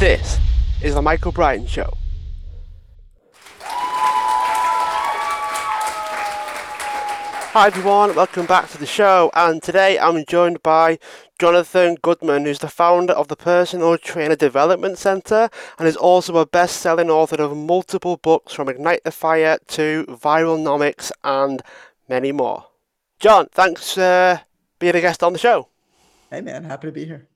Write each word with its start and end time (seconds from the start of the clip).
This 0.00 0.38
is 0.82 0.94
The 0.94 1.02
Michael 1.02 1.30
Brian 1.30 1.66
Show. 1.66 1.92
Hi 7.52 7.66
everyone, 7.66 8.14
welcome 8.14 8.46
back 8.46 8.70
to 8.70 8.78
the 8.78 8.86
show. 8.86 9.30
And 9.34 9.62
today 9.62 9.98
I'm 9.98 10.24
joined 10.24 10.62
by 10.62 10.98
Jonathan 11.38 11.98
Goodman, 12.00 12.46
who's 12.46 12.60
the 12.60 12.68
founder 12.68 13.12
of 13.12 13.28
the 13.28 13.36
Personal 13.36 13.98
Trainer 13.98 14.36
Development 14.36 14.96
Center 14.96 15.50
and 15.78 15.86
is 15.86 15.98
also 15.98 16.38
a 16.38 16.46
best 16.46 16.78
selling 16.78 17.10
author 17.10 17.42
of 17.42 17.54
multiple 17.54 18.16
books 18.16 18.54
from 18.54 18.70
Ignite 18.70 19.04
the 19.04 19.10
Fire 19.10 19.58
to 19.68 20.06
Viralnomics 20.08 21.12
and 21.24 21.60
many 22.08 22.32
more. 22.32 22.64
John, 23.18 23.48
thanks 23.52 23.92
for 23.92 24.00
uh, 24.00 24.38
being 24.78 24.96
a 24.96 25.02
guest 25.02 25.22
on 25.22 25.34
the 25.34 25.38
show. 25.38 25.68
Hey 26.30 26.40
man, 26.40 26.64
happy 26.64 26.88
to 26.88 26.92
be 26.92 27.04
here. 27.04 27.26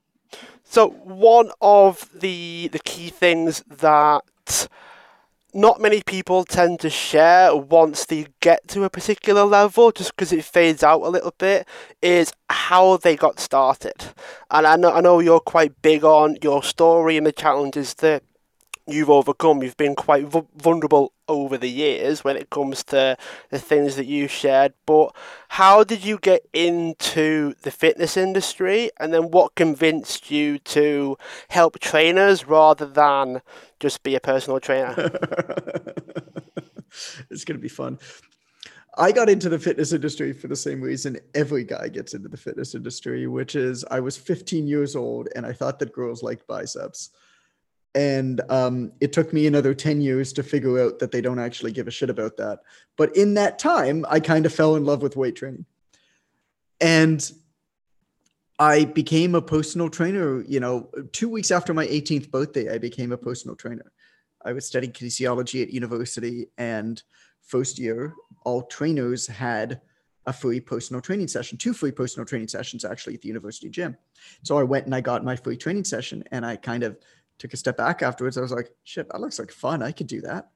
So 0.74 0.88
one 1.04 1.52
of 1.60 2.10
the 2.12 2.68
the 2.72 2.80
key 2.80 3.08
things 3.08 3.62
that 3.68 4.66
not 5.54 5.80
many 5.80 6.02
people 6.02 6.44
tend 6.44 6.80
to 6.80 6.90
share 6.90 7.54
once 7.54 8.06
they 8.06 8.26
get 8.40 8.66
to 8.70 8.82
a 8.82 8.90
particular 8.90 9.44
level, 9.44 9.92
just 9.92 10.16
because 10.16 10.32
it 10.32 10.44
fades 10.44 10.82
out 10.82 11.02
a 11.02 11.08
little 11.08 11.32
bit, 11.38 11.68
is 12.02 12.32
how 12.50 12.96
they 12.96 13.14
got 13.14 13.38
started. 13.38 13.94
And 14.50 14.66
I 14.66 14.74
know 14.74 14.90
I 14.90 15.00
know 15.00 15.20
you're 15.20 15.38
quite 15.38 15.80
big 15.80 16.02
on 16.02 16.38
your 16.42 16.64
story 16.64 17.16
and 17.16 17.24
the 17.24 17.30
challenges 17.30 17.94
that 17.94 18.24
you've 18.86 19.10
overcome. 19.10 19.62
You've 19.62 19.76
been 19.76 19.94
quite 19.94 20.26
vulnerable 20.56 21.12
over 21.26 21.56
the 21.56 21.70
years 21.70 22.22
when 22.22 22.36
it 22.36 22.50
comes 22.50 22.84
to 22.84 23.16
the 23.50 23.58
things 23.58 23.96
that 23.96 24.06
you 24.06 24.28
shared. 24.28 24.74
But 24.86 25.14
how 25.48 25.84
did 25.84 26.04
you 26.04 26.18
get 26.18 26.46
into 26.52 27.54
the 27.62 27.70
fitness 27.70 28.16
industry? 28.16 28.90
And 29.00 29.12
then 29.12 29.30
what 29.30 29.54
convinced 29.54 30.30
you 30.30 30.58
to 30.58 31.16
help 31.48 31.78
trainers 31.80 32.46
rather 32.46 32.86
than 32.86 33.42
just 33.80 34.02
be 34.02 34.14
a 34.14 34.20
personal 34.20 34.60
trainer? 34.60 34.94
it's 37.30 37.44
going 37.44 37.58
to 37.58 37.62
be 37.62 37.68
fun. 37.68 37.98
I 38.96 39.10
got 39.10 39.28
into 39.28 39.48
the 39.48 39.58
fitness 39.58 39.92
industry 39.92 40.32
for 40.32 40.46
the 40.46 40.54
same 40.54 40.80
reason 40.80 41.18
every 41.34 41.64
guy 41.64 41.88
gets 41.88 42.14
into 42.14 42.28
the 42.28 42.36
fitness 42.36 42.76
industry, 42.76 43.26
which 43.26 43.56
is 43.56 43.84
I 43.90 43.98
was 43.98 44.16
15 44.16 44.68
years 44.68 44.94
old 44.94 45.28
and 45.34 45.44
I 45.44 45.52
thought 45.52 45.80
that 45.80 45.92
girls 45.92 46.22
liked 46.22 46.46
biceps 46.46 47.10
and 47.94 48.40
um, 48.48 48.92
it 49.00 49.12
took 49.12 49.32
me 49.32 49.46
another 49.46 49.72
10 49.72 50.00
years 50.00 50.32
to 50.32 50.42
figure 50.42 50.80
out 50.80 50.98
that 50.98 51.12
they 51.12 51.20
don't 51.20 51.38
actually 51.38 51.70
give 51.70 51.86
a 51.86 51.92
shit 51.92 52.10
about 52.10 52.36
that. 52.36 52.60
But 52.96 53.16
in 53.16 53.34
that 53.34 53.58
time 53.58 54.04
i 54.08 54.20
kind 54.20 54.46
of 54.46 54.52
fell 54.52 54.76
in 54.76 54.84
love 54.84 55.02
with 55.02 55.16
weight 55.16 55.36
training. 55.36 55.66
And 56.80 57.30
i 58.58 58.84
became 58.84 59.34
a 59.34 59.42
personal 59.42 59.90
trainer 59.90 60.44
you 60.44 60.60
know 60.60 60.88
two 61.10 61.28
weeks 61.28 61.50
after 61.50 61.74
my 61.74 61.84
18th 61.88 62.30
birthday 62.30 62.72
i 62.72 62.78
became 62.78 63.12
a 63.12 63.16
personal 63.16 63.56
trainer. 63.56 63.90
I 64.44 64.52
was 64.52 64.66
studying 64.66 64.92
kinesiology 64.92 65.62
at 65.62 65.72
university 65.72 66.46
and 66.58 67.02
first 67.42 67.78
year 67.78 68.14
all 68.44 68.62
trainers 68.62 69.26
had 69.26 69.80
a 70.26 70.32
free 70.32 70.60
personal 70.60 71.02
training 71.02 71.28
session 71.28 71.58
two 71.58 71.72
free 71.72 71.90
personal 71.90 72.26
training 72.26 72.48
sessions 72.48 72.84
actually 72.84 73.14
at 73.14 73.22
the 73.22 73.28
university 73.28 73.68
gym. 73.68 73.96
So 74.42 74.58
i 74.58 74.62
went 74.62 74.86
and 74.86 74.94
i 74.94 75.00
got 75.00 75.24
my 75.24 75.36
free 75.36 75.56
training 75.56 75.84
session 75.84 76.22
and 76.30 76.46
i 76.46 76.56
kind 76.56 76.82
of 76.82 76.96
took 77.38 77.52
a 77.52 77.56
step 77.56 77.76
back 77.76 78.02
afterwards. 78.02 78.38
I 78.38 78.40
was 78.40 78.52
like, 78.52 78.70
shit, 78.84 79.08
that 79.10 79.20
looks 79.20 79.38
like 79.38 79.50
fun. 79.50 79.82
I 79.82 79.92
could 79.92 80.06
do 80.06 80.20
that. 80.22 80.50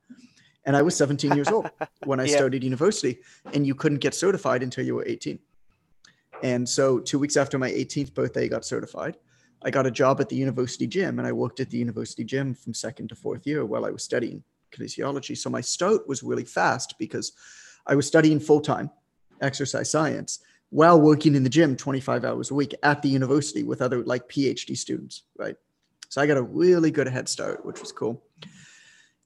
And 0.64 0.76
I 0.76 0.82
was 0.82 0.96
17 0.96 1.34
years 1.34 1.48
old 1.48 1.70
when 2.04 2.20
I 2.20 2.24
yeah. 2.24 2.36
started 2.36 2.62
university, 2.62 3.18
and 3.52 3.66
you 3.66 3.74
couldn't 3.74 3.98
get 3.98 4.14
certified 4.14 4.62
until 4.62 4.84
you 4.84 4.94
were 4.94 5.04
18. 5.06 5.38
And 6.42 6.68
so, 6.68 6.98
two 6.98 7.18
weeks 7.18 7.36
after 7.36 7.58
my 7.58 7.70
18th 7.70 8.14
birthday, 8.14 8.44
I 8.44 8.48
got 8.48 8.64
certified. 8.64 9.16
I 9.62 9.70
got 9.70 9.86
a 9.86 9.90
job 9.90 10.20
at 10.20 10.28
the 10.28 10.36
university 10.36 10.86
gym, 10.86 11.18
and 11.18 11.26
I 11.26 11.32
worked 11.32 11.58
at 11.58 11.70
the 11.70 11.78
university 11.78 12.22
gym 12.22 12.54
from 12.54 12.74
second 12.74 13.08
to 13.08 13.16
fourth 13.16 13.46
year 13.46 13.64
while 13.64 13.84
I 13.84 13.90
was 13.90 14.04
studying 14.04 14.44
kinesiology. 14.70 15.36
So, 15.36 15.50
my 15.50 15.60
start 15.60 16.06
was 16.06 16.22
really 16.22 16.44
fast 16.44 16.94
because 16.98 17.32
I 17.86 17.94
was 17.94 18.06
studying 18.06 18.38
full 18.38 18.60
time 18.60 18.90
exercise 19.40 19.90
science 19.90 20.40
while 20.70 21.00
working 21.00 21.34
in 21.34 21.42
the 21.42 21.48
gym 21.48 21.76
25 21.76 22.24
hours 22.24 22.50
a 22.50 22.54
week 22.54 22.74
at 22.82 23.00
the 23.02 23.08
university 23.08 23.62
with 23.62 23.80
other 23.80 24.04
like 24.04 24.28
PhD 24.28 24.76
students, 24.76 25.22
right? 25.38 25.56
So 26.08 26.20
I 26.20 26.26
got 26.26 26.36
a 26.36 26.42
really 26.42 26.90
good 26.90 27.08
head 27.08 27.28
start, 27.28 27.64
which 27.64 27.80
was 27.80 27.92
cool. 27.92 28.22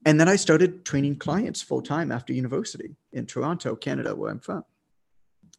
And 0.05 0.19
then 0.19 0.29
I 0.29 0.37
started 0.37 0.85
training 0.85 1.17
clients 1.17 1.63
full 1.63 1.83
time 1.83 2.11
after 2.11 2.33
university 2.33 2.97
in 3.13 3.27
Toronto, 3.27 3.77
Canada, 3.77 4.17
where 4.17 4.31
I'm 4.31 4.41
from. 4.41 4.65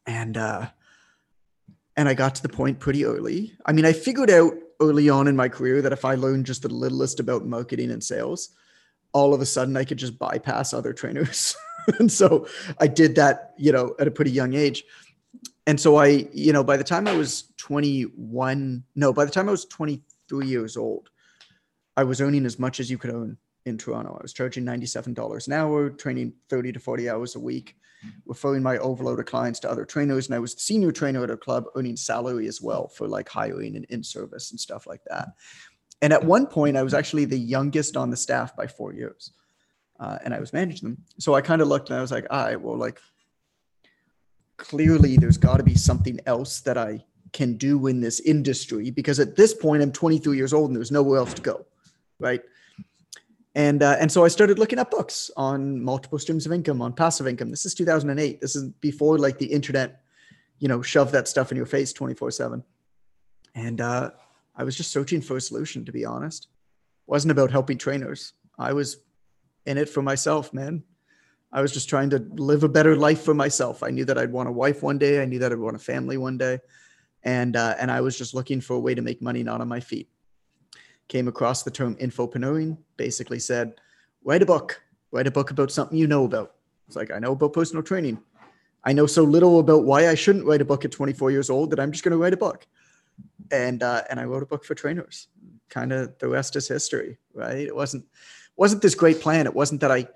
And 0.06 0.36
uh, 0.36 0.66
and 1.96 2.08
I 2.08 2.14
got 2.14 2.34
to 2.34 2.42
the 2.42 2.48
point 2.48 2.78
pretty 2.78 3.04
early. 3.04 3.54
I 3.64 3.72
mean, 3.72 3.84
I 3.84 3.92
figured 3.92 4.30
out 4.30 4.54
early 4.80 5.08
on 5.08 5.28
in 5.28 5.36
my 5.36 5.48
career 5.48 5.80
that 5.82 5.92
if 5.92 6.04
I 6.04 6.14
learned 6.14 6.46
just 6.46 6.62
the 6.62 6.68
littlest 6.68 7.20
about 7.20 7.46
marketing 7.46 7.90
and 7.90 8.02
sales, 8.02 8.50
all 9.12 9.32
of 9.32 9.40
a 9.40 9.46
sudden 9.46 9.76
I 9.76 9.84
could 9.84 9.98
just 9.98 10.18
bypass 10.18 10.74
other 10.74 10.92
trainers. 10.92 11.56
and 11.98 12.10
so 12.10 12.48
I 12.80 12.88
did 12.88 13.14
that, 13.14 13.54
you 13.56 13.72
know, 13.72 13.94
at 13.98 14.08
a 14.08 14.10
pretty 14.10 14.32
young 14.32 14.54
age. 14.54 14.84
And 15.66 15.80
so 15.80 15.96
I, 15.96 16.28
you 16.32 16.52
know, 16.52 16.64
by 16.64 16.76
the 16.76 16.84
time 16.84 17.08
I 17.08 17.16
was 17.16 17.52
21, 17.56 18.84
no, 18.94 19.12
by 19.12 19.24
the 19.24 19.30
time 19.30 19.48
I 19.48 19.52
was 19.52 19.64
23 19.66 20.46
years 20.46 20.76
old, 20.76 21.08
I 21.96 22.04
was 22.04 22.20
earning 22.20 22.46
as 22.46 22.58
much 22.58 22.80
as 22.80 22.90
you 22.90 22.98
could 22.98 23.10
own 23.10 23.36
in 23.66 23.78
Toronto. 23.78 24.16
I 24.18 24.22
was 24.22 24.32
charging 24.32 24.64
$97 24.64 25.46
an 25.46 25.52
hour, 25.52 25.90
training 25.90 26.34
30 26.48 26.72
to 26.72 26.80
40 26.80 27.08
hours 27.08 27.36
a 27.36 27.40
week, 27.40 27.76
referring 28.26 28.62
my 28.62 28.78
overload 28.78 29.20
of 29.20 29.26
clients 29.26 29.60
to 29.60 29.70
other 29.70 29.84
trainers. 29.84 30.26
And 30.26 30.34
I 30.34 30.38
was 30.38 30.54
the 30.54 30.60
senior 30.60 30.92
trainer 30.92 31.24
at 31.24 31.30
a 31.30 31.36
club 31.36 31.64
earning 31.74 31.96
salary 31.96 32.46
as 32.48 32.60
well 32.60 32.88
for 32.88 33.08
like 33.08 33.28
hiring 33.28 33.76
and 33.76 33.84
in 33.86 34.02
service 34.02 34.50
and 34.50 34.60
stuff 34.60 34.86
like 34.86 35.02
that. 35.08 35.28
And 36.02 36.12
at 36.12 36.24
one 36.24 36.46
point, 36.46 36.76
I 36.76 36.82
was 36.82 36.94
actually 36.94 37.24
the 37.24 37.38
youngest 37.38 37.96
on 37.96 38.10
the 38.10 38.16
staff 38.16 38.54
by 38.56 38.66
four 38.66 38.92
years. 38.92 39.32
Uh, 39.98 40.18
and 40.24 40.34
I 40.34 40.40
was 40.40 40.52
managing 40.52 40.90
them. 40.90 40.98
So 41.18 41.34
I 41.34 41.40
kind 41.40 41.62
of 41.62 41.68
looked 41.68 41.88
and 41.88 41.98
I 41.98 42.02
was 42.02 42.10
like, 42.10 42.26
all 42.28 42.44
right, 42.44 42.60
well, 42.60 42.76
like 42.76 43.00
clearly 44.56 45.16
there's 45.16 45.38
got 45.38 45.58
to 45.58 45.62
be 45.62 45.76
something 45.76 46.18
else 46.26 46.60
that 46.62 46.76
I 46.76 47.04
can 47.32 47.56
do 47.56 47.86
in 47.86 48.00
this 48.00 48.20
industry 48.20 48.90
because 48.90 49.18
at 49.18 49.36
this 49.36 49.54
point 49.54 49.82
I'm 49.82 49.92
23 49.92 50.36
years 50.36 50.52
old 50.52 50.70
and 50.70 50.76
there's 50.76 50.90
nowhere 50.90 51.18
else 51.18 51.34
to 51.34 51.42
go 51.42 51.64
right? 52.18 52.40
And 53.54 53.82
uh, 53.82 53.96
and 54.00 54.10
so 54.10 54.24
I 54.24 54.28
started 54.28 54.58
looking 54.58 54.78
at 54.78 54.90
books 54.90 55.30
on 55.36 55.82
multiple 55.82 56.18
streams 56.18 56.44
of 56.44 56.52
income, 56.52 56.82
on 56.82 56.92
passive 56.92 57.28
income. 57.28 57.50
This 57.50 57.64
is 57.64 57.74
2008. 57.74 58.40
This 58.40 58.56
is 58.56 58.70
before 58.80 59.18
like 59.18 59.38
the 59.38 59.46
internet, 59.46 60.02
you 60.58 60.66
know, 60.66 60.82
shove 60.82 61.12
that 61.12 61.28
stuff 61.28 61.52
in 61.52 61.56
your 61.56 61.66
face 61.66 61.92
24 61.92 62.32
seven. 62.32 62.64
And 63.54 63.80
uh, 63.80 64.10
I 64.56 64.64
was 64.64 64.76
just 64.76 64.90
searching 64.90 65.20
for 65.20 65.36
a 65.36 65.40
solution, 65.40 65.84
to 65.84 65.92
be 65.92 66.04
honest. 66.04 66.44
It 66.44 67.10
wasn't 67.10 67.30
about 67.30 67.52
helping 67.52 67.78
trainers. 67.78 68.32
I 68.58 68.72
was 68.72 68.96
in 69.66 69.78
it 69.78 69.88
for 69.88 70.02
myself, 70.02 70.52
man. 70.52 70.82
I 71.52 71.62
was 71.62 71.72
just 71.72 71.88
trying 71.88 72.10
to 72.10 72.18
live 72.34 72.64
a 72.64 72.68
better 72.68 72.96
life 72.96 73.22
for 73.22 73.34
myself. 73.34 73.84
I 73.84 73.90
knew 73.90 74.04
that 74.06 74.18
I'd 74.18 74.32
want 74.32 74.48
a 74.48 74.52
wife 74.52 74.82
one 74.82 74.98
day. 74.98 75.22
I 75.22 75.26
knew 75.26 75.38
that 75.38 75.52
I'd 75.52 75.58
want 75.58 75.76
a 75.76 75.78
family 75.78 76.16
one 76.16 76.38
day, 76.38 76.58
and 77.22 77.54
uh, 77.54 77.76
and 77.78 77.88
I 77.92 78.00
was 78.00 78.18
just 78.18 78.34
looking 78.34 78.60
for 78.60 78.74
a 78.74 78.80
way 78.80 78.96
to 78.96 79.02
make 79.02 79.22
money 79.22 79.44
not 79.44 79.60
on 79.60 79.68
my 79.68 79.78
feet 79.78 80.08
came 81.08 81.28
across 81.28 81.62
the 81.62 81.70
term 81.70 81.96
infopreneuring, 81.96 82.78
basically 82.96 83.38
said, 83.38 83.74
write 84.24 84.42
a 84.42 84.46
book, 84.46 84.82
write 85.10 85.26
a 85.26 85.30
book 85.30 85.50
about 85.50 85.70
something 85.70 85.98
you 85.98 86.06
know 86.06 86.24
about. 86.24 86.54
It's 86.86 86.96
like, 86.96 87.10
I 87.10 87.18
know 87.18 87.32
about 87.32 87.52
personal 87.52 87.82
training. 87.82 88.18
I 88.84 88.92
know 88.92 89.06
so 89.06 89.22
little 89.22 89.60
about 89.60 89.84
why 89.84 90.08
I 90.08 90.14
shouldn't 90.14 90.46
write 90.46 90.60
a 90.60 90.64
book 90.64 90.84
at 90.84 90.92
24 90.92 91.30
years 91.30 91.50
old 91.50 91.70
that 91.70 91.80
I'm 91.80 91.92
just 91.92 92.04
going 92.04 92.12
to 92.12 92.18
write 92.18 92.34
a 92.34 92.38
book. 92.38 92.66
And, 93.50 93.82
uh, 93.82 94.02
and 94.10 94.20
I 94.20 94.24
wrote 94.24 94.42
a 94.42 94.46
book 94.46 94.64
for 94.64 94.74
trainers. 94.74 95.28
Kind 95.70 95.92
of 95.92 96.18
the 96.18 96.28
rest 96.28 96.56
is 96.56 96.68
history, 96.68 97.18
right? 97.32 97.56
It 97.56 97.74
wasn't, 97.74 98.04
wasn't 98.56 98.82
this 98.82 98.94
great 98.94 99.20
plan. 99.20 99.46
It 99.46 99.54
wasn't 99.54 99.80
that 99.80 99.90
I, 99.90 100.08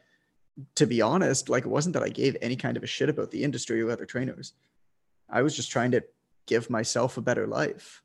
to 0.74 0.86
be 0.86 1.00
honest, 1.00 1.48
like 1.48 1.64
it 1.64 1.68
wasn't 1.68 1.94
that 1.94 2.02
I 2.02 2.08
gave 2.08 2.36
any 2.42 2.56
kind 2.56 2.76
of 2.76 2.82
a 2.82 2.86
shit 2.86 3.08
about 3.08 3.30
the 3.30 3.42
industry 3.42 3.80
or 3.80 3.90
other 3.90 4.06
trainers. 4.06 4.52
I 5.30 5.42
was 5.42 5.54
just 5.54 5.70
trying 5.70 5.92
to 5.92 6.02
give 6.46 6.70
myself 6.70 7.16
a 7.16 7.22
better 7.22 7.46
life. 7.46 8.02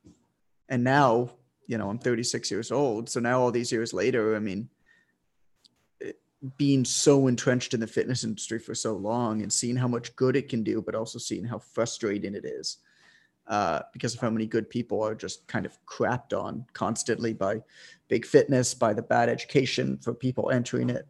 And 0.68 0.84
now 0.84 1.30
you 1.66 1.78
know, 1.78 1.88
I'm 1.88 1.98
36 1.98 2.50
years 2.50 2.70
old. 2.70 3.08
So 3.08 3.20
now 3.20 3.40
all 3.40 3.50
these 3.50 3.72
years 3.72 3.92
later, 3.92 4.36
I 4.36 4.38
mean, 4.38 4.68
being 6.56 6.84
so 6.84 7.26
entrenched 7.26 7.74
in 7.74 7.80
the 7.80 7.86
fitness 7.86 8.24
industry 8.24 8.58
for 8.58 8.74
so 8.74 8.94
long 8.94 9.42
and 9.42 9.52
seeing 9.52 9.76
how 9.76 9.88
much 9.88 10.14
good 10.16 10.36
it 10.36 10.48
can 10.48 10.62
do, 10.62 10.82
but 10.82 10.94
also 10.94 11.18
seeing 11.18 11.44
how 11.44 11.58
frustrating 11.58 12.34
it 12.34 12.44
is 12.44 12.78
uh, 13.46 13.80
because 13.92 14.14
of 14.14 14.20
how 14.20 14.30
many 14.30 14.46
good 14.46 14.68
people 14.68 15.02
are 15.02 15.14
just 15.14 15.46
kind 15.46 15.64
of 15.64 15.78
crapped 15.86 16.38
on 16.38 16.66
constantly 16.72 17.32
by 17.32 17.60
big 18.08 18.26
fitness, 18.26 18.74
by 18.74 18.92
the 18.92 19.02
bad 19.02 19.28
education 19.28 19.98
for 19.98 20.12
people 20.12 20.50
entering 20.50 20.90
it. 20.90 21.06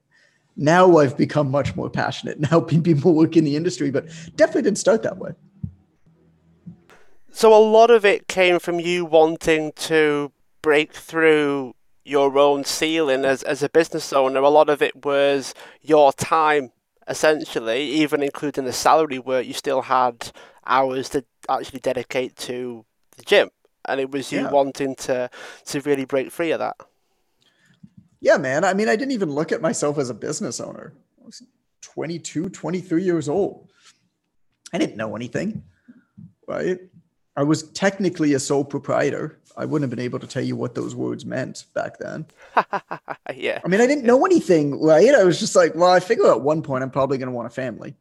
Now 0.56 0.98
I've 0.98 1.16
become 1.16 1.50
much 1.50 1.74
more 1.74 1.90
passionate 1.90 2.36
in 2.38 2.44
helping 2.44 2.82
people 2.82 3.14
work 3.14 3.36
in 3.36 3.44
the 3.44 3.56
industry, 3.56 3.90
but 3.90 4.06
definitely 4.36 4.62
didn't 4.62 4.78
start 4.78 5.02
that 5.02 5.18
way. 5.18 5.32
So 7.30 7.52
a 7.52 7.58
lot 7.58 7.90
of 7.90 8.04
it 8.04 8.28
came 8.28 8.60
from 8.60 8.78
you 8.78 9.04
wanting 9.04 9.72
to 9.72 10.30
break 10.64 10.94
through 10.94 11.74
your 12.06 12.38
own 12.38 12.64
ceiling 12.64 13.26
as, 13.26 13.42
as 13.42 13.62
a 13.62 13.68
business 13.68 14.14
owner. 14.14 14.40
A 14.40 14.48
lot 14.48 14.70
of 14.70 14.80
it 14.80 15.04
was 15.04 15.52
your 15.82 16.10
time, 16.14 16.72
essentially, 17.06 17.82
even 17.82 18.22
including 18.22 18.64
the 18.64 18.72
salary 18.72 19.18
work, 19.18 19.44
you 19.44 19.52
still 19.52 19.82
had 19.82 20.32
hours 20.66 21.10
to 21.10 21.22
actually 21.50 21.80
dedicate 21.80 22.34
to 22.36 22.82
the 23.18 23.22
gym. 23.24 23.50
And 23.84 24.00
it 24.00 24.10
was 24.10 24.32
you 24.32 24.40
yeah. 24.40 24.50
wanting 24.50 24.94
to, 25.06 25.28
to 25.66 25.80
really 25.82 26.06
break 26.06 26.30
free 26.30 26.52
of 26.52 26.60
that. 26.60 26.76
Yeah, 28.22 28.38
man. 28.38 28.64
I 28.64 28.72
mean, 28.72 28.88
I 28.88 28.96
didn't 28.96 29.12
even 29.12 29.32
look 29.32 29.52
at 29.52 29.60
myself 29.60 29.98
as 29.98 30.08
a 30.08 30.14
business 30.14 30.60
owner. 30.60 30.94
I 31.20 31.26
was 31.26 31.42
22, 31.82 32.48
23 32.48 33.02
years 33.02 33.28
old. 33.28 33.68
I 34.72 34.78
didn't 34.78 34.96
know 34.96 35.14
anything, 35.14 35.62
right? 36.48 36.78
I 37.36 37.42
was 37.42 37.64
technically 37.70 38.34
a 38.34 38.38
sole 38.38 38.64
proprietor. 38.64 39.40
I 39.56 39.64
wouldn't 39.64 39.90
have 39.90 39.96
been 39.96 40.04
able 40.04 40.18
to 40.20 40.26
tell 40.26 40.42
you 40.42 40.56
what 40.56 40.74
those 40.74 40.94
words 40.94 41.24
meant 41.24 41.64
back 41.74 41.98
then. 41.98 42.26
yeah. 43.34 43.60
I 43.64 43.68
mean, 43.68 43.80
I 43.80 43.86
didn't 43.86 44.04
know 44.04 44.24
anything, 44.24 44.80
right? 44.80 45.14
I 45.14 45.24
was 45.24 45.40
just 45.40 45.56
like, 45.56 45.74
well, 45.74 45.90
I 45.90 46.00
figure 46.00 46.30
at 46.30 46.40
one 46.40 46.62
point 46.62 46.82
I'm 46.82 46.90
probably 46.90 47.18
going 47.18 47.28
to 47.28 47.34
want 47.34 47.46
a 47.46 47.50
family. 47.50 47.96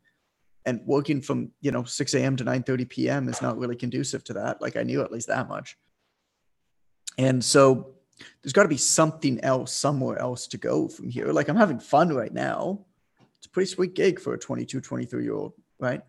And 0.65 0.81
working 0.85 1.21
from, 1.21 1.51
you 1.61 1.71
know, 1.71 1.83
6 1.83 2.13
a.m. 2.13 2.37
to 2.37 2.43
9 2.43 2.63
30 2.63 2.85
p.m. 2.85 3.27
is 3.27 3.41
not 3.41 3.57
really 3.57 3.75
conducive 3.75 4.23
to 4.25 4.33
that. 4.33 4.61
Like 4.61 4.77
I 4.77 4.83
knew 4.83 5.01
at 5.01 5.11
least 5.11 5.27
that 5.27 5.49
much. 5.49 5.77
And 7.17 7.43
so 7.43 7.95
there's 8.41 8.53
got 8.53 8.63
to 8.63 8.69
be 8.69 8.77
something 8.77 9.43
else 9.43 9.73
somewhere 9.73 10.17
else 10.19 10.47
to 10.47 10.57
go 10.57 10.87
from 10.87 11.09
here. 11.09 11.31
Like 11.31 11.49
I'm 11.49 11.57
having 11.57 11.79
fun 11.79 12.13
right 12.13 12.33
now. 12.33 12.85
It's 13.37 13.47
a 13.47 13.49
pretty 13.49 13.69
sweet 13.69 13.93
gig 13.93 14.19
for 14.19 14.33
a 14.33 14.39
22, 14.39 14.79
23 14.79 15.23
year 15.23 15.33
old, 15.33 15.53
right? 15.79 16.01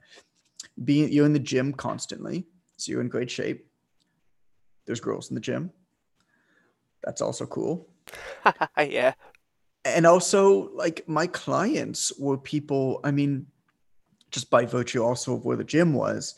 Being 0.82 1.12
you're 1.12 1.26
in 1.26 1.32
the 1.32 1.38
gym 1.38 1.73
constantly, 1.73 2.47
so 2.76 2.93
you're 2.93 3.00
in 3.00 3.09
great 3.09 3.31
shape. 3.31 3.67
There's 4.87 5.00
girls 5.00 5.31
in 5.31 5.35
the 5.35 5.41
gym. 5.41 5.71
That's 7.03 7.21
also 7.21 7.47
cool. 7.47 7.88
yeah. 8.79 9.15
And 9.85 10.06
also, 10.06 10.71
like 10.75 11.06
my 11.06 11.26
clients 11.26 12.12
were 12.19 12.38
people, 12.38 13.00
I 13.05 13.11
mean, 13.11 13.47
just 14.31 14.50
by 14.50 14.65
virtue 14.65 15.03
also 15.03 15.35
of 15.35 15.44
where 15.44 15.56
the 15.56 15.65
gym 15.65 15.93
was, 15.93 16.35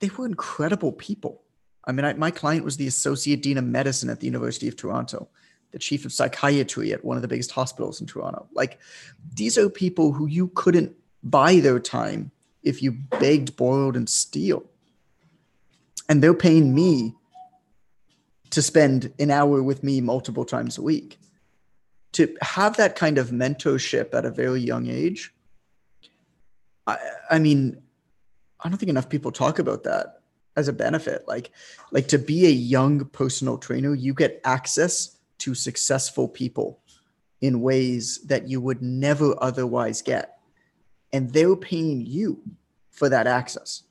they 0.00 0.08
were 0.08 0.26
incredible 0.26 0.92
people. 0.92 1.42
I 1.86 1.92
mean, 1.92 2.04
I, 2.04 2.14
my 2.14 2.30
client 2.30 2.64
was 2.64 2.76
the 2.76 2.86
associate 2.86 3.42
dean 3.42 3.58
of 3.58 3.64
medicine 3.64 4.08
at 4.08 4.20
the 4.20 4.26
University 4.26 4.68
of 4.68 4.76
Toronto, 4.76 5.28
the 5.70 5.78
chief 5.78 6.04
of 6.04 6.12
psychiatry 6.12 6.92
at 6.92 7.04
one 7.04 7.16
of 7.16 7.22
the 7.22 7.28
biggest 7.28 7.52
hospitals 7.52 8.00
in 8.00 8.06
Toronto. 8.06 8.48
Like, 8.54 8.80
these 9.34 9.58
are 9.58 9.68
people 9.68 10.12
who 10.12 10.26
you 10.26 10.48
couldn't 10.54 10.94
buy 11.22 11.60
their 11.60 11.78
time 11.78 12.30
if 12.62 12.82
you 12.82 12.92
begged, 12.92 13.56
borrowed, 13.56 13.96
and 13.96 14.08
steal. 14.08 14.64
And 16.08 16.22
they're 16.22 16.34
paying 16.34 16.74
me 16.74 17.14
to 18.50 18.62
spend 18.62 19.12
an 19.18 19.30
hour 19.30 19.62
with 19.62 19.82
me 19.82 20.00
multiple 20.00 20.44
times 20.44 20.78
a 20.78 20.82
week. 20.82 21.18
To 22.12 22.36
have 22.42 22.76
that 22.76 22.94
kind 22.94 23.18
of 23.18 23.30
mentorship 23.30 24.14
at 24.14 24.24
a 24.24 24.30
very 24.30 24.60
young 24.60 24.86
age, 24.86 25.34
I, 26.86 26.98
I 27.30 27.38
mean, 27.38 27.82
I 28.62 28.68
don't 28.68 28.78
think 28.78 28.90
enough 28.90 29.08
people 29.08 29.32
talk 29.32 29.58
about 29.58 29.82
that 29.84 30.20
as 30.56 30.68
a 30.68 30.72
benefit. 30.72 31.26
Like, 31.26 31.50
like 31.90 32.08
to 32.08 32.18
be 32.18 32.46
a 32.46 32.50
young 32.50 33.06
personal 33.06 33.58
trainer, 33.58 33.94
you 33.94 34.14
get 34.14 34.40
access 34.44 35.18
to 35.38 35.54
successful 35.54 36.28
people 36.28 36.80
in 37.40 37.60
ways 37.60 38.20
that 38.26 38.48
you 38.48 38.60
would 38.60 38.80
never 38.80 39.34
otherwise 39.42 40.00
get. 40.00 40.38
And 41.12 41.32
they're 41.32 41.56
paying 41.56 42.06
you 42.06 42.40
for 42.90 43.08
that 43.08 43.26
access. 43.26 43.82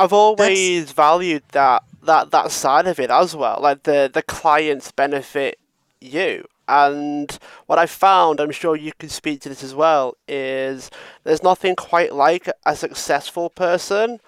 I've 0.00 0.14
always 0.14 0.86
That's... 0.86 0.92
valued 0.92 1.42
that 1.52 1.82
that 2.04 2.30
that 2.30 2.50
side 2.50 2.86
of 2.86 2.98
it 2.98 3.10
as 3.10 3.36
well. 3.36 3.58
Like 3.60 3.82
the 3.82 4.10
the 4.12 4.22
clients 4.22 4.90
benefit 4.92 5.58
you. 6.00 6.46
And 6.66 7.36
what 7.66 7.80
I 7.80 7.86
found, 7.86 8.40
I'm 8.40 8.52
sure 8.52 8.76
you 8.76 8.92
can 8.98 9.08
speak 9.08 9.40
to 9.40 9.48
this 9.48 9.62
as 9.64 9.74
well, 9.74 10.16
is 10.28 10.88
there's 11.24 11.42
nothing 11.42 11.74
quite 11.74 12.14
like 12.14 12.48
a 12.64 12.76
successful 12.76 13.50
person 13.50 14.20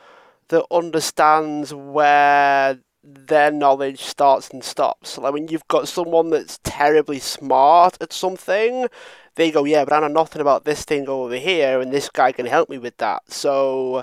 that 0.49 0.67
understands 0.71 1.73
where 1.73 2.79
their 3.05 3.51
knowledge 3.51 4.03
starts 4.03 4.51
and 4.51 4.63
stops. 4.63 5.17
Like 5.19 5.33
when 5.33 5.49
you've 5.49 5.69
got 5.69 5.89
someone 5.89 6.31
that's 6.31 6.59
terribly 6.65 7.21
smart 7.21 7.97
at 8.03 8.13
something, 8.13 8.89
they 9.37 9.51
go, 9.51 9.65
Yeah, 9.65 9.85
but 9.85 9.95
I 9.95 10.01
know 10.01 10.09
nothing 10.09 10.43
about 10.43 10.65
this 10.65 10.85
thing 10.85 11.09
over 11.09 11.37
here, 11.37 11.81
and 11.81 11.93
this 11.93 12.11
guy 12.11 12.33
can 12.33 12.47
help 12.47 12.69
me 12.69 12.77
with 12.77 12.97
that. 12.99 13.23
So 13.33 14.03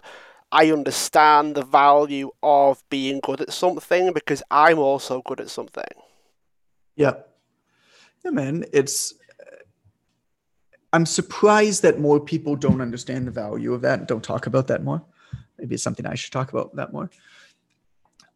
I 0.52 0.72
understand 0.72 1.56
the 1.56 1.64
value 1.64 2.32
of 2.42 2.84
being 2.90 3.20
good 3.22 3.42
at 3.42 3.54
something 3.54 4.14
because 4.14 4.42
I'm 4.50 4.80
also 4.80 5.22
good 5.22 5.40
at 5.40 5.50
something. 5.50 5.84
Yeah. 6.96 7.14
Yeah, 8.26 8.32
man. 8.32 8.66
It's 8.74 9.14
I'm 10.92 11.06
surprised 11.06 11.84
that 11.84 12.00
more 12.00 12.20
people 12.20 12.56
don't 12.56 12.82
understand 12.82 13.28
the 13.28 13.32
value 13.32 13.74
of 13.74 13.82
that 13.82 14.00
and 14.00 14.08
don't 14.08 14.24
talk 14.24 14.48
about 14.48 14.68
that 14.68 14.84
more. 14.84 15.04
Maybe 15.58 15.76
it's 15.76 15.84
something 15.84 16.06
I 16.06 16.16
should 16.16 16.34
talk 16.34 16.52
about 16.52 16.76
that 16.78 16.92
more. 16.92 17.12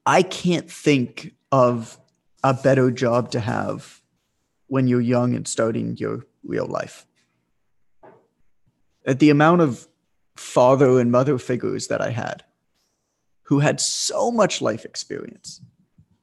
I 0.05 0.21
can't 0.21 0.69
think 0.69 1.33
of 1.51 1.97
a 2.43 2.53
better 2.53 2.91
job 2.91 3.31
to 3.31 3.39
have 3.39 4.01
when 4.67 4.87
you're 4.87 5.01
young 5.01 5.35
and 5.35 5.47
starting 5.47 5.97
your 5.97 6.25
real 6.43 6.67
life. 6.67 7.07
At 9.05 9.19
the 9.19 9.29
amount 9.29 9.61
of 9.61 9.87
father 10.35 10.99
and 10.99 11.11
mother 11.11 11.37
figures 11.37 11.87
that 11.87 12.01
I 12.01 12.09
had 12.09 12.43
who 13.43 13.59
had 13.59 13.79
so 13.79 14.31
much 14.31 14.61
life 14.61 14.85
experience, 14.85 15.61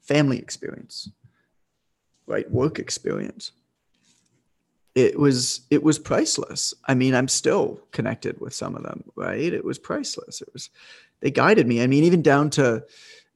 family 0.01 0.39
experience, 0.39 1.11
right? 2.27 2.51
Work 2.51 2.79
experience. 2.79 3.53
It 4.95 5.19
was 5.19 5.61
it 5.71 5.83
was 5.83 5.99
priceless. 5.99 6.75
I 6.87 6.95
mean, 6.95 7.15
I'm 7.15 7.29
still 7.29 7.81
connected 7.93 8.41
with 8.41 8.55
some 8.55 8.75
of 8.75 8.83
them, 8.83 9.05
right? 9.15 9.53
It 9.53 9.65
was 9.65 9.79
priceless. 9.79 10.41
It 10.41 10.49
was 10.53 10.71
they 11.21 11.31
guided 11.31 11.69
me. 11.69 11.83
I 11.83 11.87
mean, 11.87 12.05
even 12.05 12.23
down 12.23 12.51
to 12.51 12.85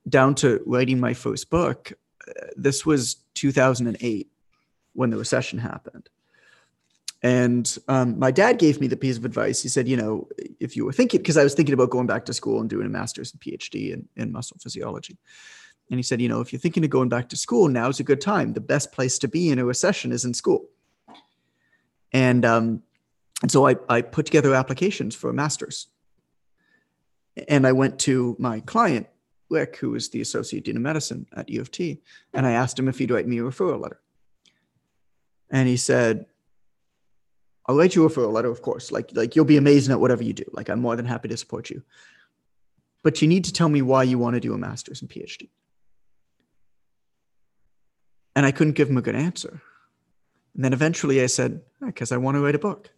down 0.09 0.35
to 0.37 0.61
writing 0.67 0.99
my 0.99 1.15
first 1.15 1.50
book. 1.50 1.93
Uh, 2.26 2.47
this 2.56 2.87
was 2.87 3.17
2008 3.35 4.29
when 4.94 5.11
the 5.11 5.17
recession 5.17 5.59
happened 5.59 6.09
and 7.25 7.79
um, 7.88 8.19
my 8.19 8.31
dad 8.31 8.59
gave 8.59 8.82
me 8.82 8.87
the 8.87 8.99
piece 8.99 9.17
of 9.17 9.25
advice. 9.25 9.62
He 9.62 9.71
said, 9.71 9.88
you 9.88 9.97
know, 9.97 10.29
if 10.61 10.76
you 10.76 10.85
were 10.85 10.93
thinking, 10.93 11.21
because 11.21 11.38
I 11.38 11.43
was 11.43 11.55
thinking 11.55 11.73
about 11.73 11.88
going 11.88 12.06
back 12.06 12.26
to 12.26 12.35
school 12.35 12.61
and 12.61 12.69
doing 12.69 12.85
a 12.85 12.91
master's 12.91 13.32
and 13.32 13.41
PhD 13.41 13.94
in, 13.94 14.06
in 14.15 14.31
muscle 14.31 14.59
physiology. 14.61 15.17
And 15.91 15.99
he 15.99 16.03
said, 16.03 16.21
you 16.21 16.29
know, 16.29 16.43
if 16.43 16.53
you're 16.53 16.61
thinking 16.61 16.85
of 16.85 16.91
going 16.91 17.09
back 17.09 17.31
to 17.31 17.37
school, 17.37 17.69
now's 17.69 17.99
a 17.99 18.05
good 18.05 18.21
time. 18.21 18.53
The 18.53 18.61
best 18.61 18.93
place 18.93 19.19
to 19.21 19.29
be 19.29 19.49
in 19.49 19.59
a 19.59 19.65
recession 19.65 20.12
is 20.12 20.26
in 20.26 20.35
school. 20.35 20.69
And 22.12 22.44
um, 22.44 22.82
and 23.41 23.50
so 23.50 23.67
I, 23.67 23.76
I 23.88 24.03
put 24.03 24.26
together 24.26 24.55
applications 24.55 25.15
for 25.15 25.31
a 25.31 25.35
master's. 25.35 25.88
And 27.49 27.67
I 27.67 27.73
went 27.73 27.99
to 28.00 28.37
my 28.38 28.61
client, 28.61 29.06
Rick, 29.49 29.76
who 29.76 29.94
is 29.94 30.11
the 30.11 30.21
associate 30.21 30.65
dean 30.65 30.76
of 30.76 30.82
medicine 30.82 31.26
at 31.35 31.49
U 31.49 31.62
of 31.62 31.71
T, 31.71 32.03
and 32.35 32.47
I 32.47 32.53
asked 32.53 32.79
him 32.79 32.87
if 32.87 32.99
he'd 32.99 33.11
write 33.11 33.26
me 33.26 33.38
a 33.38 33.43
referral 33.43 33.81
letter. 33.81 34.00
And 35.50 35.66
he 35.69 35.78
said, 35.78 36.26
I'll 37.66 37.76
write 37.76 37.94
you 37.94 38.04
a 38.04 38.11
referral 38.11 38.33
letter, 38.33 38.50
of 38.50 38.62
course. 38.62 38.92
Like, 38.92 39.11
like 39.14 39.35
you'll 39.35 39.44
be 39.44 39.56
amazing 39.56 39.92
at 39.92 40.00
whatever 40.00 40.23
you 40.23 40.33
do. 40.33 40.44
Like, 40.52 40.68
I'm 40.68 40.80
more 40.80 40.97
than 40.97 41.06
happy 41.06 41.28
to 41.28 41.37
support 41.37 41.71
you. 41.71 41.83
But 43.02 43.23
you 43.23 43.28
need 43.28 43.44
to 43.44 43.52
tell 43.52 43.68
me 43.68 43.83
why 43.83 44.02
you 44.02 44.18
want 44.18 44.35
to 44.35 44.40
do 44.40 44.54
a 44.54 44.59
master's 44.59 45.00
and 45.00 45.11
PhD. 45.11 45.49
And 48.37 48.44
I 48.44 48.50
couldn't 48.50 48.75
give 48.75 48.90
him 48.90 48.97
a 48.97 49.02
good 49.02 49.14
answer. 49.14 49.62
And 50.54 50.64
then 50.64 50.73
eventually 50.73 51.23
I 51.23 51.26
said, 51.26 51.62
ah, 51.83 51.87
because 51.87 52.12
I 52.12 52.16
want 52.16 52.37
to 52.37 52.40
write 52.40 52.54
a 52.54 52.59
book. 52.59 52.90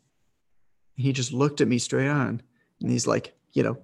And 0.96 1.04
he 1.04 1.12
just 1.12 1.32
looked 1.32 1.61
at 1.61 1.68
me 1.68 1.78
straight 1.78 2.08
on. 2.08 2.42
And 2.80 2.90
he's 2.90 3.06
like, 3.06 3.35
you 3.52 3.62
know, 3.62 3.78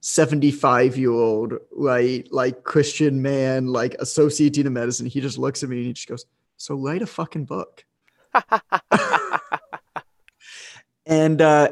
75 0.00 0.96
year 0.96 1.10
old, 1.10 1.54
right? 1.70 2.26
Like 2.32 2.64
Christian 2.64 3.22
man, 3.22 3.68
like 3.68 3.94
associate 3.94 4.52
dean 4.52 4.66
of 4.66 4.72
medicine. 4.72 5.06
He 5.06 5.20
just 5.20 5.38
looks 5.38 5.62
at 5.62 5.68
me 5.68 5.78
and 5.78 5.86
he 5.86 5.92
just 5.92 6.08
goes, 6.08 6.26
So 6.56 6.74
write 6.74 7.02
a 7.02 7.06
fucking 7.06 7.44
book. 7.44 7.84
and 11.06 11.40
uh, 11.40 11.70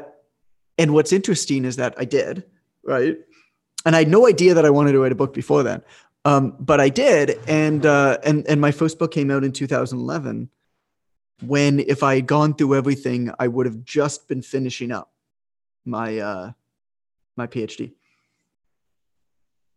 and 0.77 0.93
what's 0.93 1.13
interesting 1.13 1.65
is 1.65 1.75
that 1.77 1.93
I 1.97 2.05
did 2.05 2.43
right, 2.83 3.17
and 3.85 3.95
I 3.95 3.99
had 3.99 4.07
no 4.09 4.27
idea 4.27 4.53
that 4.53 4.65
I 4.65 4.69
wanted 4.69 4.93
to 4.93 4.99
write 4.99 5.11
a 5.11 5.15
book 5.15 5.33
before 5.33 5.63
then, 5.63 5.81
um, 6.25 6.55
but 6.59 6.79
I 6.79 6.89
did, 6.89 7.39
and 7.47 7.85
uh, 7.85 8.17
and 8.23 8.45
and 8.47 8.59
my 8.61 8.71
first 8.71 8.99
book 8.99 9.11
came 9.11 9.31
out 9.31 9.43
in 9.43 9.51
2011. 9.51 10.49
When 11.45 11.79
if 11.79 12.03
I 12.03 12.15
had 12.15 12.27
gone 12.27 12.53
through 12.53 12.75
everything, 12.75 13.31
I 13.39 13.47
would 13.47 13.65
have 13.65 13.83
just 13.83 14.27
been 14.27 14.41
finishing 14.41 14.91
up 14.91 15.11
my 15.85 16.19
uh, 16.19 16.51
my 17.35 17.47
PhD 17.47 17.93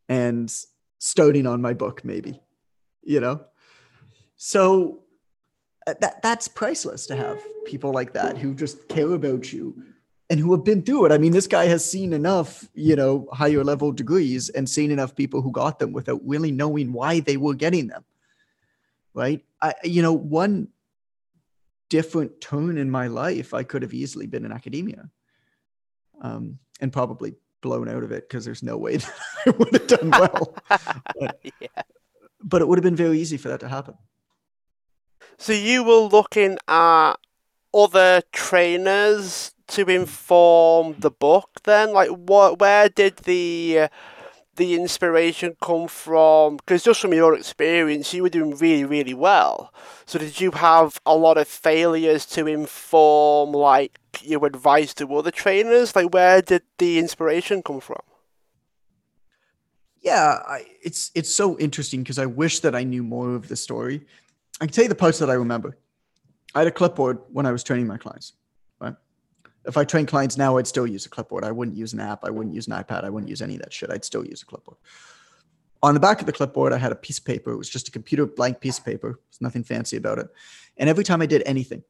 and 0.09 0.53
starting 0.99 1.47
on 1.47 1.63
my 1.63 1.73
book, 1.73 2.05
maybe, 2.05 2.41
you 3.03 3.21
know. 3.21 3.41
So 4.37 5.04
that 5.87 6.23
that's 6.23 6.49
priceless 6.49 7.07
to 7.07 7.17
have 7.17 7.39
people 7.67 7.93
like 7.93 8.13
that 8.15 8.39
who 8.39 8.55
just 8.55 8.89
care 8.89 9.13
about 9.13 9.53
you 9.53 9.83
and 10.31 10.41
who 10.41 10.53
have 10.53 10.65
been 10.65 10.83
through 10.83 11.07
it. 11.07 11.13
I 11.13 11.19
mean, 11.19 11.33
this 11.33 11.47
guy 11.47 11.67
has 11.67 11.89
seen 11.89 12.13
enough, 12.13 12.69
you 12.75 12.97
know, 12.97 13.29
higher 13.33 13.63
level 13.63 13.93
degrees 13.93 14.49
and 14.49 14.69
seen 14.69 14.91
enough 14.91 15.15
people 15.15 15.43
who 15.43 15.53
got 15.53 15.79
them 15.79 15.93
without 15.93 16.21
really 16.25 16.51
knowing 16.51 16.93
why 16.93 17.21
they 17.21 17.37
were 17.37 17.55
getting 17.55 17.89
them. 17.89 18.05
Right? 19.13 19.45
I, 19.61 19.75
you 19.85 20.03
know, 20.03 20.13
one 20.13 20.69
different 21.89 22.41
turn 22.41 22.79
in 22.79 22.91
my 22.91 23.07
life, 23.07 23.55
I 23.55 23.63
could 23.63 23.83
have 23.83 23.95
easily 23.95 24.27
been 24.27 24.45
in 24.45 24.53
academia, 24.53 25.09
um, 26.21 26.59
and 26.81 26.93
probably 26.93 27.35
blown 27.61 27.89
out 27.89 28.03
of 28.03 28.11
it 28.11 28.29
because 28.29 28.45
there's 28.45 28.63
no 28.63 28.77
way 28.77 28.97
that 28.97 29.13
I 29.47 29.51
would 29.51 29.73
have 29.73 29.87
done 29.87 30.11
well. 30.11 30.57
but, 30.69 31.39
yeah. 31.61 31.83
but 32.43 32.63
it 32.63 32.69
would 32.69 32.79
have 32.79 32.83
been 32.85 32.97
very 32.97 33.21
easy 33.21 33.37
for 33.37 33.49
that 33.49 33.61
to 33.61 33.69
happen. 33.69 33.95
So 35.39 35.53
you 35.53 35.85
were 35.85 36.09
looking 36.09 36.59
at 36.69 37.15
other 37.75 38.23
trainers 38.33 39.53
to 39.67 39.87
inform 39.89 40.97
the 40.99 41.11
book 41.11 41.51
then? 41.65 41.93
Like 41.93 42.11
what 42.11 42.59
where 42.59 42.89
did 42.89 43.17
the 43.19 43.89
the 44.57 44.75
inspiration 44.75 45.57
come 45.61 45.89
from? 45.89 46.59
Because 46.59 46.85
just 46.85 47.01
from 47.01 47.13
your 47.13 47.35
experience 47.35 48.15
you 48.15 48.23
were 48.23 48.29
doing 48.29 48.57
really 48.57 48.85
really 48.85 49.15
well. 49.15 49.73
So 50.07 50.19
did 50.19 50.41
you 50.41 50.53
have 50.53 51.01
a 51.05 51.17
lot 51.17 51.39
of 51.39 51.49
failures 51.49 52.27
to 52.27 52.47
inform 52.47 53.53
like 53.53 53.99
your 54.23 54.47
advice 54.47 54.95
to 54.95 55.15
other 55.17 55.31
trainers? 55.31 55.97
Like 55.97 56.13
where 56.13 56.43
did 56.43 56.63
the 56.79 56.99
inspiration 56.99 57.63
come 57.63 57.81
from? 57.81 58.01
Yeah 60.03 60.41
I, 60.47 60.67
it's 60.83 61.11
it's 61.15 61.35
so 61.35 61.59
interesting 61.59 62.03
because 62.03 62.19
i 62.19 62.27
wish 62.27 62.61
that 62.61 62.75
i 62.75 62.85
knew 62.85 63.03
more 63.03 63.35
of 63.35 63.49
the 63.49 63.57
story 63.57 64.07
i 64.61 64.67
can 64.67 64.73
tell 64.73 64.85
you 64.85 64.89
the 64.89 64.95
post 64.95 65.21
that 65.21 65.31
i 65.31 65.35
remember. 65.35 65.77
I 66.55 66.61
had 66.61 66.69
a 66.69 66.73
clipboard 66.73 67.19
when 67.31 67.47
i 67.47 67.53
was 67.53 67.65
training 67.65 67.87
my 67.87 67.97
clients 67.97 68.35
right? 68.81 68.95
If 69.67 69.77
i 69.77 69.85
train 69.85 70.07
clients 70.07 70.37
now 70.37 70.57
i'd 70.57 70.67
still 70.67 70.87
use 70.87 71.07
a 71.07 71.09
clipboard. 71.09 71.45
I 71.45 71.53
wouldn't 71.53 71.77
use 71.77 71.93
an 71.93 72.01
app. 72.01 72.25
I 72.25 72.31
wouldn't 72.31 72.55
use 72.55 72.67
an 72.67 72.73
ipad. 72.75 73.05
I 73.05 73.11
wouldn't 73.11 73.31
use 73.31 73.43
any 73.43 73.55
of 73.55 73.63
that 73.63 73.73
shit. 73.73 73.91
I'd 73.91 74.05
still 74.05 74.25
use 74.25 74.43
a 74.43 74.47
clipboard. 74.47 74.79
On 75.83 75.93
the 75.93 76.01
back 76.01 76.21
of 76.21 76.27
the 76.27 76.33
clipboard 76.33 76.73
i 76.73 76.79
had 76.79 76.93
a 76.93 76.97
piece 76.97 77.19
of 77.19 77.25
paper. 77.25 77.53
It 77.53 77.57
was 77.57 77.69
just 77.69 77.89
a 77.89 77.91
computer 77.91 78.27
blank 78.27 78.61
piece 78.61 78.79
of 78.79 78.85
paper. 78.85 79.21
There's 79.31 79.41
nothing 79.41 79.65
fancy 79.65 79.97
about 79.97 80.19
it. 80.19 80.29
And 80.77 80.89
every 80.89 81.05
time 81.05 81.23
i 81.23 81.27
did 81.27 81.43
anything 81.47 81.83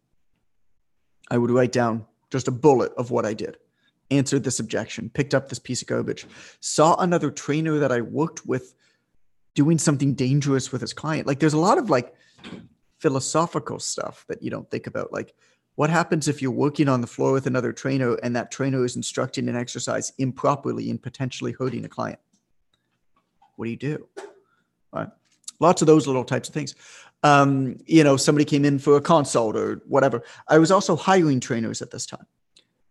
i 1.30 1.38
would 1.38 1.50
write 1.50 1.72
down 1.72 2.04
just 2.30 2.48
a 2.48 2.50
bullet 2.50 2.92
of 2.98 3.10
what 3.10 3.24
i 3.24 3.32
did 3.32 3.56
answered 4.10 4.44
this 4.44 4.60
objection, 4.60 5.10
picked 5.10 5.34
up 5.34 5.48
this 5.48 5.58
piece 5.58 5.82
of 5.82 5.88
garbage, 5.88 6.26
saw 6.60 6.96
another 6.96 7.30
trainer 7.30 7.78
that 7.78 7.92
I 7.92 8.00
worked 8.00 8.46
with 8.46 8.74
doing 9.54 9.78
something 9.78 10.14
dangerous 10.14 10.72
with 10.72 10.80
his 10.80 10.92
client. 10.92 11.26
Like 11.26 11.38
there's 11.38 11.54
a 11.54 11.58
lot 11.58 11.78
of 11.78 11.90
like 11.90 12.14
philosophical 12.98 13.78
stuff 13.78 14.24
that 14.28 14.42
you 14.42 14.50
don't 14.50 14.70
think 14.70 14.86
about. 14.86 15.12
Like 15.12 15.34
what 15.76 15.90
happens 15.90 16.28
if 16.28 16.40
you're 16.40 16.50
working 16.50 16.88
on 16.88 17.00
the 17.00 17.06
floor 17.06 17.32
with 17.32 17.46
another 17.46 17.72
trainer 17.72 18.14
and 18.22 18.34
that 18.36 18.50
trainer 18.50 18.84
is 18.84 18.96
instructing 18.96 19.48
an 19.48 19.56
exercise 19.56 20.12
improperly 20.18 20.88
and 20.90 21.02
potentially 21.02 21.52
hurting 21.52 21.84
a 21.84 21.88
client? 21.88 22.20
What 23.56 23.66
do 23.66 23.70
you 23.70 23.76
do? 23.76 24.08
Right. 24.92 25.08
Lots 25.60 25.82
of 25.82 25.86
those 25.86 26.06
little 26.06 26.24
types 26.24 26.48
of 26.48 26.54
things. 26.54 26.74
Um, 27.22 27.78
you 27.86 28.04
know, 28.04 28.16
somebody 28.16 28.44
came 28.44 28.64
in 28.64 28.78
for 28.78 28.96
a 28.96 29.00
consult 29.00 29.56
or 29.56 29.82
whatever. 29.86 30.22
I 30.48 30.58
was 30.58 30.70
also 30.70 30.94
hiring 30.94 31.40
trainers 31.40 31.82
at 31.82 31.90
this 31.90 32.06
time. 32.06 32.26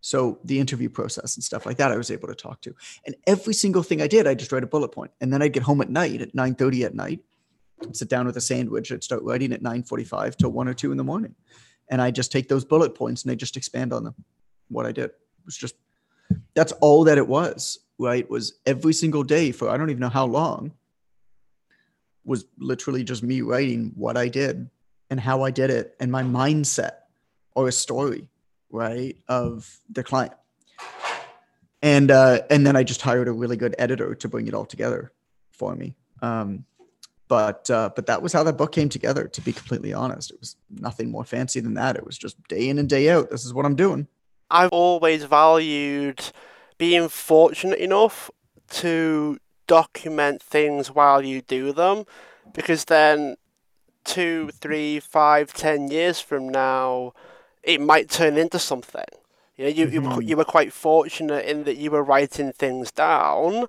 So 0.02 0.40
the 0.44 0.60
interview 0.60 0.90
process 0.90 1.36
and 1.38 1.44
stuff 1.44 1.66
like 1.66 1.78
that, 1.78 1.92
I 1.92 1.96
was 1.96 2.12
able 2.12 2.28
to 2.28 2.36
talk 2.36 2.62
to. 2.64 2.76
And 3.06 3.16
every 3.26 3.54
single 3.54 3.84
thing 3.84 4.02
I 4.02 4.08
did, 4.08 4.28
I 4.28 4.34
just 4.34 4.52
write 4.52 4.64
a 4.64 4.68
bullet 4.68 4.90
point. 4.90 5.12
And 5.22 5.32
then 5.32 5.42
I'd 5.42 5.54
get 5.54 5.64
home 5.64 5.80
at 5.80 5.90
night 5.90 6.22
at 6.22 6.36
9:30 6.36 6.84
at 6.84 6.94
night, 6.94 7.22
sit 7.92 8.10
down 8.10 8.26
with 8.26 8.38
a 8.38 8.42
sandwich, 8.42 8.92
I'd 8.92 9.04
start 9.04 9.24
writing 9.24 9.52
at 9.54 9.62
9:45 9.62 10.38
till 10.38 10.52
one 10.52 10.68
or 10.68 10.74
two 10.74 10.92
in 10.92 10.98
the 10.98 11.04
morning. 11.04 11.36
And 11.90 12.02
I 12.02 12.12
just 12.12 12.32
take 12.32 12.48
those 12.48 12.66
bullet 12.66 12.96
points 12.96 13.24
and 13.24 13.32
I 13.32 13.36
just 13.36 13.58
expand 13.58 13.94
on 13.94 14.04
them. 14.04 14.16
What 14.70 14.86
I 14.86 14.92
did 14.92 15.12
was 15.46 15.58
just 15.58 15.76
that's 16.54 16.72
all 16.74 17.04
that 17.04 17.18
it 17.18 17.28
was, 17.28 17.80
right? 17.98 18.30
Was 18.30 18.60
every 18.66 18.94
single 18.94 19.24
day 19.24 19.52
for 19.52 19.70
I 19.70 19.78
don't 19.78 19.90
even 19.90 20.02
know 20.02 20.10
how 20.10 20.26
long 20.26 20.72
was 22.26 22.46
literally 22.58 23.04
just 23.04 23.22
me 23.22 23.42
writing 23.42 23.92
what 23.96 24.16
I 24.16 24.30
did 24.30 24.70
and 25.10 25.20
how 25.20 25.44
I 25.44 25.52
did 25.52 25.70
it 25.70 25.96
and 26.00 26.12
my 26.12 26.24
mindset 26.24 26.94
or 27.56 27.68
a 27.68 27.72
story 27.72 28.30
right 28.74 29.16
of 29.28 29.80
the 29.92 30.04
client 30.04 30.34
and 31.84 32.10
uh, 32.10 32.40
and 32.50 32.66
then 32.66 32.76
i 32.76 32.84
just 32.84 33.02
hired 33.02 33.28
a 33.28 33.32
really 33.32 33.56
good 33.56 33.76
editor 33.78 34.16
to 34.16 34.28
bring 34.28 34.48
it 34.48 34.54
all 34.54 34.66
together 34.66 35.14
for 35.52 35.76
me 35.76 35.96
um, 36.22 36.66
but 37.34 37.68
uh, 37.72 37.90
but 37.96 38.06
that 38.06 38.22
was 38.22 38.32
how 38.32 38.44
that 38.44 38.58
book 38.58 38.72
came 38.72 38.90
together 38.90 39.28
to 39.28 39.42
be 39.42 39.52
completely 39.52 39.92
honest 39.92 40.30
it 40.30 40.40
was 40.40 40.56
nothing 40.70 41.10
more 41.10 41.24
fancy 41.24 41.60
than 41.60 41.74
that 41.74 41.96
it 41.96 42.06
was 42.06 42.16
just 42.16 42.36
day 42.48 42.70
in 42.70 42.78
and 42.78 42.88
day 42.88 43.10
out 43.10 43.32
this 43.32 43.44
is 43.44 43.56
what 43.56 43.66
i'm 43.66 43.76
doing 43.76 44.08
i've 44.52 44.70
always 44.70 45.24
valued 45.24 46.22
being 46.78 47.10
fortunate 47.10 47.80
enough 47.80 48.30
to 48.70 49.40
document 49.66 50.44
things 50.44 50.92
while 50.92 51.24
you 51.24 51.42
do 51.42 51.74
them 51.74 52.06
because 52.54 52.86
then 52.86 53.36
two 54.04 54.52
three 54.62 55.00
five 55.00 55.52
ten 55.54 55.90
years 55.90 56.20
from 56.20 56.48
now 56.48 57.14
it 57.64 57.80
might 57.80 58.10
turn 58.10 58.38
into 58.38 58.60
something. 58.60 59.06
You 59.56 59.66
know, 59.66 59.70
you, 59.70 59.88
mm-hmm. 59.88 60.22
you, 60.22 60.28
you 60.28 60.38
were 60.38 60.46
quite 60.46 60.74
fortunate 60.74 61.46
in 61.46 61.64
that 61.64 61.78
you 61.78 61.92
were 61.92 62.04
writing 62.04 62.52
things 62.52 62.92
down 62.92 63.66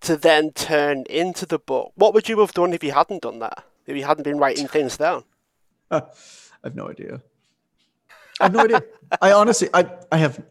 to 0.00 0.16
then 0.16 0.52
turn 0.52 1.04
into 1.08 1.46
the 1.46 1.58
book. 1.58 1.92
What 1.94 2.14
would 2.14 2.28
you 2.28 2.40
have 2.40 2.52
done 2.52 2.72
if 2.72 2.82
you 2.84 2.92
hadn't 2.92 3.22
done 3.22 3.38
that? 3.40 3.64
If 3.86 3.96
you 3.96 4.04
hadn't 4.04 4.24
been 4.24 4.38
writing 4.38 4.68
things 4.68 4.96
down? 4.96 5.24
I 5.90 6.02
have 6.64 6.74
no 6.74 6.88
idea. 6.88 7.22
I 8.40 8.44
have 8.44 8.52
no 8.52 8.60
idea. 8.60 8.82
I 9.22 9.32
honestly, 9.32 9.68
I, 9.72 9.88
I 10.12 10.18
have, 10.18 10.42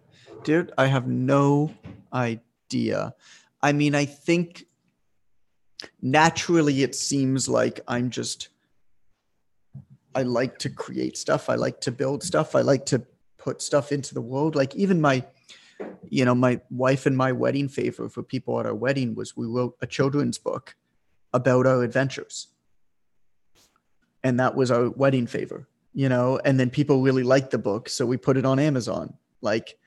dude, 0.44 0.72
I 0.78 0.88
have 0.88 1.08
no 1.08 1.74
idea. 2.12 3.14
I 3.62 3.72
mean, 3.72 3.96
I 3.96 4.06
think 4.06 4.66
naturally 6.02 6.84
it 6.84 6.96
seems 6.96 7.48
like 7.48 7.80
I'm 7.88 8.10
just 8.10 8.50
I 10.18 10.24
like 10.24 10.58
to 10.60 10.70
create 10.72 11.16
stuff. 11.16 11.48
I 11.48 11.54
like 11.54 11.80
to 11.82 11.92
build 11.92 12.24
stuff. 12.24 12.56
I 12.56 12.62
like 12.62 12.88
to 12.88 13.04
put 13.38 13.62
stuff 13.62 13.92
into 13.92 14.16
the 14.16 14.22
world. 14.22 14.56
Like 14.56 14.76
even 14.76 15.00
my, 15.00 15.24
you 16.10 16.26
know, 16.26 16.36
my 16.36 16.60
wife 16.70 17.06
and 17.06 17.18
my 17.18 17.32
wedding 17.32 17.70
favor 17.70 18.10
for 18.10 18.24
people 18.24 18.60
at 18.60 18.66
our 18.66 18.76
wedding 18.76 19.16
was 19.16 19.36
we 19.36 19.46
wrote 19.46 19.78
a 19.82 19.88
children's 19.88 20.38
book 20.38 20.76
about 21.34 21.66
our 21.66 21.84
adventures. 21.84 22.48
And 24.24 24.40
that 24.40 24.56
was 24.56 24.72
our 24.72 24.90
wedding 24.90 25.28
favor, 25.28 25.68
you 25.94 26.10
know, 26.10 26.40
and 26.44 26.60
then 26.60 26.70
people 26.70 27.02
really 27.02 27.24
liked 27.24 27.52
the 27.52 27.58
book. 27.58 27.90
So 27.90 28.06
we 28.06 28.18
put 28.18 28.38
it 28.38 28.46
on 28.46 28.60
Amazon. 28.60 29.14
Like, 29.42 29.78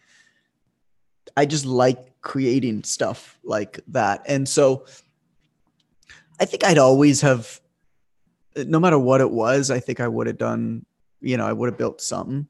I 1.36 1.46
just 1.46 1.66
like 1.66 2.20
creating 2.20 2.84
stuff 2.84 3.38
like 3.42 3.80
that. 3.88 4.22
And 4.26 4.48
so 4.48 4.86
I 6.38 6.44
think 6.44 6.64
I'd 6.64 6.78
always 6.78 7.20
have 7.22 7.60
no 8.56 8.80
matter 8.80 8.98
what 8.98 9.20
it 9.20 9.30
was, 9.30 9.70
I 9.70 9.80
think 9.80 10.00
I 10.00 10.08
would 10.08 10.26
have 10.26 10.38
done, 10.38 10.84
you 11.20 11.36
know, 11.36 11.46
I 11.46 11.52
would 11.52 11.68
have 11.68 11.78
built 11.78 12.00
something. 12.00 12.48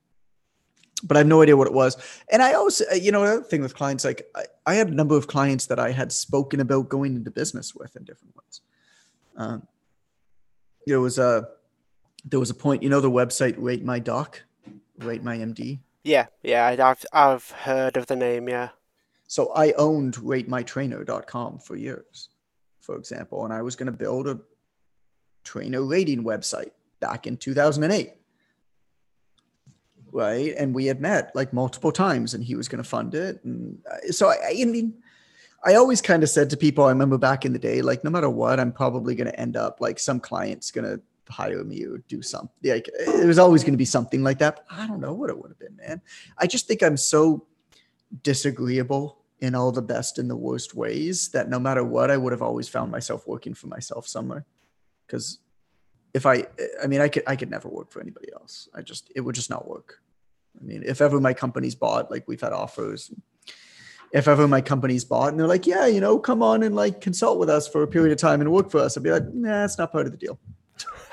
But 1.02 1.16
I 1.16 1.20
have 1.20 1.26
no 1.26 1.42
idea 1.42 1.56
what 1.56 1.66
it 1.66 1.72
was. 1.72 1.96
And 2.30 2.42
I 2.42 2.52
also, 2.54 2.84
uh, 2.92 2.94
you 2.94 3.12
know, 3.12 3.22
another 3.22 3.42
thing 3.42 3.62
with 3.62 3.74
clients, 3.74 4.04
like 4.04 4.28
I, 4.34 4.44
I 4.66 4.74
had 4.74 4.88
a 4.88 4.94
number 4.94 5.16
of 5.16 5.26
clients 5.26 5.66
that 5.66 5.78
I 5.78 5.92
had 5.92 6.12
spoken 6.12 6.60
about 6.60 6.88
going 6.88 7.16
into 7.16 7.30
business 7.30 7.74
with 7.74 7.96
in 7.96 8.04
different 8.04 8.34
ways. 8.36 8.60
Um, 9.36 9.66
there 10.86 11.00
was 11.00 11.18
a, 11.18 11.48
there 12.24 12.40
was 12.40 12.50
a 12.50 12.54
point, 12.54 12.82
you 12.82 12.88
know, 12.88 13.00
the 13.00 13.10
website 13.10 13.54
Rate 13.56 13.84
My 13.84 13.98
Doc, 13.98 14.42
Rate 14.98 15.22
My 15.22 15.38
MD. 15.38 15.80
Yeah, 16.02 16.26
yeah, 16.42 16.76
I've 16.82 17.04
I've 17.12 17.50
heard 17.50 17.96
of 17.96 18.06
the 18.06 18.16
name. 18.16 18.48
Yeah. 18.48 18.70
So 19.26 19.52
I 19.54 19.72
owned 19.72 20.16
RateMyTrainer.com 20.16 21.60
for 21.60 21.76
years, 21.76 22.30
for 22.80 22.96
example, 22.96 23.44
and 23.44 23.52
I 23.52 23.62
was 23.62 23.76
going 23.76 23.86
to 23.86 23.96
build 23.96 24.26
a 24.26 24.40
trainer 25.44 25.82
rating 25.82 26.24
website 26.24 26.72
back 27.00 27.26
in 27.26 27.36
2008 27.36 28.14
right? 30.12 30.54
And 30.56 30.74
we 30.74 30.86
had 30.86 31.00
met 31.00 31.34
like 31.34 31.52
multiple 31.52 31.92
times 31.92 32.34
and 32.34 32.44
he 32.44 32.54
was 32.54 32.68
going 32.68 32.82
to 32.82 32.88
fund 32.88 33.14
it. 33.14 33.42
And 33.44 33.78
uh, 33.90 34.12
so 34.12 34.28
I, 34.28 34.56
I 34.60 34.64
mean 34.64 34.94
i 35.62 35.74
always 35.74 36.00
kind 36.00 36.22
of 36.22 36.30
said 36.30 36.48
to 36.48 36.56
people 36.56 36.86
i 36.86 36.88
remember 36.88 37.18
back 37.18 37.44
in 37.44 37.52
the 37.52 37.58
day 37.58 37.82
like 37.82 38.02
no 38.02 38.08
matter 38.08 38.30
what 38.30 38.58
i'm 38.58 38.72
probably 38.72 39.14
going 39.14 39.26
to 39.26 39.38
end 39.38 39.58
up 39.58 39.78
like 39.78 39.98
some 39.98 40.18
client's 40.18 40.70
going 40.70 40.86
to 40.86 40.98
hire 41.30 41.64
me 41.64 41.84
or 41.84 41.98
do 42.08 42.20
something 42.20 42.70
like 42.70 42.88
it 42.88 43.26
was 43.26 43.38
always 43.38 43.62
going 43.62 43.72
to 43.72 43.78
be 43.78 43.84
something 43.84 44.22
like 44.22 44.38
that. 44.38 44.64
I 44.70 44.86
don't 44.86 45.00
know 45.00 45.14
what 45.14 45.30
it 45.30 45.38
would 45.38 45.50
have 45.50 45.58
been 45.58 45.76
man. 45.76 46.02
I 46.36 46.46
just 46.46 46.66
think 46.66 46.82
i'm 46.82 46.96
so 46.96 47.46
disagreeable 48.22 49.18
in 49.40 49.54
all 49.54 49.72
the 49.72 49.82
best 49.82 50.18
and 50.18 50.28
the 50.28 50.36
worst 50.36 50.74
ways 50.74 51.28
that 51.28 51.48
no 51.48 51.58
matter 51.58 51.84
what 51.84 52.10
i 52.10 52.16
would 52.16 52.32
have 52.32 52.42
always 52.42 52.68
found 52.68 52.90
myself 52.90 53.26
working 53.26 53.54
for 53.54 53.68
myself 53.68 54.06
somewhere. 54.06 54.44
Because 55.06 55.38
if 56.14 56.26
I, 56.26 56.44
I 56.82 56.86
mean, 56.86 57.00
I 57.00 57.08
could, 57.08 57.22
I 57.26 57.36
could 57.36 57.50
never 57.50 57.68
work 57.68 57.90
for 57.90 58.00
anybody 58.00 58.28
else. 58.32 58.68
I 58.74 58.82
just, 58.82 59.10
it 59.14 59.20
would 59.20 59.34
just 59.34 59.50
not 59.50 59.68
work. 59.68 60.00
I 60.60 60.64
mean, 60.64 60.82
if 60.84 61.00
ever 61.00 61.20
my 61.20 61.32
company's 61.32 61.74
bought, 61.74 62.10
like 62.10 62.26
we've 62.26 62.40
had 62.40 62.52
offers, 62.52 63.12
if 64.12 64.26
ever 64.26 64.48
my 64.48 64.60
company's 64.60 65.04
bought 65.04 65.28
and 65.28 65.38
they're 65.38 65.46
like, 65.46 65.66
yeah, 65.66 65.86
you 65.86 66.00
know, 66.00 66.18
come 66.18 66.42
on 66.42 66.62
and 66.62 66.74
like 66.74 67.00
consult 67.00 67.38
with 67.38 67.48
us 67.48 67.68
for 67.68 67.82
a 67.82 67.86
period 67.86 68.12
of 68.12 68.18
time 68.18 68.40
and 68.40 68.50
work 68.50 68.70
for 68.70 68.78
us, 68.78 68.96
I'd 68.96 69.02
be 69.02 69.10
like, 69.10 69.32
nah, 69.32 69.64
it's 69.64 69.78
not 69.78 69.92
part 69.92 70.06
of 70.06 70.12
the 70.12 70.18
deal. 70.18 70.38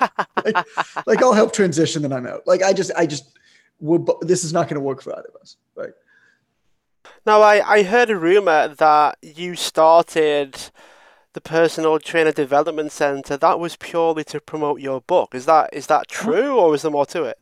like, 0.44 0.66
like, 1.06 1.22
I'll 1.22 1.32
help 1.32 1.52
transition, 1.52 2.02
then 2.02 2.12
I'm 2.12 2.26
out. 2.26 2.46
Like 2.46 2.62
I 2.62 2.72
just, 2.72 2.90
I 2.96 3.06
just, 3.06 3.38
we're, 3.80 4.00
this 4.22 4.44
is 4.44 4.52
not 4.52 4.66
going 4.68 4.74
to 4.76 4.80
work 4.80 5.02
for 5.02 5.16
either 5.16 5.28
of 5.34 5.40
us. 5.40 5.56
Right. 5.76 5.92
Now, 7.24 7.42
I, 7.42 7.74
I 7.78 7.82
heard 7.82 8.10
a 8.10 8.16
rumor 8.16 8.74
that 8.74 9.18
you 9.22 9.54
started 9.54 10.58
the 11.38 11.50
personal 11.50 12.00
trainer 12.00 12.32
development 12.32 12.90
center 12.90 13.36
that 13.36 13.60
was 13.60 13.76
purely 13.76 14.24
to 14.24 14.40
promote 14.40 14.80
your 14.80 15.00
book 15.02 15.36
is 15.36 15.46
that 15.46 15.70
is 15.72 15.86
that 15.86 16.08
true 16.08 16.58
or 16.58 16.74
is 16.74 16.82
there 16.82 16.90
more 16.90 17.06
to 17.06 17.22
it 17.22 17.38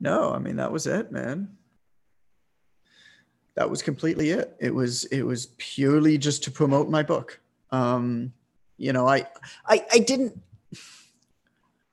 no 0.00 0.32
i 0.32 0.38
mean 0.40 0.56
that 0.56 0.72
was 0.72 0.88
it 0.88 1.12
man 1.12 1.56
that 3.54 3.70
was 3.70 3.80
completely 3.80 4.30
it 4.30 4.56
it 4.58 4.74
was 4.74 5.04
it 5.04 5.22
was 5.22 5.46
purely 5.56 6.18
just 6.18 6.42
to 6.42 6.50
promote 6.50 6.90
my 6.90 7.00
book 7.00 7.38
um 7.70 8.32
you 8.76 8.92
know 8.92 9.06
i 9.06 9.24
i 9.66 9.86
i 9.92 10.00
didn't 10.00 10.42
i 10.74 10.78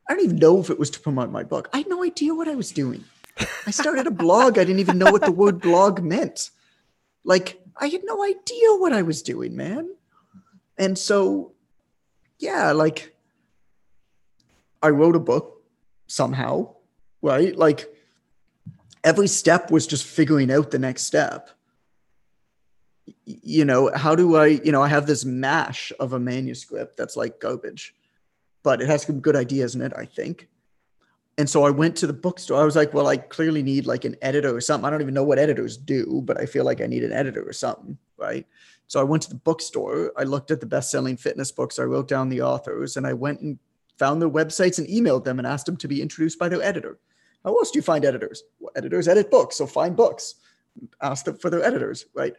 I 0.10 0.16
don't 0.16 0.26
even 0.26 0.38
know 0.38 0.60
if 0.60 0.72
it 0.72 0.78
was 0.78 0.90
to 0.92 1.00
promote 1.00 1.32
my 1.32 1.44
book. 1.44 1.70
I 1.72 1.78
had 1.78 1.88
no 1.88 2.04
idea 2.04 2.36
what 2.36 2.50
I 2.50 2.56
was 2.56 2.72
doing. 2.72 3.06
I 3.66 3.72
started 3.72 4.06
a 4.06 4.12
blog. 4.26 4.58
I 4.58 4.66
didn't 4.66 4.82
even 4.82 4.98
know 4.98 5.10
what 5.14 5.22
the 5.22 5.32
word 5.32 5.62
blog 5.62 6.02
meant. 6.02 6.50
Like, 7.24 7.62
I 7.78 7.88
had 7.88 8.02
no 8.04 8.22
idea 8.22 8.76
what 8.80 8.92
I 8.92 9.02
was 9.02 9.22
doing, 9.22 9.56
man. 9.56 9.90
And 10.78 10.98
so, 10.98 11.54
yeah, 12.40 12.72
like, 12.72 13.16
I 14.82 14.90
wrote 14.90 15.16
a 15.16 15.20
book 15.20 15.64
somehow, 16.08 16.76
right? 17.22 17.56
Like, 17.56 17.88
every 19.04 19.28
step 19.28 19.72
was 19.72 19.88
just 19.88 20.06
figuring 20.06 20.52
out 20.52 20.72
the 20.72 20.80
next 20.80 21.04
step. 21.04 21.50
You 23.26 23.66
know, 23.66 23.92
how 23.94 24.16
do 24.16 24.36
I, 24.36 24.48
you 24.48 24.72
know, 24.72 24.82
I 24.82 24.88
have 24.88 25.06
this 25.06 25.26
mash 25.26 25.92
of 26.00 26.14
a 26.14 26.20
manuscript 26.20 26.98
that's 26.98 27.16
like 27.16 27.40
garbage, 27.40 27.94
but 28.64 28.82
it 28.82 28.88
has 28.88 29.04
some 29.04 29.20
good 29.20 29.36
ideas 29.36 29.76
in 29.76 29.82
it, 29.82 29.94
I 29.96 30.06
think 30.06 30.50
and 31.38 31.50
so 31.50 31.64
I 31.64 31.72
went 31.72 31.96
to 31.98 32.08
the 32.08 32.14
bookstore. 32.14 32.62
I 32.62 32.66
was 32.66 32.76
like, 32.76 32.94
well, 32.94 33.08
I 33.08 33.18
clearly 33.18 33.64
need 33.64 33.88
like 33.88 34.06
an 34.06 34.16
editor 34.22 34.56
or 34.56 34.62
something. 34.62 34.86
I 34.86 34.92
don't 34.92 35.02
even 35.02 35.14
know 35.14 35.24
what 35.24 35.40
editors 35.40 35.78
do, 35.78 36.22
but 36.24 36.40
I 36.40 36.46
feel 36.46 36.64
like 36.64 36.80
I 36.82 36.86
need 36.86 37.04
an 37.04 37.12
editor 37.12 37.48
or 37.48 37.54
something, 37.54 37.98
right? 38.18 38.46
So 38.94 39.00
I 39.00 39.04
went 39.06 39.24
to 39.24 39.30
the 39.30 39.36
bookstore. 39.36 40.14
I 40.16 40.22
looked 40.22 40.52
at 40.52 40.60
the 40.60 40.68
best-selling 40.68 41.18
fitness 41.18 41.52
books. 41.52 41.80
I 41.80 41.84
wrote 41.84 42.08
down 42.08 42.30
the 42.30 42.44
authors, 42.44 42.96
and 42.96 43.08
I 43.08 43.14
went 43.14 43.42
and 43.42 43.58
found 43.98 44.22
their 44.22 44.30
websites 44.30 44.78
and 44.78 44.88
emailed 44.88 45.24
them 45.24 45.40
and 45.40 45.48
asked 45.48 45.66
them 45.66 45.78
to 45.78 45.88
be 45.88 46.00
introduced 46.00 46.38
by 46.38 46.48
their 46.48 46.62
editor. 46.62 47.00
How 47.44 47.56
else 47.56 47.72
do 47.72 47.80
you 47.80 47.82
find 47.82 48.06
editors? 48.06 48.44
Well, 48.60 48.72
editors 48.76 49.08
edit 49.08 49.32
books, 49.32 49.56
so 49.56 49.66
find 49.66 49.96
books. 49.96 50.36
Ask 51.02 51.26
them 51.26 51.40
for 51.40 51.50
their 51.50 51.64
editors, 51.64 52.06
right? 52.14 52.36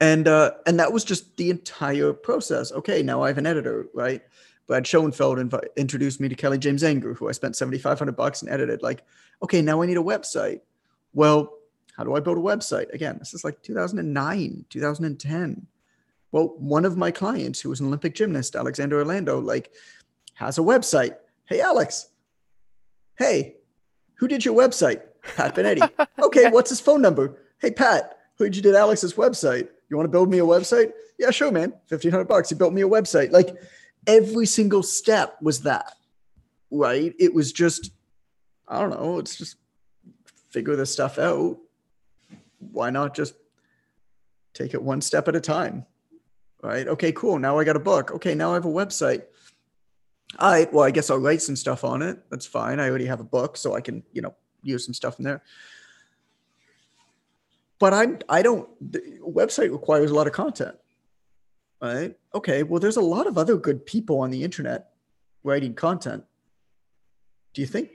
And 0.00 0.26
uh, 0.26 0.52
and 0.66 0.80
that 0.80 0.94
was 0.94 1.04
just 1.04 1.36
the 1.36 1.50
entire 1.50 2.14
process. 2.14 2.72
Okay, 2.72 3.02
now 3.02 3.22
I 3.22 3.28
have 3.28 3.36
an 3.36 3.44
editor, 3.44 3.88
right? 3.92 4.22
Brad 4.66 4.86
Schoenfeld 4.86 5.36
inv- 5.36 5.76
introduced 5.76 6.22
me 6.22 6.30
to 6.30 6.34
Kelly 6.34 6.56
James-Enger, 6.56 7.18
who 7.18 7.28
I 7.28 7.32
spent 7.32 7.54
7,500 7.54 8.16
bucks 8.16 8.40
and 8.40 8.50
edited. 8.50 8.80
Like, 8.80 9.02
okay, 9.42 9.60
now 9.60 9.82
I 9.82 9.86
need 9.86 9.98
a 9.98 10.02
website. 10.02 10.60
Well, 11.12 11.52
how 11.96 12.04
do 12.04 12.14
I 12.14 12.20
build 12.20 12.38
a 12.38 12.40
website? 12.40 12.92
Again, 12.92 13.16
this 13.18 13.34
is 13.34 13.44
like 13.44 13.62
2009, 13.62 14.64
2010. 14.68 15.66
Well, 16.32 16.54
one 16.58 16.84
of 16.84 16.96
my 16.96 17.10
clients, 17.10 17.60
who 17.60 17.68
was 17.68 17.80
an 17.80 17.86
Olympic 17.86 18.14
gymnast, 18.14 18.54
Alexander 18.54 18.98
Orlando, 18.98 19.40
like, 19.40 19.72
has 20.34 20.58
a 20.58 20.62
website. 20.62 21.16
Hey, 21.44 21.60
Alex. 21.60 22.08
Hey, 23.18 23.56
who 24.14 24.28
did 24.28 24.44
your 24.44 24.54
website? 24.54 25.02
Pat 25.36 25.54
Benetti. 25.54 25.90
okay, 26.22 26.50
what's 26.50 26.70
his 26.70 26.80
phone 26.80 27.02
number? 27.02 27.38
Hey, 27.58 27.70
Pat, 27.70 28.18
who 28.38 28.44
did 28.44 28.56
you 28.56 28.62
did 28.62 28.74
Alex's 28.74 29.14
website? 29.14 29.68
You 29.88 29.96
want 29.96 30.06
to 30.06 30.10
build 30.10 30.30
me 30.30 30.38
a 30.38 30.44
website? 30.44 30.92
Yeah, 31.18 31.30
sure, 31.30 31.50
man. 31.50 31.70
1500 31.88 32.24
bucks. 32.24 32.48
He 32.48 32.54
built 32.54 32.72
me 32.72 32.82
a 32.82 32.88
website. 32.88 33.32
Like, 33.32 33.56
every 34.06 34.46
single 34.46 34.82
step 34.82 35.36
was 35.42 35.62
that, 35.62 35.96
right? 36.70 37.14
It 37.18 37.34
was 37.34 37.52
just, 37.52 37.90
I 38.68 38.80
don't 38.80 38.90
know, 38.90 39.18
it's 39.18 39.36
just 39.36 39.56
figure 40.50 40.76
this 40.76 40.92
stuff 40.92 41.18
out. 41.18 41.58
Why 42.60 42.90
not 42.90 43.14
just 43.14 43.34
take 44.54 44.74
it 44.74 44.82
one 44.82 45.00
step 45.00 45.28
at 45.28 45.36
a 45.36 45.40
time? 45.40 45.86
Right? 46.62 46.86
Okay, 46.86 47.12
cool. 47.12 47.38
Now 47.38 47.58
I 47.58 47.64
got 47.64 47.76
a 47.76 47.80
book. 47.80 48.12
Okay, 48.12 48.34
now 48.34 48.52
I 48.52 48.54
have 48.54 48.66
a 48.66 48.68
website. 48.68 49.24
All 50.38 50.52
right, 50.52 50.72
well, 50.72 50.84
I 50.84 50.90
guess 50.90 51.10
I'll 51.10 51.18
write 51.18 51.42
some 51.42 51.56
stuff 51.56 51.82
on 51.82 52.02
it. 52.02 52.18
That's 52.30 52.46
fine. 52.46 52.78
I 52.78 52.88
already 52.88 53.06
have 53.06 53.20
a 53.20 53.24
book, 53.24 53.56
so 53.56 53.74
I 53.74 53.80
can, 53.80 54.04
you 54.12 54.22
know, 54.22 54.34
use 54.62 54.84
some 54.84 54.94
stuff 54.94 55.18
in 55.18 55.24
there. 55.24 55.42
But 57.78 57.94
I'm 57.94 58.18
I 58.28 58.42
don't 58.42 58.68
the 58.92 59.00
website 59.26 59.72
requires 59.72 60.10
a 60.10 60.14
lot 60.14 60.26
of 60.26 60.34
content 60.34 60.76
right? 61.80 62.14
Okay, 62.34 62.62
well, 62.62 62.80
there's 62.80 62.96
a 62.96 63.02
lot 63.02 63.26
of 63.26 63.38
other 63.38 63.56
good 63.56 63.84
people 63.86 64.20
on 64.20 64.30
the 64.30 64.44
internet 64.44 64.90
writing 65.42 65.74
content. 65.74 66.24
Do 67.54 67.60
you 67.60 67.66
think 67.66 67.90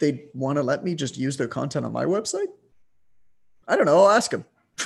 they'd 0.00 0.28
want 0.34 0.56
to 0.56 0.62
let 0.62 0.84
me 0.84 0.94
just 0.94 1.18
use 1.18 1.36
their 1.36 1.48
content 1.48 1.84
on 1.84 1.92
my 1.92 2.04
website? 2.04 2.46
I 3.68 3.76
don't 3.76 3.86
know. 3.86 3.98
I'll 3.98 4.10
ask 4.10 4.32
him. 4.32 4.44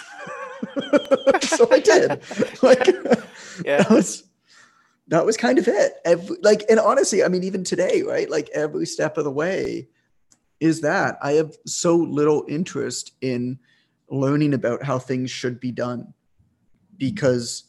so 1.42 1.68
I 1.70 1.78
did. 1.80 2.20
Like, 2.62 2.86
yeah. 3.64 3.78
that 3.78 3.90
was 3.90 4.24
that 5.08 5.26
was 5.26 5.36
kind 5.36 5.58
of 5.58 5.66
it. 5.68 5.94
Every, 6.04 6.36
like, 6.42 6.64
and 6.70 6.78
honestly, 6.78 7.24
I 7.24 7.28
mean, 7.28 7.44
even 7.44 7.64
today, 7.64 8.02
right? 8.02 8.30
Like 8.30 8.48
every 8.54 8.86
step 8.86 9.18
of 9.18 9.24
the 9.24 9.30
way 9.30 9.88
is 10.60 10.80
that 10.82 11.18
I 11.20 11.32
have 11.32 11.56
so 11.66 11.96
little 11.96 12.44
interest 12.48 13.12
in 13.20 13.58
learning 14.08 14.54
about 14.54 14.84
how 14.84 14.98
things 14.98 15.30
should 15.30 15.58
be 15.58 15.72
done 15.72 16.14
because 16.96 17.64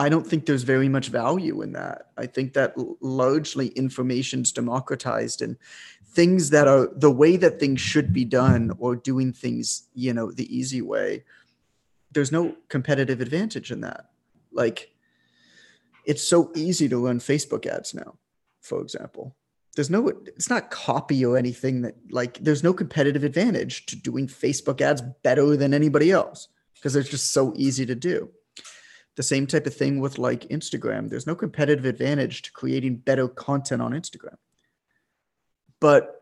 I 0.00 0.08
don't 0.08 0.26
think 0.26 0.46
there's 0.46 0.62
very 0.62 0.88
much 0.88 1.08
value 1.08 1.60
in 1.60 1.72
that. 1.72 2.06
I 2.16 2.24
think 2.24 2.54
that 2.54 2.72
largely 3.02 3.68
information's 3.68 4.50
democratized 4.50 5.42
and 5.42 5.58
things 6.06 6.48
that 6.50 6.66
are 6.66 6.88
the 6.96 7.10
way 7.10 7.36
that 7.36 7.60
things 7.60 7.82
should 7.82 8.10
be 8.10 8.24
done 8.24 8.72
or 8.78 8.96
doing 8.96 9.34
things, 9.34 9.88
you 9.92 10.14
know, 10.14 10.32
the 10.32 10.48
easy 10.56 10.80
way. 10.80 11.24
There's 12.12 12.32
no 12.32 12.56
competitive 12.68 13.20
advantage 13.20 13.70
in 13.70 13.82
that. 13.82 14.06
Like 14.50 14.90
it's 16.06 16.26
so 16.26 16.50
easy 16.56 16.88
to 16.88 17.04
run 17.04 17.20
Facebook 17.20 17.66
ads 17.66 17.92
now, 17.92 18.14
for 18.62 18.80
example. 18.80 19.36
There's 19.76 19.90
no 19.90 20.08
it's 20.08 20.48
not 20.48 20.70
copy 20.70 21.26
or 21.26 21.36
anything 21.36 21.82
that 21.82 21.96
like 22.10 22.38
there's 22.38 22.64
no 22.64 22.72
competitive 22.72 23.22
advantage 23.22 23.84
to 23.86 23.96
doing 23.96 24.28
Facebook 24.28 24.80
ads 24.80 25.02
better 25.22 25.58
than 25.58 25.74
anybody 25.74 26.10
else 26.10 26.48
because 26.74 26.96
it's 26.96 27.10
just 27.10 27.32
so 27.32 27.52
easy 27.54 27.84
to 27.84 27.94
do 27.94 28.30
the 29.16 29.22
same 29.22 29.46
type 29.46 29.66
of 29.66 29.74
thing 29.74 30.00
with 30.00 30.18
like 30.18 30.48
Instagram. 30.48 31.08
There's 31.08 31.26
no 31.26 31.34
competitive 31.34 31.84
advantage 31.84 32.42
to 32.42 32.52
creating 32.52 32.96
better 32.96 33.28
content 33.28 33.82
on 33.82 33.92
Instagram. 33.92 34.36
But 35.80 36.20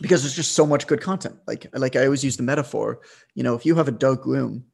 because 0.00 0.22
there's 0.22 0.36
just 0.36 0.52
so 0.52 0.66
much 0.66 0.86
good 0.86 1.00
content. 1.00 1.36
Like 1.46 1.66
like 1.72 1.96
I 1.96 2.04
always 2.04 2.24
use 2.24 2.36
the 2.36 2.42
metaphor, 2.42 3.00
you 3.34 3.42
know, 3.42 3.54
if 3.54 3.64
you 3.64 3.76
have 3.76 3.88
a 3.88 3.92
dark 3.92 4.26
room, 4.26 4.64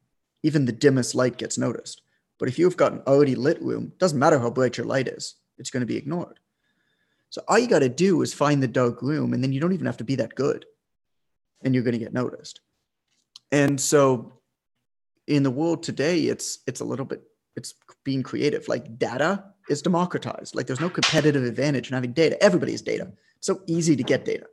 even 0.43 0.65
the 0.65 0.71
dimmest 0.71 1.15
light 1.15 1.37
gets 1.37 1.57
noticed. 1.57 2.01
But 2.39 2.49
if 2.49 2.57
you've 2.57 2.77
got 2.77 2.93
an 2.93 3.03
already 3.05 3.35
lit 3.35 3.61
room, 3.61 3.93
doesn't 3.99 4.17
matter 4.17 4.39
how 4.39 4.49
bright 4.49 4.77
your 4.77 4.87
light 4.87 5.07
is, 5.07 5.35
it's 5.59 5.69
going 5.69 5.81
to 5.81 5.87
be 5.87 5.97
ignored. 5.97 6.39
So 7.29 7.41
all 7.47 7.59
you 7.59 7.67
got 7.67 7.79
to 7.79 7.89
do 7.89 8.21
is 8.23 8.33
find 8.33 8.61
the 8.61 8.67
dark 8.67 9.01
room, 9.01 9.33
and 9.33 9.43
then 9.43 9.53
you 9.53 9.59
don't 9.59 9.73
even 9.73 9.85
have 9.85 9.97
to 9.97 10.03
be 10.03 10.15
that 10.15 10.35
good, 10.35 10.65
and 11.63 11.73
you're 11.73 11.83
going 11.83 11.93
to 11.93 11.99
get 11.99 12.13
noticed. 12.13 12.59
And 13.51 13.79
so, 13.79 14.39
in 15.27 15.43
the 15.43 15.51
world 15.51 15.83
today, 15.83 16.21
it's 16.21 16.59
it's 16.65 16.81
a 16.81 16.85
little 16.85 17.05
bit 17.05 17.21
it's 17.55 17.73
being 18.03 18.23
creative. 18.23 18.67
Like 18.67 18.97
data 18.97 19.43
is 19.69 19.81
democratized. 19.81 20.55
Like 20.55 20.67
there's 20.67 20.79
no 20.79 20.89
competitive 20.89 21.43
advantage 21.43 21.89
in 21.89 21.95
having 21.95 22.13
data. 22.13 22.41
Everybody 22.41 22.71
has 22.71 22.81
data. 22.81 23.11
It's 23.37 23.47
so 23.47 23.61
easy 23.67 23.95
to 23.95 24.03
get 24.03 24.25
data, 24.25 24.45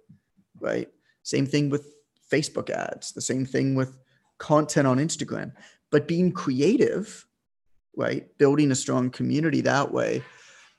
right? 0.61 0.89
Same 1.23 1.47
thing 1.47 1.71
with 1.71 1.95
Facebook 2.33 2.71
ads. 2.71 3.13
The 3.13 3.21
same 3.21 3.47
thing 3.47 3.75
with 3.75 3.99
content 4.39 4.87
on 4.87 4.99
Instagram. 4.99 5.53
But 5.91 6.09
being 6.09 6.33
creative, 6.33 7.27
right? 7.97 8.27
Building 8.39 8.71
a 8.71 8.75
strong 8.75 9.11
community 9.11 9.63
that 9.63 9.93
way, 9.93 10.23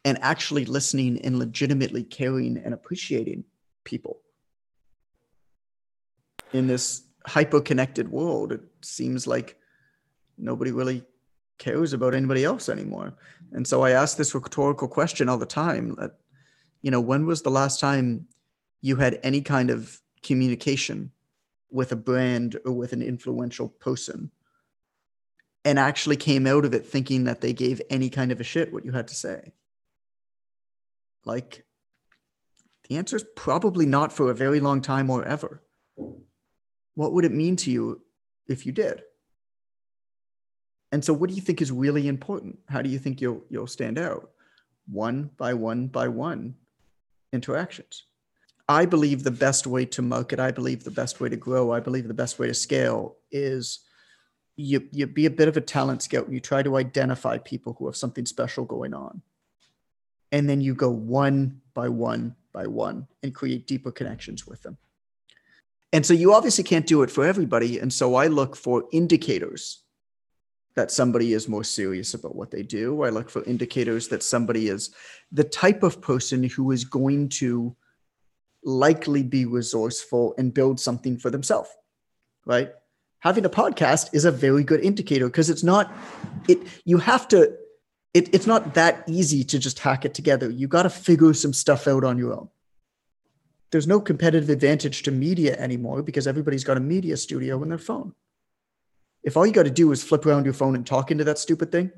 and 0.06 0.18
actually 0.22 0.66
listening 0.66 1.20
and 1.22 1.38
legitimately 1.38 2.04
caring 2.04 2.58
and 2.58 2.74
appreciating 2.74 3.44
people 3.84 4.22
in 6.54 6.68
this 6.68 7.04
hyper 7.26 7.62
connected 7.62 8.10
world. 8.10 8.52
It 8.52 8.62
seems 8.82 9.28
like 9.28 9.58
nobody 10.38 10.72
really 10.72 11.04
cares 11.60 11.94
about 11.94 12.16
anybody 12.16 12.44
else 12.44 12.70
anymore. 12.70 13.14
And 13.52 13.68
so 13.68 13.84
I 13.84 13.92
ask 13.92 14.18
this 14.18 14.34
rhetorical 14.34 14.88
question 14.88 15.30
all 15.30 15.38
the 15.38 15.46
time 15.46 15.96
that, 15.96 16.18
you 16.82 16.90
know, 16.90 17.02
when 17.02 17.26
was 17.26 17.42
the 17.42 17.52
last 17.52 17.80
time 17.80 18.28
you 18.82 18.96
had 18.96 19.20
any 19.22 19.42
kind 19.42 19.70
of 19.70 20.02
communication 20.24 21.12
with 21.70 21.92
a 21.92 21.96
brand 21.96 22.58
or 22.66 22.72
with 22.72 22.94
an 22.94 23.02
influential 23.02 23.70
person 23.70 24.32
and 25.66 25.78
actually 25.78 26.16
came 26.16 26.48
out 26.48 26.66
of 26.66 26.74
it 26.74 26.86
thinking 26.86 27.26
that 27.26 27.42
they 27.42 27.54
gave 27.54 27.82
any 27.90 28.10
kind 28.10 28.32
of 28.32 28.40
a 28.40 28.44
shit 28.44 28.74
what 28.74 28.86
you 28.86 28.92
had 28.92 29.10
to 29.10 29.16
say? 29.16 29.52
Like, 31.26 31.66
the 32.88 32.98
answer 32.98 33.18
is 33.18 33.26
probably 33.36 33.86
not 33.86 34.12
for 34.12 34.32
a 34.32 34.36
very 34.36 34.60
long 34.60 34.82
time 34.82 35.10
or 35.10 35.24
ever. 35.26 35.62
What 36.96 37.14
would 37.14 37.26
it 37.26 37.32
mean 37.32 37.56
to 37.58 37.72
you 37.72 38.02
if 38.48 38.66
you 38.66 38.72
did? 38.72 39.04
And 40.92 41.04
so 41.04 41.14
what 41.14 41.30
do 41.30 41.36
you 41.36 41.42
think 41.42 41.62
is 41.62 41.72
really 41.72 42.08
important? 42.08 42.60
How 42.68 42.82
do 42.82 42.90
you 42.90 43.00
think 43.00 43.22
you'll 43.22 43.44
you'll 43.50 43.68
stand 43.68 44.00
out? 44.00 44.32
One 44.88 45.30
by 45.38 45.54
one 45.54 45.88
by 45.88 46.08
one 46.08 46.56
interactions. 47.32 48.06
I 48.68 48.86
believe 48.86 49.24
the 49.24 49.32
best 49.32 49.66
way 49.66 49.86
to 49.86 50.02
market, 50.02 50.40
I 50.40 50.52
believe 50.52 50.84
the 50.84 50.92
best 50.92 51.20
way 51.20 51.30
to 51.30 51.36
grow, 51.36 51.72
I 51.72 51.80
believe 51.80 52.08
the 52.08 52.14
best 52.14 52.38
way 52.38 52.48
to 52.48 52.54
scale 52.54 53.18
is 53.32 53.80
you 54.56 54.88
you 54.92 55.08
be 55.08 55.26
a 55.26 55.32
bit 55.32 55.48
of 55.48 55.58
a 55.58 55.62
talent 55.62 56.02
scout. 56.02 56.32
You 56.32 56.40
try 56.40 56.64
to 56.64 56.78
identify 56.78 57.38
people 57.38 57.76
who 57.78 57.86
have 57.86 57.96
something 57.96 58.26
special 58.26 58.66
going 58.66 58.94
on. 58.94 59.22
And 60.32 60.48
then 60.48 60.62
you 60.62 60.76
go 60.76 60.90
one 60.92 61.62
by 61.74 61.90
one 61.90 62.36
by 62.52 62.68
one 62.68 63.08
and 63.24 63.34
create 63.34 63.68
deeper 63.68 63.92
connections 63.92 64.46
with 64.46 64.62
them. 64.64 64.78
And 65.92 66.06
so 66.06 66.14
you 66.14 66.34
obviously 66.34 66.64
can't 66.64 66.86
do 66.86 67.02
it 67.02 67.10
for 67.10 67.26
everybody. 67.26 67.80
And 67.80 67.92
so 67.92 68.16
I 68.16 68.28
look 68.28 68.56
for 68.56 68.86
indicators 68.92 69.84
that 70.80 70.92
somebody 70.92 71.34
is 71.34 71.50
more 71.50 71.64
serious 71.66 72.14
about 72.14 72.38
what 72.38 72.52
they 72.52 72.64
do. 72.64 73.04
I 73.04 73.10
look 73.10 73.30
for 73.30 73.44
indicators 73.44 74.08
that 74.08 74.24
somebody 74.24 74.70
is 74.70 74.92
the 75.30 75.44
type 75.44 75.84
of 75.84 76.00
person 76.00 76.42
who 76.44 76.72
is 76.72 76.86
going 76.86 77.28
to 77.42 77.76
likely 78.64 79.22
be 79.22 79.44
resourceful 79.46 80.36
and 80.38 80.54
build 80.54 80.80
something 80.80 81.18
for 81.18 81.30
themselves, 81.30 81.70
right? 82.46 82.72
Having 83.20 83.44
a 83.44 83.50
podcast 83.50 84.12
is 84.14 84.24
a 84.24 84.32
very 84.32 84.64
good 84.64 84.80
indicator 84.80 85.28
because 85.28 85.50
it's 85.50 85.64
not 85.64 85.92
it 86.48 86.60
you 86.86 86.98
have 86.98 87.28
to 87.28 87.58
it, 88.14 88.34
it's 88.34 88.48
not 88.48 88.74
that 88.76 89.04
easy 89.06 89.44
to 89.44 89.60
just 89.60 89.80
hack 89.80 90.06
it 90.06 90.14
together. 90.14 90.50
You 90.50 90.70
got 90.70 90.84
to 90.84 90.90
figure 90.90 91.34
some 91.34 91.52
stuff 91.52 91.90
out 91.90 92.06
on 92.06 92.18
your 92.18 92.34
own. 92.34 92.48
There's 93.72 93.86
no 93.86 94.00
competitive 94.00 94.50
advantage 94.50 95.04
to 95.04 95.12
media 95.12 95.58
anymore 95.58 96.04
because 96.04 96.26
everybody's 96.26 96.64
got 96.64 96.78
a 96.78 96.80
media 96.96 97.18
studio 97.18 97.62
in 97.64 97.68
their 97.68 97.78
phone. 97.78 98.14
If 99.24 99.36
all 99.36 99.46
you 99.46 99.54
got 99.54 99.64
to 99.64 99.72
do 99.72 99.92
is 99.92 100.04
flip 100.04 100.26
around 100.26 100.46
your 100.46 100.54
phone 100.54 100.76
and 100.76 100.86
talk 100.86 101.12
into 101.12 101.24
that 101.26 101.40
stupid 101.40 101.72
thing, 101.72 101.92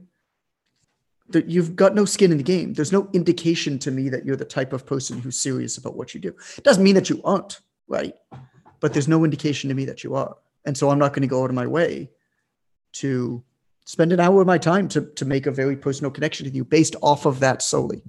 that 1.29 1.47
you've 1.47 1.75
got 1.75 1.95
no 1.95 2.05
skin 2.05 2.31
in 2.31 2.37
the 2.37 2.43
game. 2.43 2.73
There's 2.73 2.91
no 2.91 3.09
indication 3.13 3.79
to 3.79 3.91
me 3.91 4.09
that 4.09 4.25
you're 4.25 4.35
the 4.35 4.45
type 4.45 4.73
of 4.73 4.85
person 4.85 5.19
who's 5.19 5.39
serious 5.39 5.77
about 5.77 5.95
what 5.95 6.13
you 6.13 6.19
do. 6.19 6.35
It 6.57 6.63
doesn't 6.63 6.83
mean 6.83 6.95
that 6.95 7.09
you 7.09 7.21
aren't, 7.23 7.61
right? 7.87 8.15
But 8.79 8.93
there's 8.93 9.07
no 9.07 9.23
indication 9.23 9.69
to 9.69 9.75
me 9.75 9.85
that 9.85 10.03
you 10.03 10.15
are. 10.15 10.35
And 10.65 10.77
so 10.77 10.89
I'm 10.89 10.99
not 10.99 11.13
going 11.13 11.21
to 11.21 11.27
go 11.27 11.43
out 11.43 11.49
of 11.49 11.55
my 11.55 11.67
way 11.67 12.09
to 12.93 13.43
spend 13.85 14.11
an 14.11 14.19
hour 14.19 14.41
of 14.41 14.47
my 14.47 14.57
time 14.57 14.87
to, 14.89 15.01
to 15.01 15.25
make 15.25 15.45
a 15.45 15.51
very 15.51 15.75
personal 15.75 16.11
connection 16.11 16.45
with 16.45 16.55
you 16.55 16.63
based 16.63 16.95
off 17.01 17.25
of 17.25 17.39
that 17.39 17.61
solely. 17.61 18.03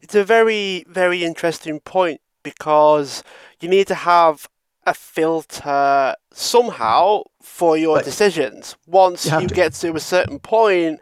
It's 0.00 0.14
a 0.14 0.24
very, 0.24 0.84
very 0.88 1.24
interesting 1.24 1.80
point 1.80 2.20
because 2.42 3.22
you 3.60 3.68
need 3.68 3.86
to 3.86 3.94
have 3.94 4.48
a 4.86 4.94
filter 4.94 6.14
somehow 6.32 7.22
for 7.42 7.76
your 7.76 8.02
decisions. 8.02 8.76
Once 8.86 9.26
you, 9.26 9.40
you 9.40 9.48
get 9.48 9.72
to 9.74 9.94
a 9.94 10.00
certain 10.00 10.38
point, 10.38 11.00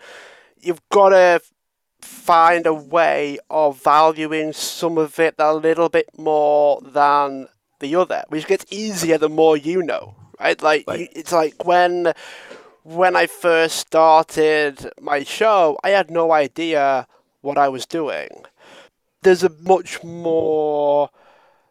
you've 0.61 0.81
got 0.91 1.11
to 1.11 1.41
find 2.01 2.67
a 2.67 2.75
way 2.75 3.39
of 3.51 3.83
valuing 3.83 4.53
some 4.53 4.99
of 4.99 5.19
it 5.19 5.35
a 5.39 5.55
little 5.55 5.89
bit 5.89 6.07
more 6.19 6.81
than 6.83 7.49
the 7.81 7.95
other, 7.97 8.25
which 8.29 8.47
gets 8.47 8.65
easier 8.71 9.19
the 9.19 9.29
more 9.29 9.57
you 9.57 9.83
know, 9.83 10.15
right? 10.41 10.61
Like 10.63 10.85
right. 10.87 11.09
it's 11.15 11.33
like 11.33 11.65
when 11.65 12.13
when 12.85 13.15
I 13.15 13.27
first 13.27 13.77
started 13.77 14.91
my 15.01 15.23
show, 15.23 15.79
I 15.85 15.91
had 15.91 16.11
no 16.11 16.33
idea 16.33 17.07
what 17.41 17.59
I 17.59 17.69
was 17.69 17.87
doing. 17.87 18.29
There's 19.23 19.45
a 19.45 19.51
much 19.61 20.03
more 20.03 21.11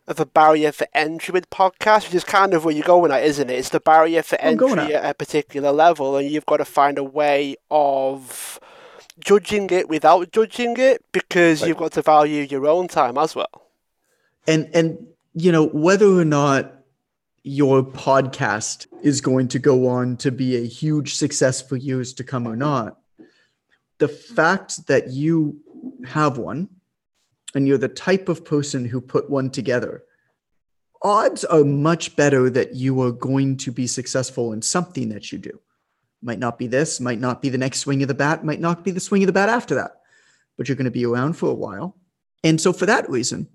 of 0.07 0.19
a 0.19 0.25
barrier 0.25 0.71
for 0.71 0.87
entry 0.93 1.31
with 1.31 1.49
podcasts, 1.49 2.05
which 2.05 2.15
is 2.15 2.23
kind 2.23 2.53
of 2.53 2.65
where 2.65 2.73
you're 2.73 2.83
going 2.83 3.11
at, 3.11 3.23
isn't 3.23 3.49
it? 3.49 3.59
It's 3.59 3.69
the 3.69 3.79
barrier 3.79 4.23
for 4.23 4.39
entry 4.41 4.95
at 4.95 5.09
a 5.09 5.13
particular 5.13 5.71
level, 5.71 6.17
and 6.17 6.29
you've 6.29 6.45
got 6.45 6.57
to 6.57 6.65
find 6.65 6.97
a 6.97 7.03
way 7.03 7.55
of 7.69 8.59
judging 9.19 9.69
it 9.69 9.87
without 9.87 10.31
judging 10.31 10.75
it 10.77 11.03
because 11.11 11.61
right. 11.61 11.67
you've 11.67 11.77
got 11.77 11.91
to 11.93 12.01
value 12.01 12.43
your 12.43 12.65
own 12.67 12.87
time 12.87 13.17
as 13.17 13.35
well. 13.35 13.69
And 14.47 14.69
and 14.73 15.07
you 15.33 15.51
know 15.51 15.67
whether 15.67 16.07
or 16.07 16.25
not 16.25 16.73
your 17.43 17.83
podcast 17.83 18.87
is 19.01 19.21
going 19.21 19.47
to 19.47 19.59
go 19.59 19.87
on 19.87 20.17
to 20.17 20.31
be 20.31 20.55
a 20.55 20.65
huge 20.65 21.15
success 21.15 21.61
for 21.61 21.75
years 21.75 22.13
to 22.13 22.23
come 22.23 22.47
or 22.47 22.55
not, 22.55 22.99
the 23.97 24.07
fact 24.07 24.87
that 24.87 25.09
you 25.09 25.59
have 26.05 26.37
one 26.37 26.69
and 27.55 27.67
you're 27.67 27.77
the 27.77 27.87
type 27.87 28.29
of 28.29 28.45
person 28.45 28.85
who 28.85 29.01
put 29.01 29.29
one 29.29 29.49
together, 29.49 30.03
odds 31.01 31.43
are 31.45 31.63
much 31.63 32.15
better 32.15 32.49
that 32.49 32.75
you 32.75 33.01
are 33.01 33.11
going 33.11 33.57
to 33.57 33.71
be 33.71 33.87
successful 33.87 34.53
in 34.53 34.61
something 34.61 35.09
that 35.09 35.31
you 35.31 35.37
do. 35.37 35.59
Might 36.21 36.39
not 36.39 36.57
be 36.57 36.67
this, 36.67 36.99
might 36.99 37.19
not 37.19 37.41
be 37.41 37.49
the 37.49 37.57
next 37.57 37.79
swing 37.79 38.01
of 38.01 38.07
the 38.07 38.13
bat, 38.13 38.45
might 38.45 38.59
not 38.59 38.83
be 38.83 38.91
the 38.91 38.99
swing 38.99 39.23
of 39.23 39.27
the 39.27 39.33
bat 39.33 39.49
after 39.49 39.75
that, 39.75 40.01
but 40.55 40.67
you're 40.69 40.75
going 40.75 40.85
to 40.85 40.91
be 40.91 41.05
around 41.05 41.33
for 41.33 41.49
a 41.49 41.53
while. 41.53 41.95
And 42.43 42.61
so, 42.61 42.73
for 42.73 42.85
that 42.85 43.09
reason, 43.09 43.47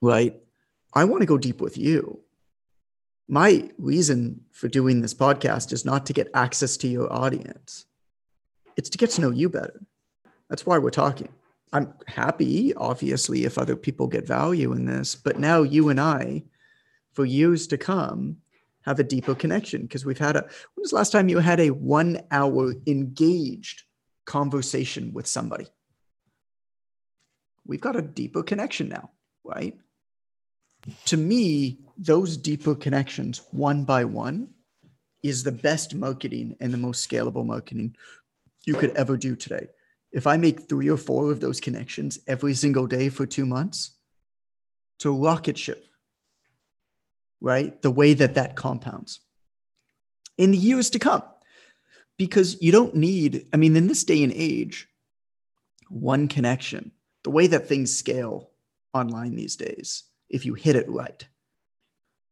right, 0.00 0.34
I 0.94 1.04
want 1.04 1.22
to 1.22 1.26
go 1.26 1.38
deep 1.38 1.60
with 1.60 1.78
you. 1.78 2.20
My 3.28 3.70
reason 3.76 4.44
for 4.52 4.68
doing 4.68 5.02
this 5.02 5.14
podcast 5.14 5.72
is 5.72 5.84
not 5.84 6.06
to 6.06 6.12
get 6.12 6.30
access 6.34 6.76
to 6.78 6.88
your 6.88 7.12
audience, 7.12 7.86
it's 8.76 8.90
to 8.90 8.98
get 8.98 9.10
to 9.10 9.20
know 9.20 9.30
you 9.30 9.48
better. 9.48 9.80
That's 10.48 10.64
why 10.64 10.78
we're 10.78 10.90
talking. 10.90 11.28
I'm 11.72 11.92
happy, 12.06 12.74
obviously, 12.74 13.44
if 13.44 13.58
other 13.58 13.76
people 13.76 14.06
get 14.06 14.26
value 14.26 14.72
in 14.72 14.86
this, 14.86 15.14
but 15.14 15.38
now 15.38 15.62
you 15.62 15.88
and 15.90 16.00
I, 16.00 16.44
for 17.12 17.24
years 17.24 17.66
to 17.68 17.78
come, 17.78 18.38
have 18.82 18.98
a 18.98 19.04
deeper 19.04 19.34
connection 19.34 19.82
because 19.82 20.06
we've 20.06 20.18
had 20.18 20.36
a 20.36 20.40
when 20.40 20.82
was 20.82 20.90
the 20.90 20.96
last 20.96 21.12
time 21.12 21.28
you 21.28 21.40
had 21.40 21.60
a 21.60 21.70
one 21.70 22.22
hour 22.30 22.72
engaged 22.86 23.82
conversation 24.24 25.12
with 25.12 25.26
somebody? 25.26 25.66
We've 27.66 27.82
got 27.82 27.96
a 27.96 28.02
deeper 28.02 28.42
connection 28.42 28.88
now 28.88 29.10
right? 29.48 29.76
To 31.06 31.16
me 31.16 31.78
those 31.96 32.36
deeper 32.36 32.76
connections 32.76 33.42
one 33.50 33.84
by 33.84 34.04
one 34.04 34.50
is 35.24 35.42
the 35.42 35.50
best 35.50 35.96
marketing 35.96 36.56
and 36.60 36.72
the 36.72 36.78
most 36.78 37.08
scalable 37.08 37.44
marketing 37.44 37.96
you 38.64 38.74
could 38.74 38.90
ever 38.90 39.16
do 39.16 39.34
today 39.34 39.66
if 40.18 40.26
i 40.26 40.36
make 40.36 40.68
three 40.68 40.88
or 40.88 40.96
four 40.96 41.30
of 41.32 41.40
those 41.40 41.60
connections 41.60 42.18
every 42.26 42.54
single 42.54 42.86
day 42.86 43.08
for 43.08 43.26
two 43.26 43.46
months 43.46 43.92
to 44.98 45.16
rocket 45.16 45.56
ship 45.56 45.88
right? 47.40 47.80
The 47.82 47.90
way 47.90 48.14
that 48.14 48.34
that 48.34 48.56
compounds 48.56 49.20
in 50.36 50.50
the 50.50 50.58
years 50.58 50.90
to 50.90 50.98
come. 50.98 51.22
Because 52.16 52.60
you 52.60 52.72
don't 52.72 52.96
need, 52.96 53.46
I 53.52 53.56
mean, 53.56 53.76
in 53.76 53.86
this 53.86 54.02
day 54.02 54.24
and 54.24 54.32
age, 54.32 54.88
one 55.88 56.26
connection, 56.26 56.90
the 57.22 57.30
way 57.30 57.46
that 57.46 57.68
things 57.68 57.96
scale 57.96 58.50
online 58.92 59.36
these 59.36 59.54
days, 59.54 60.04
if 60.28 60.44
you 60.44 60.54
hit 60.54 60.74
it 60.74 60.88
right, 60.88 61.26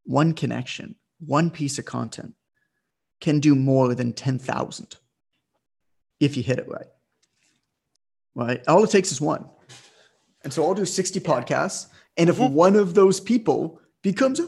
one 0.04 0.32
connection, 0.32 0.96
one 1.24 1.50
piece 1.50 1.78
of 1.78 1.84
content 1.84 2.34
can 3.20 3.38
do 3.38 3.54
more 3.54 3.94
than 3.94 4.12
10,000 4.12 4.96
if 6.18 6.36
you 6.36 6.42
hit 6.42 6.58
it 6.58 6.68
right. 6.68 6.88
Right? 8.36 8.62
All 8.68 8.84
it 8.84 8.90
takes 8.90 9.10
is 9.10 9.20
one. 9.20 9.46
And 10.44 10.52
so 10.52 10.64
I'll 10.64 10.74
do 10.74 10.84
60 10.84 11.18
podcasts. 11.20 11.88
And 12.16 12.30
if 12.30 12.36
mm-hmm. 12.36 12.54
one 12.54 12.76
of 12.76 12.94
those 12.94 13.18
people 13.18 13.80
becomes 14.02 14.40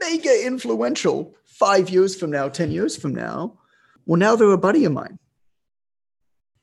mega 0.00 0.46
influential 0.46 1.34
five 1.44 1.90
years 1.90 2.16
from 2.16 2.30
now, 2.30 2.48
10 2.48 2.70
years 2.70 2.96
from 2.96 3.14
now, 3.14 3.58
well, 4.06 4.18
now 4.18 4.36
they're 4.36 4.50
a 4.50 4.58
buddy 4.58 4.84
of 4.84 4.92
mine. 4.92 5.18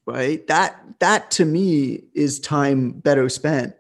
Right. 0.05 0.45
That 0.47 0.99
that 0.99 1.29
to 1.31 1.45
me 1.45 2.05
is 2.15 2.39
time 2.39 2.91
better 2.91 3.29
spent 3.29 3.75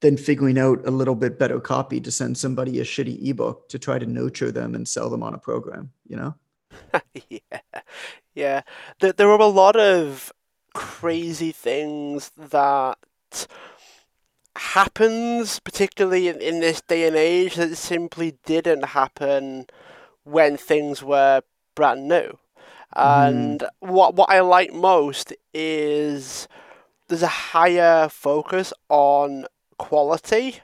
than 0.00 0.16
figuring 0.16 0.58
out 0.58 0.86
a 0.86 0.90
little 0.90 1.14
bit 1.14 1.38
better 1.38 1.58
copy 1.60 2.00
to 2.00 2.10
send 2.10 2.38
somebody 2.38 2.78
a 2.78 2.84
shitty 2.84 3.26
ebook 3.28 3.68
to 3.70 3.78
try 3.78 3.98
to 3.98 4.06
nurture 4.06 4.52
them 4.52 4.74
and 4.74 4.86
sell 4.86 5.10
them 5.10 5.22
on 5.22 5.34
a 5.34 5.38
program, 5.38 5.90
you 6.06 6.16
know? 6.16 6.34
yeah. 7.28 7.80
Yeah. 8.34 8.60
There, 9.00 9.12
there 9.12 9.30
are 9.30 9.40
a 9.40 9.46
lot 9.46 9.76
of 9.76 10.32
crazy 10.74 11.52
things 11.52 12.30
that 12.36 12.98
happens, 14.56 15.58
particularly 15.60 16.28
in, 16.28 16.40
in 16.40 16.60
this 16.60 16.80
day 16.82 17.06
and 17.06 17.16
age, 17.16 17.54
that 17.54 17.76
simply 17.76 18.38
didn't 18.44 18.84
happen 18.84 19.66
when 20.24 20.56
things 20.56 21.02
were 21.02 21.42
brand 21.74 22.08
new. 22.08 22.38
And 22.96 23.60
mm. 23.60 23.68
what 23.80 24.14
what 24.14 24.30
I 24.30 24.40
like 24.40 24.72
most 24.72 25.32
is 25.52 26.46
there's 27.08 27.22
a 27.22 27.26
higher 27.26 28.08
focus 28.08 28.72
on 28.88 29.46
quality 29.78 30.60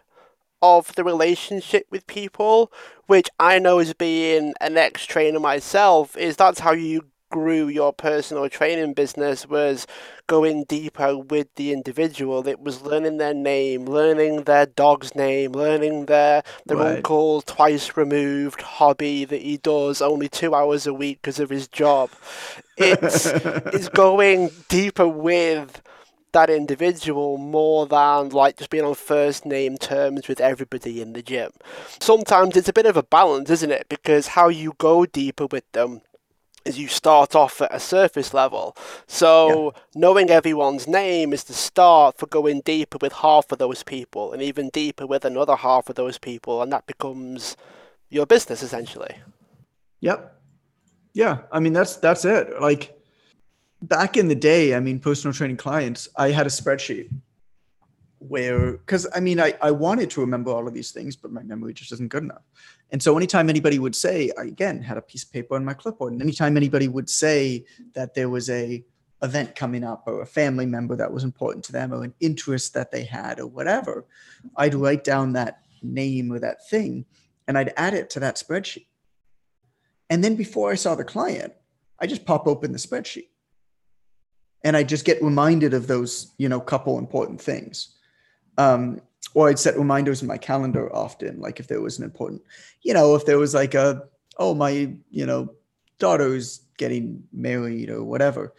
of 0.62 0.94
the 0.94 1.04
relationship 1.04 1.86
with 1.90 2.06
people, 2.06 2.72
which 3.06 3.28
I 3.40 3.58
know 3.58 3.78
as 3.78 3.94
being 3.94 4.54
an 4.60 4.76
ex 4.76 5.04
trainer 5.06 5.40
myself, 5.40 6.16
is 6.16 6.36
that's 6.36 6.60
how 6.60 6.72
you 6.72 7.06
grew 7.30 7.68
your 7.68 7.92
personal 7.92 8.48
training 8.48 8.92
business 8.92 9.48
was 9.48 9.86
going 10.26 10.64
deeper 10.64 11.16
with 11.16 11.48
the 11.54 11.72
individual. 11.72 12.46
It 12.46 12.60
was 12.60 12.82
learning 12.82 13.16
their 13.16 13.34
name, 13.34 13.86
learning 13.86 14.42
their 14.44 14.66
dog's 14.66 15.14
name, 15.14 15.52
learning 15.52 16.06
their 16.06 16.42
their 16.66 16.76
right. 16.76 16.96
uncle 16.96 17.42
twice 17.42 17.96
removed 17.96 18.60
hobby 18.60 19.24
that 19.24 19.42
he 19.42 19.56
does 19.56 20.02
only 20.02 20.28
two 20.28 20.54
hours 20.54 20.86
a 20.86 20.94
week 20.94 21.22
because 21.22 21.40
of 21.40 21.50
his 21.50 21.68
job. 21.68 22.10
It's 22.76 23.26
it's 23.26 23.88
going 23.88 24.50
deeper 24.68 25.08
with 25.08 25.82
that 26.32 26.50
individual 26.50 27.38
more 27.38 27.86
than 27.86 28.28
like 28.28 28.56
just 28.56 28.70
being 28.70 28.84
on 28.84 28.94
first 28.94 29.44
name 29.44 29.76
terms 29.76 30.28
with 30.28 30.40
everybody 30.40 31.00
in 31.00 31.12
the 31.12 31.22
gym. 31.22 31.50
Sometimes 32.00 32.56
it's 32.56 32.68
a 32.68 32.72
bit 32.72 32.86
of 32.86 32.96
a 32.96 33.02
balance, 33.02 33.50
isn't 33.50 33.72
it? 33.72 33.86
Because 33.88 34.28
how 34.28 34.48
you 34.48 34.74
go 34.78 35.06
deeper 35.06 35.46
with 35.46 35.70
them 35.72 36.02
is 36.64 36.78
you 36.78 36.88
start 36.88 37.34
off 37.34 37.60
at 37.60 37.74
a 37.74 37.80
surface 37.80 38.34
level. 38.34 38.76
So 39.06 39.72
yeah. 39.74 39.82
knowing 39.94 40.30
everyone's 40.30 40.86
name 40.86 41.32
is 41.32 41.44
the 41.44 41.54
start 41.54 42.18
for 42.18 42.26
going 42.26 42.60
deeper 42.60 42.98
with 43.00 43.12
half 43.14 43.50
of 43.50 43.58
those 43.58 43.82
people 43.82 44.32
and 44.32 44.42
even 44.42 44.68
deeper 44.70 45.06
with 45.06 45.24
another 45.24 45.56
half 45.56 45.88
of 45.88 45.96
those 45.96 46.18
people 46.18 46.62
and 46.62 46.72
that 46.72 46.86
becomes 46.86 47.56
your 48.10 48.26
business 48.26 48.62
essentially. 48.62 49.16
Yep. 50.00 50.36
Yeah, 51.12 51.38
I 51.50 51.60
mean 51.60 51.72
that's 51.72 51.96
that's 51.96 52.24
it. 52.24 52.60
Like 52.60 52.98
back 53.82 54.16
in 54.16 54.28
the 54.28 54.34
day, 54.34 54.74
I 54.74 54.80
mean 54.80 55.00
personal 55.00 55.32
training 55.32 55.56
clients, 55.56 56.08
I 56.16 56.30
had 56.30 56.46
a 56.46 56.50
spreadsheet. 56.50 57.08
where 58.18 58.72
because 58.72 59.06
I 59.14 59.20
mean 59.20 59.40
I, 59.40 59.54
I 59.60 59.70
wanted 59.70 60.10
to 60.10 60.20
remember 60.20 60.50
all 60.50 60.68
of 60.68 60.74
these 60.74 60.92
things, 60.92 61.16
but 61.16 61.32
my 61.32 61.42
memory 61.42 61.72
just 61.72 61.92
isn't 61.92 62.10
good 62.10 62.22
enough. 62.22 62.42
And 62.92 63.02
so 63.02 63.16
anytime 63.16 63.48
anybody 63.48 63.78
would 63.78 63.94
say, 63.94 64.30
I 64.38 64.44
again 64.44 64.82
had 64.82 64.96
a 64.96 65.02
piece 65.02 65.24
of 65.24 65.32
paper 65.32 65.54
on 65.54 65.64
my 65.64 65.74
clipboard, 65.74 66.12
and 66.12 66.22
anytime 66.22 66.56
anybody 66.56 66.88
would 66.88 67.08
say 67.08 67.64
that 67.94 68.14
there 68.14 68.28
was 68.28 68.50
a 68.50 68.84
event 69.22 69.54
coming 69.54 69.84
up 69.84 70.04
or 70.06 70.22
a 70.22 70.26
family 70.26 70.66
member 70.66 70.96
that 70.96 71.12
was 71.12 71.24
important 71.24 71.64
to 71.66 71.72
them 71.72 71.92
or 71.92 72.02
an 72.02 72.14
interest 72.20 72.74
that 72.74 72.90
they 72.90 73.04
had 73.04 73.38
or 73.38 73.46
whatever, 73.46 74.06
I'd 74.56 74.74
write 74.74 75.04
down 75.04 75.34
that 75.34 75.60
name 75.82 76.32
or 76.32 76.38
that 76.38 76.68
thing 76.68 77.04
and 77.46 77.58
I'd 77.58 77.72
add 77.76 77.94
it 77.94 78.10
to 78.10 78.20
that 78.20 78.36
spreadsheet. 78.36 78.86
And 80.08 80.24
then 80.24 80.36
before 80.36 80.72
I 80.72 80.74
saw 80.74 80.94
the 80.94 81.04
client, 81.04 81.52
I 81.98 82.06
just 82.06 82.24
pop 82.24 82.46
open 82.46 82.72
the 82.72 82.78
spreadsheet 82.78 83.28
and 84.64 84.76
I 84.76 84.82
just 84.82 85.04
get 85.04 85.22
reminded 85.22 85.74
of 85.74 85.86
those, 85.86 86.32
you 86.38 86.48
know, 86.48 86.60
couple 86.60 86.98
important 86.98 87.40
things. 87.40 87.96
Um, 88.58 89.00
or 89.34 89.48
I'd 89.48 89.58
set 89.58 89.76
reminders 89.76 90.22
in 90.22 90.28
my 90.28 90.38
calendar 90.38 90.94
often, 90.94 91.40
like 91.40 91.60
if 91.60 91.68
there 91.68 91.80
was 91.80 91.98
an 91.98 92.04
important, 92.04 92.42
you 92.82 92.94
know, 92.94 93.14
if 93.14 93.26
there 93.26 93.38
was 93.38 93.54
like 93.54 93.74
a, 93.74 94.02
oh, 94.38 94.54
my, 94.54 94.70
you 95.10 95.26
know, 95.26 95.54
daughter's 95.98 96.60
getting 96.78 97.24
married 97.32 97.90
or 97.90 98.02
whatever. 98.02 98.54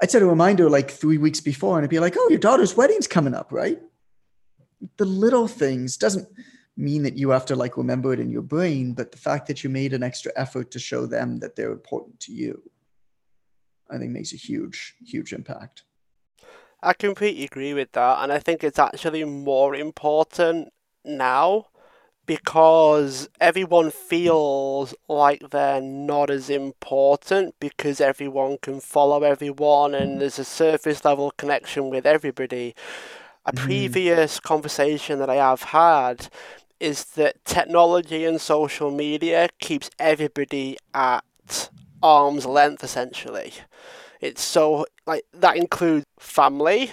I'd 0.00 0.10
set 0.10 0.22
a 0.22 0.26
reminder 0.26 0.68
like 0.70 0.90
three 0.90 1.18
weeks 1.18 1.40
before 1.40 1.76
and 1.76 1.84
I'd 1.84 1.90
be 1.90 2.00
like, 2.00 2.14
oh, 2.18 2.28
your 2.28 2.38
daughter's 2.38 2.76
wedding's 2.76 3.06
coming 3.06 3.34
up, 3.34 3.50
right? 3.50 3.80
The 4.98 5.04
little 5.04 5.48
things 5.48 5.96
doesn't 5.96 6.28
mean 6.76 7.02
that 7.02 7.16
you 7.16 7.30
have 7.30 7.46
to 7.46 7.56
like 7.56 7.76
remember 7.76 8.12
it 8.12 8.20
in 8.20 8.30
your 8.30 8.42
brain, 8.42 8.92
but 8.92 9.10
the 9.10 9.18
fact 9.18 9.46
that 9.46 9.64
you 9.64 9.70
made 9.70 9.94
an 9.94 10.02
extra 10.02 10.30
effort 10.36 10.70
to 10.72 10.78
show 10.78 11.06
them 11.06 11.38
that 11.40 11.56
they're 11.56 11.72
important 11.72 12.20
to 12.20 12.32
you, 12.32 12.62
I 13.90 13.98
think 13.98 14.12
makes 14.12 14.34
a 14.34 14.36
huge, 14.36 14.94
huge 15.04 15.32
impact. 15.32 15.84
I 16.82 16.92
completely 16.92 17.44
agree 17.44 17.74
with 17.74 17.92
that, 17.92 18.22
and 18.22 18.32
I 18.32 18.38
think 18.38 18.62
it's 18.62 18.78
actually 18.78 19.24
more 19.24 19.74
important 19.74 20.72
now 21.04 21.66
because 22.26 23.28
everyone 23.40 23.90
feels 23.90 24.94
like 25.08 25.50
they're 25.50 25.80
not 25.80 26.28
as 26.28 26.50
important 26.50 27.54
because 27.60 28.00
everyone 28.00 28.58
can 28.60 28.80
follow 28.80 29.22
everyone 29.22 29.94
and 29.94 30.20
there's 30.20 30.38
a 30.38 30.44
surface 30.44 31.04
level 31.04 31.30
connection 31.38 31.88
with 31.88 32.04
everybody. 32.04 32.74
A 33.46 33.52
mm. 33.52 33.56
previous 33.56 34.40
conversation 34.40 35.20
that 35.20 35.30
I 35.30 35.36
have 35.36 35.62
had 35.62 36.28
is 36.80 37.04
that 37.14 37.44
technology 37.44 38.24
and 38.24 38.40
social 38.40 38.90
media 38.90 39.48
keeps 39.60 39.88
everybody 39.98 40.76
at 40.92 41.70
arm's 42.02 42.44
length 42.44 42.82
essentially. 42.82 43.52
It's 44.20 44.42
so 44.42 44.86
like 45.06 45.24
that 45.32 45.56
includes 45.56 46.05
family, 46.18 46.92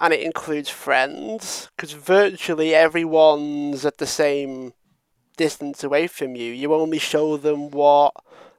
and 0.00 0.12
it 0.12 0.22
includes 0.22 0.68
friends 0.68 1.70
because 1.76 1.92
virtually 1.92 2.74
everyone's 2.74 3.84
at 3.84 3.98
the 3.98 4.06
same 4.06 4.72
distance 5.36 5.82
away 5.82 6.06
from 6.06 6.36
you. 6.36 6.52
You 6.52 6.74
only 6.74 6.98
show 6.98 7.36
them 7.36 7.70
what 7.70 8.14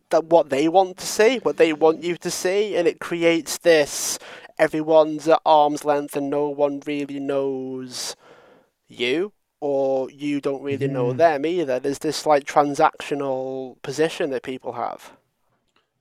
that 0.10 0.26
what 0.26 0.50
they 0.50 0.68
want 0.68 0.98
to 0.98 1.06
see, 1.06 1.38
what 1.40 1.58
they 1.58 1.74
want 1.74 2.04
you 2.04 2.18
to 2.18 2.32
see, 2.32 2.76
and 2.76 2.88
it 2.88 3.00
creates 3.00 3.58
this 3.58 4.20
everyone's 4.58 5.28
at 5.28 5.42
arm's 5.46 5.86
length 5.86 6.18
and 6.18 6.30
no 6.30 6.50
one 6.50 6.82
really 6.86 7.20
knows 7.20 8.16
you 8.88 9.32
or 9.62 10.10
you 10.12 10.42
don't 10.42 10.62
really 10.62 10.88
know 10.88 11.12
hmm. 11.12 11.18
them 11.18 11.46
either. 11.46 11.80
There's 11.80 12.00
this 12.00 12.26
like 12.26 12.44
transactional 12.44 13.82
position 13.82 14.30
that 14.32 14.44
people 14.44 14.74
have. 14.74 15.14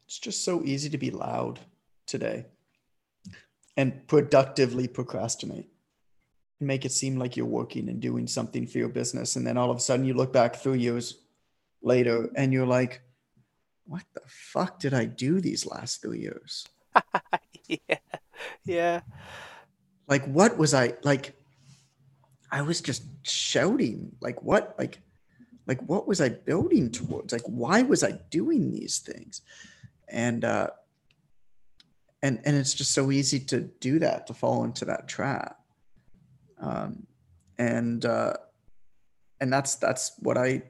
It's 0.07 0.19
just 0.19 0.45
so 0.45 0.63
easy 0.65 0.91
to 0.91 0.99
be 0.99 1.11
loud 1.11 1.61
today 2.07 2.47
and 3.79 4.05
productively 4.09 4.89
procrastinate 4.89 5.69
and 6.59 6.67
make 6.67 6.85
it 6.85 6.91
seem 6.91 7.17
like 7.17 7.37
you're 7.37 7.47
working 7.47 7.89
and 7.89 8.01
doing 8.01 8.27
something 8.27 8.67
for 8.67 8.79
your 8.79 8.89
business. 8.89 9.37
And 9.37 9.47
then 9.47 9.57
all 9.57 9.71
of 9.71 9.77
a 9.77 9.81
sudden 9.81 10.05
you 10.05 10.15
look 10.15 10.33
back 10.33 10.57
three 10.57 10.81
years 10.81 11.15
later 11.81 12.29
and 12.35 12.53
you're 12.53 12.67
like, 12.67 13.01
what 13.87 14.03
the 14.15 14.21
fuck 14.27 14.81
did 14.81 14.95
I 14.95 15.05
do 15.05 15.41
these 15.41 15.65
last 15.65 16.03
three 16.03 16.19
years? 16.19 16.67
yeah. 17.69 17.99
Yeah. 18.65 19.01
Like, 20.09 20.25
what 20.25 20.59
was 20.59 20.75
I 20.75 20.95
like? 21.05 21.37
I 22.51 22.63
was 22.63 22.81
just 22.81 23.05
shouting, 23.23 24.11
like, 24.21 24.43
what? 24.43 24.75
Like, 24.77 24.99
like 25.69 25.81
what 25.83 26.09
was 26.09 26.21
I 26.21 26.31
building 26.31 26.91
towards? 26.91 27.33
Like, 27.33 27.47
why 27.47 27.83
was 27.83 28.03
I 28.03 28.19
doing 28.31 28.73
these 28.73 28.99
things? 28.99 29.43
And 30.09 30.45
uh 30.45 30.71
and 32.23 32.41
and 32.45 32.57
it's 32.57 32.75
just 32.75 32.93
so 32.93 33.11
easy 33.11 33.39
to 33.41 33.61
do 33.61 33.99
that 34.01 34.27
to 34.27 34.35
fall 34.35 34.65
into 34.65 34.85
that 34.87 35.09
trap. 35.09 35.59
Um, 36.61 37.07
and 37.59 38.05
uh, 38.05 38.35
and 39.41 39.53
that's 39.53 39.77
that's 39.77 40.13
what 40.19 40.37
i 40.37 40.63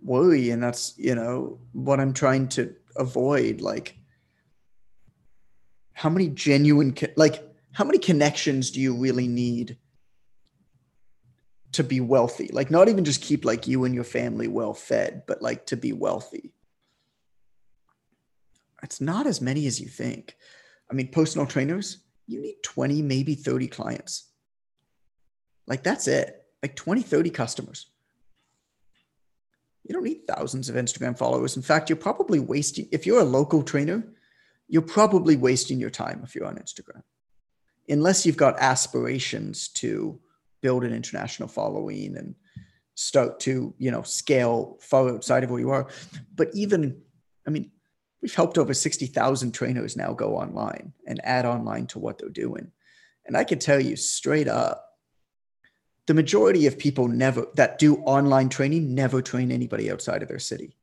worry 0.00 0.50
and 0.50 0.62
that's 0.62 0.94
you 0.98 1.14
know 1.14 1.60
what 1.72 2.00
i'm 2.00 2.12
trying 2.12 2.48
to 2.48 2.74
avoid 2.96 3.60
like 3.60 3.96
how 5.92 6.08
many 6.08 6.28
genuine 6.28 6.96
like 7.16 7.48
how 7.72 7.84
many 7.84 7.98
connections 7.98 8.70
do 8.70 8.80
you 8.80 8.94
really 8.96 9.28
need 9.28 9.78
to 11.72 11.82
be 11.82 12.00
wealthy? 12.00 12.50
Like 12.52 12.70
not 12.70 12.88
even 12.88 13.04
just 13.04 13.22
keep 13.22 13.44
like 13.44 13.66
you 13.66 13.84
and 13.84 13.94
your 13.94 14.04
family 14.04 14.48
well 14.48 14.74
fed 14.74 15.22
but 15.26 15.42
like 15.42 15.66
to 15.66 15.76
be 15.76 15.92
wealthy. 15.92 16.52
It's 18.82 19.00
not 19.00 19.26
as 19.26 19.40
many 19.40 19.66
as 19.66 19.80
you 19.80 19.88
think 19.88 20.36
I 20.92 20.94
mean, 20.94 21.08
personal 21.08 21.46
trainers, 21.46 21.98
you 22.26 22.40
need 22.40 22.56
20, 22.62 23.00
maybe 23.00 23.34
30 23.34 23.66
clients. 23.68 24.28
Like 25.66 25.82
that's 25.82 26.06
it. 26.06 26.44
Like 26.62 26.76
20, 26.76 27.00
30 27.00 27.30
customers. 27.30 27.86
You 29.84 29.94
don't 29.94 30.04
need 30.04 30.26
thousands 30.28 30.68
of 30.68 30.76
Instagram 30.76 31.16
followers. 31.16 31.56
In 31.56 31.62
fact, 31.62 31.88
you're 31.88 31.96
probably 31.96 32.38
wasting, 32.38 32.88
if 32.92 33.06
you're 33.06 33.20
a 33.20 33.24
local 33.24 33.62
trainer, 33.62 34.06
you're 34.68 34.82
probably 34.82 35.34
wasting 35.34 35.80
your 35.80 35.90
time 35.90 36.20
if 36.22 36.34
you're 36.34 36.46
on 36.46 36.56
Instagram. 36.56 37.02
Unless 37.88 38.26
you've 38.26 38.36
got 38.36 38.60
aspirations 38.60 39.68
to 39.68 40.20
build 40.60 40.84
an 40.84 40.92
international 40.92 41.48
following 41.48 42.16
and 42.16 42.34
start 42.94 43.40
to, 43.40 43.74
you 43.78 43.90
know, 43.90 44.02
scale 44.02 44.78
far 44.82 45.08
outside 45.08 45.42
of 45.42 45.50
where 45.50 45.60
you 45.60 45.70
are. 45.70 45.88
But 46.34 46.50
even, 46.54 47.02
I 47.46 47.50
mean, 47.50 47.71
we've 48.22 48.34
helped 48.34 48.56
over 48.56 48.72
60,000 48.72 49.52
trainers 49.52 49.96
now 49.96 50.12
go 50.12 50.36
online 50.36 50.92
and 51.06 51.20
add 51.24 51.44
online 51.44 51.88
to 51.88 51.98
what 51.98 52.18
they're 52.18 52.28
doing. 52.28 52.70
And 53.26 53.36
I 53.36 53.44
can 53.44 53.58
tell 53.58 53.80
you 53.80 53.96
straight 53.96 54.48
up, 54.48 54.88
the 56.06 56.14
majority 56.14 56.66
of 56.66 56.78
people 56.78 57.08
never 57.08 57.46
that 57.54 57.78
do 57.78 57.96
online 57.98 58.48
training 58.48 58.94
never 58.94 59.22
train 59.22 59.52
anybody 59.52 59.90
outside 59.90 60.22
of 60.22 60.28
their 60.28 60.38
city. 60.38 60.76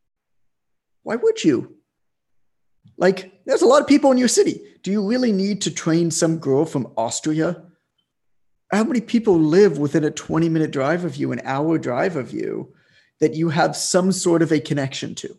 Why 1.04 1.15
would 1.15 1.43
you? 1.43 1.75
Like, 2.97 3.41
there's 3.45 3.62
a 3.62 3.67
lot 3.67 3.82
of 3.82 3.88
people 3.88 4.12
in 4.12 4.17
your 4.17 4.28
city. 4.28 4.62
Do 4.82 4.91
you 4.91 5.06
really 5.06 5.32
need 5.32 5.62
to 5.62 5.71
train 5.71 6.12
some 6.12 6.38
girl 6.38 6.65
from 6.65 6.93
Austria? 6.97 7.63
How 8.71 8.84
many 8.84 9.02
people 9.02 9.39
live 9.39 9.78
within 9.78 10.04
a 10.04 10.12
20 10.12 10.47
minute 10.47 10.71
drive 10.71 11.04
of 11.04 11.15
you, 11.17 11.32
an 11.32 11.41
hour 11.43 11.78
drive 11.78 12.15
of 12.15 12.32
you, 12.32 12.73
that 13.19 13.34
you 13.34 13.49
have 13.49 13.75
some 13.75 14.12
sort 14.13 14.41
of 14.41 14.52
a 14.52 14.60
connection 14.60 15.15
to? 15.15 15.38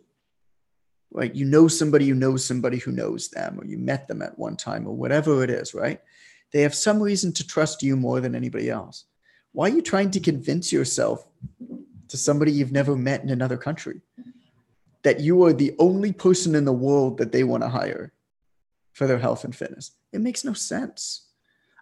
Right? 1.11 1.33
You 1.35 1.45
know 1.45 1.67
somebody 1.67 2.07
who 2.07 2.15
knows 2.15 2.45
somebody 2.45 2.77
who 2.77 2.91
knows 2.91 3.29
them, 3.29 3.59
or 3.59 3.65
you 3.65 3.77
met 3.77 4.07
them 4.07 4.21
at 4.21 4.37
one 4.39 4.55
time, 4.55 4.87
or 4.87 4.95
whatever 4.95 5.43
it 5.43 5.49
is, 5.49 5.73
right? 5.73 6.01
They 6.51 6.61
have 6.61 6.75
some 6.75 7.01
reason 7.01 7.33
to 7.33 7.47
trust 7.47 7.83
you 7.83 7.95
more 7.95 8.19
than 8.19 8.35
anybody 8.35 8.69
else. 8.69 9.05
Why 9.53 9.67
are 9.67 9.73
you 9.73 9.81
trying 9.81 10.11
to 10.11 10.19
convince 10.19 10.71
yourself 10.71 11.25
to 12.07 12.17
somebody 12.17 12.51
you've 12.51 12.71
never 12.71 12.95
met 12.95 13.23
in 13.23 13.29
another 13.29 13.57
country 13.57 14.01
that 15.03 15.19
you 15.19 15.43
are 15.43 15.53
the 15.53 15.75
only 15.79 16.11
person 16.13 16.55
in 16.55 16.65
the 16.65 16.71
world 16.71 17.17
that 17.17 17.31
they 17.31 17.43
want 17.43 17.63
to 17.63 17.69
hire 17.69 18.13
for 18.93 19.07
their 19.07 19.19
health 19.19 19.43
and 19.43 19.55
fitness? 19.55 19.91
It 20.13 20.21
makes 20.21 20.45
no 20.45 20.53
sense. 20.53 21.27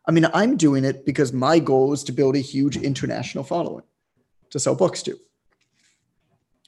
I 0.08 0.12
mean, 0.12 0.26
I'm 0.34 0.58
doing 0.58 0.86
it 0.86 1.06
because 1.06 1.34
my 1.34 1.60
goal 1.60 1.94
is 1.94 2.04
to 2.06 2.12
build 2.12 2.36
a 2.36 2.40
huge 2.40 2.78
international 2.78 3.44
following 3.44 3.84
to 4.50 4.60
sell 4.60 4.76
books 4.76 5.04
to. 5.04 5.20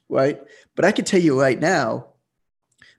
Right. 0.10 0.40
But 0.76 0.86
I 0.86 0.92
can 0.92 1.06
tell 1.06 1.22
you 1.22 1.40
right 1.40 1.60
now, 1.60 2.11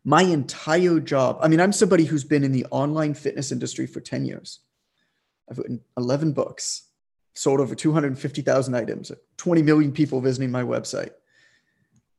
my 0.04 0.22
entire 0.22 1.00
job. 1.00 1.38
I 1.40 1.48
mean, 1.48 1.60
I'm 1.60 1.72
somebody 1.72 2.04
who's 2.04 2.24
been 2.24 2.44
in 2.44 2.52
the 2.52 2.66
online 2.70 3.14
fitness 3.14 3.52
industry 3.52 3.86
for 3.86 4.00
10 4.00 4.24
years. 4.24 4.60
I've 5.50 5.58
written 5.58 5.80
11 5.96 6.32
books, 6.32 6.88
sold 7.34 7.60
over 7.60 7.74
250,000 7.74 8.74
items, 8.74 9.12
20 9.36 9.62
million 9.62 9.92
people 9.92 10.20
visiting 10.20 10.50
my 10.50 10.62
website. 10.62 11.10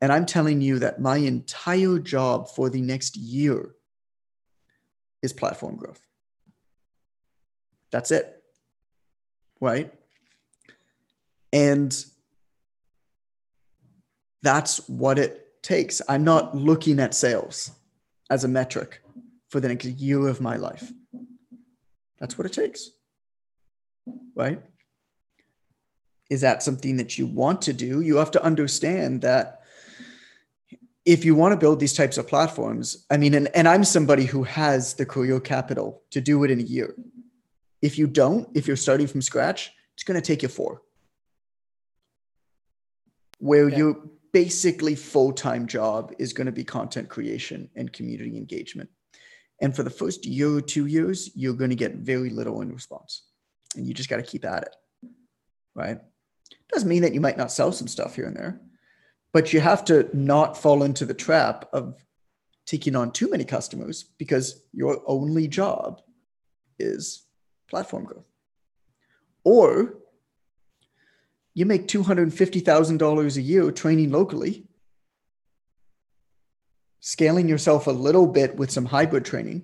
And 0.02 0.12
I'm 0.12 0.26
telling 0.26 0.62
you 0.62 0.80
that 0.80 1.02
my 1.02 1.18
entire 1.18 2.00
job 2.00 2.50
for 2.50 2.70
the 2.70 2.82
next 2.82 3.16
year 3.16 3.76
is 5.22 5.34
platform 5.34 5.78
growth. 5.78 6.02
That's 7.92 8.12
it. 8.12 8.44
Right? 9.62 9.94
And 11.54 11.96
that's 14.42 14.90
what 14.90 15.20
it 15.20 15.43
takes. 15.64 16.02
I'm 16.08 16.24
not 16.24 16.56
looking 16.56 17.00
at 17.00 17.16
sales 17.16 17.72
as 18.30 18.44
a 18.44 18.48
metric 18.48 19.02
for 19.50 19.60
the 19.60 19.70
next 19.70 19.86
year 19.86 20.28
of 20.28 20.42
my 20.42 20.58
life. 20.58 20.92
That's 22.20 22.38
what 22.38 22.46
it 22.46 22.54
takes. 22.54 22.92
Right? 24.36 24.62
is 26.34 26.42
that 26.42 26.64
something 26.64 26.98
that 26.98 27.18
you 27.18 27.28
want 27.28 27.62
to 27.62 27.74
do? 27.74 28.02
You 28.02 28.16
have 28.18 28.32
to 28.32 28.44
understand 28.44 29.22
that 29.22 29.62
if 31.06 31.24
you 31.24 31.36
want 31.36 31.52
to 31.52 31.58
build 31.58 31.80
these 31.80 31.94
types 31.94 32.18
of 32.18 32.28
platforms, 32.28 33.06
I 33.12 33.18
mean, 33.18 33.36
and, 33.36 33.50
and 33.56 33.68
I'm 33.68 33.84
somebody 33.84 34.26
who 34.26 34.42
has 34.44 34.96
the 34.96 35.06
career 35.06 35.40
capital 35.40 36.02
to 36.10 36.22
do 36.22 36.44
it 36.44 36.50
in 36.50 36.60
a 36.60 36.64
year. 36.64 36.96
If 37.84 38.00
you 38.00 38.08
don't, 38.08 38.50
if 38.56 38.66
you're 38.66 38.78
starting 38.78 39.06
from 39.06 39.22
scratch, 39.22 39.72
it's 39.94 40.04
going 40.04 40.20
to 40.20 40.26
take 40.26 40.42
you 40.42 40.48
four. 40.48 40.82
Where 43.38 43.70
yeah. 43.70 43.78
your 43.78 43.98
basically 44.34 44.96
full-time 44.96 45.68
job 45.68 46.12
is 46.20 46.34
going 46.34 46.48
to 46.48 46.52
be 46.52 46.64
content 46.64 47.08
creation 47.08 47.70
and 47.76 47.94
community 47.94 48.36
engagement. 48.36 48.90
And 49.62 49.76
for 49.76 49.84
the 49.84 49.90
first 49.90 50.26
year 50.26 50.58
or 50.58 50.62
two 50.62 50.88
years, 50.88 51.32
you're 51.36 51.54
going 51.54 51.70
to 51.70 51.76
get 51.76 51.96
very 51.96 52.30
little 52.30 52.62
in 52.62 52.74
response. 52.74 53.24
And 53.78 53.88
you 53.88 53.94
just 53.94 54.10
got 54.10 54.18
to 54.18 54.24
keep 54.24 54.44
at 54.44 54.64
it. 54.64 54.76
Right. 55.76 56.00
Doesn't 56.72 56.90
mean 56.90 57.04
that 57.04 57.14
you 57.14 57.22
might 57.22 57.38
not 57.38 57.52
sell 57.52 57.72
some 57.72 57.88
stuff 57.88 58.16
here 58.16 58.26
and 58.26 58.36
there, 58.36 58.60
but 59.32 59.54
you 59.54 59.60
have 59.60 59.86
to 59.86 60.10
not 60.14 60.58
fall 60.58 60.84
into 60.84 61.06
the 61.06 61.14
trap 61.14 61.70
of 61.72 62.04
taking 62.66 62.96
on 62.96 63.12
too 63.12 63.30
many 63.30 63.44
customers 63.44 64.04
because 64.18 64.64
your 64.74 65.02
only 65.06 65.48
job 65.48 66.02
is 66.80 67.24
platform 67.70 68.06
growth. 68.06 68.26
Or 69.44 69.96
you 71.54 71.66
make 71.66 71.88
$250,000 71.88 73.38
a 73.38 73.42
year 73.42 73.72
training 73.72 74.12
locally, 74.12 74.66
scaling 77.00 77.48
yourself 77.48 77.88
a 77.88 77.92
little 77.92 78.28
bit 78.28 78.56
with 78.56 78.72
some 78.72 78.86
hybrid 78.86 79.26
training, 79.26 79.62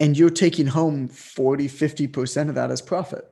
and 0.00 0.18
you're 0.18 0.30
taking 0.30 0.66
home 0.66 1.08
40, 1.08 1.68
50% 1.68 2.48
of 2.48 2.54
that 2.56 2.70
as 2.70 2.82
profit. 2.82 3.24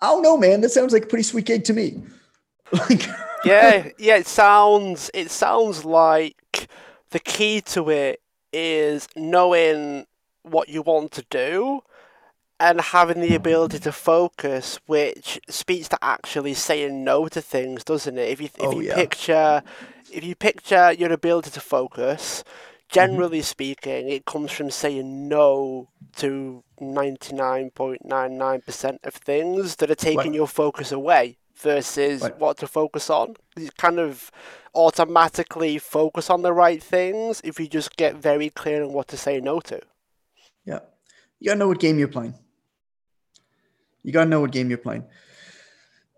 I 0.00 0.08
don't 0.08 0.22
know, 0.22 0.36
man. 0.36 0.60
That 0.60 0.70
sounds 0.70 0.92
like 0.92 1.04
a 1.04 1.06
pretty 1.06 1.22
sweet 1.22 1.46
gig 1.46 1.64
to 1.64 1.72
me. 1.72 2.02
Like 2.72 3.06
yeah, 3.44 3.90
yeah, 3.96 4.16
it 4.16 4.26
sounds 4.26 5.08
it 5.14 5.30
sounds 5.30 5.84
like 5.84 6.68
the 7.10 7.20
key 7.20 7.60
to 7.60 7.90
it 7.90 8.20
is 8.52 9.06
knowing 9.14 10.06
what 10.42 10.68
you 10.68 10.82
want 10.82 11.12
to 11.12 11.24
do 11.30 11.80
and 12.58 12.80
having 12.80 13.20
the 13.20 13.34
ability 13.34 13.78
to 13.80 13.92
focus, 13.92 14.78
which 14.86 15.40
speaks 15.48 15.88
to 15.88 15.98
actually 16.02 16.54
saying 16.54 17.04
no 17.04 17.28
to 17.28 17.42
things, 17.42 17.84
doesn't 17.84 18.18
it? 18.18 18.30
If 18.30 18.40
you 18.40 18.46
if 18.46 18.52
oh, 18.60 18.80
you 18.80 18.88
yeah. 18.88 18.94
picture 18.94 19.62
if 20.12 20.24
you 20.24 20.34
picture 20.34 20.92
your 20.92 21.12
ability 21.12 21.50
to 21.50 21.60
focus, 21.60 22.44
generally 22.88 23.38
mm-hmm. 23.38 23.44
speaking, 23.44 24.08
it 24.08 24.24
comes 24.24 24.52
from 24.52 24.70
saying 24.70 25.28
no 25.28 25.88
to 26.16 26.62
ninety 26.80 27.34
nine 27.34 27.70
point 27.70 28.04
nine 28.04 28.38
nine 28.38 28.62
percent 28.62 29.00
of 29.04 29.14
things 29.14 29.76
that 29.76 29.90
are 29.90 29.94
taking 29.94 30.32
your 30.32 30.48
focus 30.48 30.92
away 30.92 31.36
versus 31.56 32.22
right. 32.22 32.38
what 32.38 32.58
to 32.58 32.66
focus 32.66 33.10
on. 33.10 33.34
You 33.56 33.68
kind 33.76 33.98
of 33.98 34.30
automatically 34.74 35.78
focus 35.78 36.30
on 36.30 36.42
the 36.42 36.52
right 36.52 36.82
things 36.82 37.40
if 37.44 37.58
you 37.58 37.66
just 37.66 37.96
get 37.96 38.16
very 38.16 38.50
clear 38.50 38.82
on 38.82 38.92
what 38.92 39.08
to 39.08 39.16
say 39.16 39.40
no 39.40 39.60
to. 39.60 39.80
Yeah. 40.64 40.80
You 41.38 41.48
gotta 41.48 41.58
know 41.58 41.68
what 41.68 41.80
game 41.80 41.98
you're 41.98 42.08
playing. 42.08 42.34
You 44.06 44.12
gotta 44.12 44.30
know 44.30 44.40
what 44.40 44.52
game 44.52 44.68
you're 44.68 44.78
playing. 44.78 45.04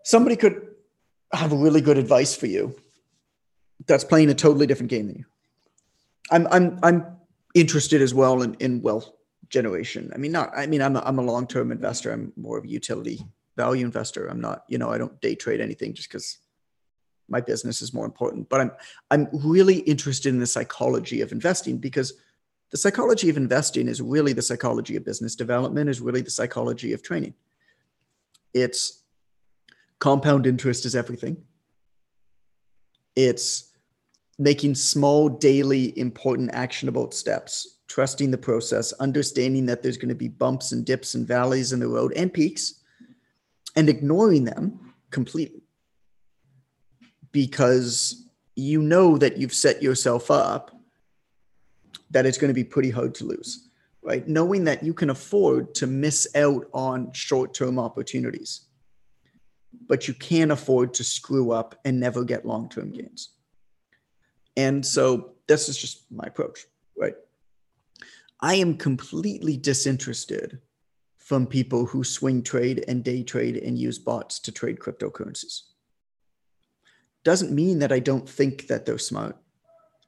Somebody 0.05 0.37
could 0.37 0.61
have 1.33 1.53
a 1.53 1.57
really 1.57 1.81
good 1.81 1.97
advice 1.97 2.37
for 2.37 2.47
you 2.47 2.77
that's 3.87 4.05
playing 4.05 4.29
a 4.29 4.35
totally 4.35 4.67
different 4.67 4.91
game 4.91 5.07
than 5.07 5.17
you. 5.17 5.25
I'm 6.31 6.47
I'm 6.49 6.79
I'm 6.83 7.17
interested 7.55 8.03
as 8.03 8.13
well 8.13 8.43
in, 8.43 8.55
in 8.61 8.83
wealth 8.83 9.11
generation. 9.49 10.13
I 10.15 10.19
mean, 10.19 10.33
not 10.33 10.53
I 10.55 10.67
mean 10.67 10.83
I'm 10.83 10.97
a, 10.97 11.01
I'm 11.01 11.19
a 11.19 11.23
long-term 11.23 11.73
investor. 11.73 12.13
I'm 12.13 12.35
more 12.37 12.59
of 12.59 12.65
a 12.65 12.69
utility 12.69 13.25
value 13.57 13.87
investor. 13.87 14.27
I'm 14.27 14.41
not, 14.41 14.65
you 14.69 14.77
know, 14.77 14.91
I 14.91 14.99
don't 14.99 15.19
day 15.23 15.35
trade 15.35 15.63
anything 15.63 15.95
just 15.95 16.11
because 16.11 16.39
my 17.27 17.41
business 17.41 17.81
is 17.81 17.95
more 17.95 18.05
important. 18.05 18.51
But 18.51 18.61
I'm 18.61 18.73
I'm 19.11 19.29
really 19.33 19.79
interested 19.79 20.29
in 20.29 20.41
the 20.41 20.47
psychology 20.47 21.23
of 21.23 21.33
investing 21.33 21.79
because 21.79 22.13
the 22.71 22.77
psychology 22.77 23.31
of 23.31 23.39
investing 23.39 23.89
is 23.89 24.03
really 24.03 24.35
the 24.35 24.43
psychology 24.43 24.97
of 24.97 25.07
business 25.07 25.35
development, 25.35 25.89
is 25.89 26.03
really 26.03 26.21
the 26.21 26.31
psychology 26.31 26.93
of 26.93 27.03
training. 27.03 27.33
It's 28.63 29.03
compound 29.99 30.47
interest 30.47 30.85
is 30.85 30.95
everything. 30.95 31.37
It's 33.17 33.73
making 34.39 34.77
small, 34.77 35.29
daily, 35.29 35.99
important, 35.99 36.51
actionable 36.53 37.11
steps, 37.11 37.81
trusting 37.89 38.31
the 38.31 38.39
process, 38.39 38.93
understanding 38.95 39.67
that 39.67 39.83
there's 39.83 39.97
going 39.97 40.11
to 40.11 40.15
be 40.15 40.29
bumps 40.29 40.73
and 40.73 40.85
dips 40.85 41.15
and 41.15 41.27
valleys 41.27 41.73
in 41.73 41.81
the 41.81 41.89
road 41.89 42.13
and 42.15 42.33
peaks, 42.33 42.75
and 43.75 43.89
ignoring 43.89 44.45
them 44.45 44.95
completely 45.11 45.63
because 47.33 48.29
you 48.57 48.81
know 48.81 49.17
that 49.19 49.37
you've 49.37 49.55
set 49.55 49.83
yourself 49.83 50.31
up 50.31 50.75
that 52.11 52.27
it's 52.27 52.39
going 52.39 52.49
to 52.49 52.55
be 52.55 52.65
pretty 52.65 52.91
hard 52.91 53.15
to 53.15 53.25
lose 53.25 53.68
right 54.09 54.27
knowing 54.27 54.65
that 54.65 54.83
you 54.83 54.95
can 54.95 55.11
afford 55.11 55.75
to 55.75 55.87
miss 55.87 56.27
out 56.35 56.67
on 56.73 57.13
short-term 57.13 57.79
opportunities 57.79 58.67
but 59.87 60.09
you 60.09 60.15
can't 60.15 60.51
afford 60.51 60.95
to 60.95 61.05
screw 61.05 61.51
up 61.51 61.75
and 61.85 62.01
never 62.01 62.25
get 62.25 62.47
long-term 62.47 62.91
gains 62.91 63.35
and 64.57 64.85
so 64.85 65.35
this 65.47 65.69
is 65.69 65.77
just 65.77 66.11
my 66.11 66.25
approach 66.27 66.67
right 66.97 67.15
i 68.41 68.55
am 68.55 68.77
completely 68.77 69.57
disinterested 69.57 70.59
from 71.29 71.47
people 71.47 71.85
who 71.85 72.03
swing 72.03 72.43
trade 72.43 72.83
and 72.89 73.05
day 73.05 73.23
trade 73.23 73.59
and 73.59 73.79
use 73.79 73.99
bots 73.99 74.39
to 74.39 74.51
trade 74.51 74.79
cryptocurrencies. 74.79 75.61
Doesn't 77.23 77.53
mean 77.53 77.81
that 77.81 77.93
I 77.93 77.99
don't 77.99 78.27
think 78.27 78.69
that 78.69 78.87
they're 78.87 78.97
smart. 78.97 79.37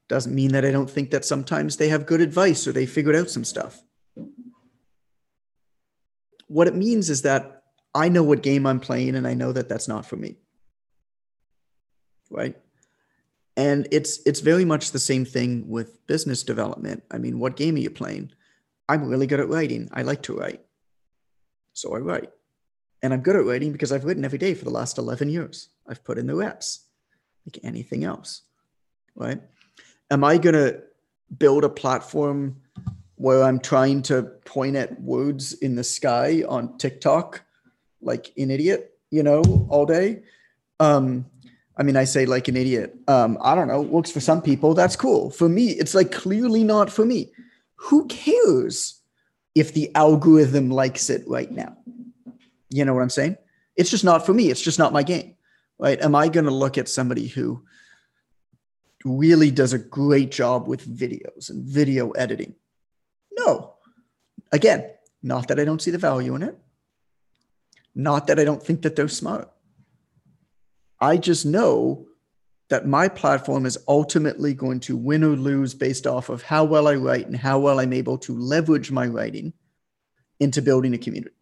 Doesn't 0.09 0.35
mean 0.35 0.53
that 0.53 0.65
I 0.65 0.71
don't 0.71 0.89
think 0.89 1.11
that 1.11 1.27
sometimes 1.27 1.77
they 1.77 1.91
have 1.91 2.07
good 2.07 2.23
advice 2.23 2.67
or 2.67 2.73
they 2.73 2.87
figured 2.87 3.15
out 3.15 3.29
some 3.29 3.45
stuff. 3.45 3.83
What 6.51 6.67
it 6.67 6.75
means 6.75 7.11
is 7.11 7.23
that 7.23 7.63
I 7.95 8.09
know 8.09 8.25
what 8.25 8.43
game 8.43 8.67
I'm 8.67 8.81
playing 8.81 9.15
and 9.15 9.25
I 9.25 9.35
know 9.35 9.53
that 9.53 9.69
that's 9.69 9.87
not 9.87 10.05
for 10.05 10.17
me. 10.17 10.37
Right? 12.29 12.57
And 13.57 13.87
it's 13.93 14.19
it's 14.27 14.41
very 14.41 14.65
much 14.65 14.91
the 14.91 14.99
same 14.99 15.25
thing 15.25 15.69
with 15.69 16.05
business 16.09 16.43
development. 16.43 17.05
I 17.09 17.19
mean, 17.19 17.39
what 17.39 17.55
game 17.55 17.77
are 17.77 17.85
you 17.87 17.91
playing? 17.91 18.33
I'm 18.89 19.09
really 19.09 19.29
good 19.29 19.39
at 19.39 19.49
writing. 19.49 19.89
I 19.93 20.03
like 20.03 20.23
to 20.23 20.37
write. 20.37 20.61
So 21.73 21.95
I 21.95 21.99
write. 21.99 22.31
And 23.01 23.15
I'm 23.15 23.21
good 23.21 23.37
at 23.37 23.45
writing 23.45 23.71
because 23.71 23.93
I've 23.93 24.05
written 24.05 24.25
every 24.25 24.39
day 24.39 24.55
for 24.55 24.65
the 24.65 24.73
last 24.73 24.99
11 24.99 25.29
years. 25.29 25.69
I've 25.89 26.03
put 26.03 26.19
in 26.19 26.27
the 26.27 26.35
reps, 26.35 26.87
like 27.47 27.63
anything 27.63 28.03
else, 28.03 28.43
right? 29.15 29.41
Am 30.11 30.25
I 30.25 30.37
going 30.37 30.57
to 30.57 30.83
build 31.39 31.63
a 31.63 31.69
platform 31.69 32.57
where 33.21 33.43
I'm 33.43 33.61
trying 33.61 34.03
to 34.03 34.23
point 34.45 34.77
at 34.77 35.01
words 35.01 35.53
in 35.53 35.75
the 35.75 35.85
sky 35.85 36.43
on 36.49 36.79
TikTok 36.79 37.43
like 38.01 38.33
an 38.37 38.51
idiot, 38.51 38.95
you 39.11 39.23
know, 39.23 39.43
all 39.69 39.87
day? 39.87 40.23
Um, 40.79 41.27
I 41.77 41.83
mean, 41.83 41.97
I 41.97 42.05
say 42.05 42.27
like 42.27 42.49
an 42.49 42.57
idiot. 42.57 42.97
Um, 43.09 43.39
I 43.43 43.55
don't 43.55 43.69
know, 43.69 43.83
works 43.83 44.11
for 44.11 44.21
some 44.21 44.43
people. 44.43 44.75
That's 44.75 44.97
cool. 44.97 45.31
For 45.31 45.49
me, 45.49 45.69
it's 45.69 45.95
like 45.95 46.13
clearly 46.13 46.65
not 46.65 46.91
for 46.91 47.05
me. 47.05 47.33
Who 47.77 48.07
cares? 48.07 49.01
if 49.55 49.75
the 49.75 49.95
algorithm 49.95 50.71
likes 50.71 51.11
it 51.11 51.23
right 51.27 51.51
now. 51.51 51.77
You 52.71 52.85
know 52.85 52.95
what 52.95 53.03
I'm 53.03 53.11
saying? 53.11 53.37
It's 53.77 53.91
just 53.91 54.05
not 54.05 54.25
for 54.25 54.33
me. 54.33 54.51
It's 54.51 54.61
just 54.61 54.79
not 54.79 54.93
my 54.93 55.03
game, 55.03 55.35
right? 55.79 56.01
Am 56.01 56.15
I 56.15 56.29
going 56.29 56.45
to 56.45 56.51
look 56.53 56.79
at 56.79 56.89
somebody 56.89 57.27
who 57.27 57.65
really 59.05 59.51
does 59.51 59.73
a 59.73 59.79
great 59.79 60.31
job 60.31 60.69
with 60.69 60.87
videos 60.87 61.51
and 61.51 61.65
video 61.65 62.11
editing? 62.13 62.55
No. 63.47 63.74
Again, 64.53 64.91
not 65.22 65.49
that 65.49 65.61
I 65.61 65.64
don't 65.64 65.82
see 65.82 65.91
the 65.91 65.99
value 65.99 66.34
in 66.34 66.43
it, 66.43 66.59
not 67.95 68.26
that 68.26 68.38
I 68.38 68.45
don't 68.45 68.62
think 68.62 68.82
that 68.82 68.97
they're 68.97 69.09
smart. 69.09 69.51
I 71.01 71.16
just 71.16 71.47
know 71.47 72.07
that 72.68 72.86
my 72.86 73.09
platform 73.09 73.66
is 73.66 73.78
ultimately 73.88 74.55
going 74.55 74.80
to 74.80 74.97
win 74.97 75.24
or 75.24 75.36
lose 75.36 75.74
based 75.74 76.07
off 76.07 76.28
of 76.28 76.43
how 76.43 76.64
well 76.64 76.86
I 76.86 76.95
write 76.95 77.26
and 77.26 77.36
how 77.36 77.59
well 77.59 77.80
I'm 77.80 77.93
able 77.93 78.18
to 78.18 78.38
leverage 78.38 78.91
my 78.91 79.07
writing 79.07 79.53
into 80.38 80.62
building 80.62 80.95
a 80.95 80.99
community. 80.99 81.34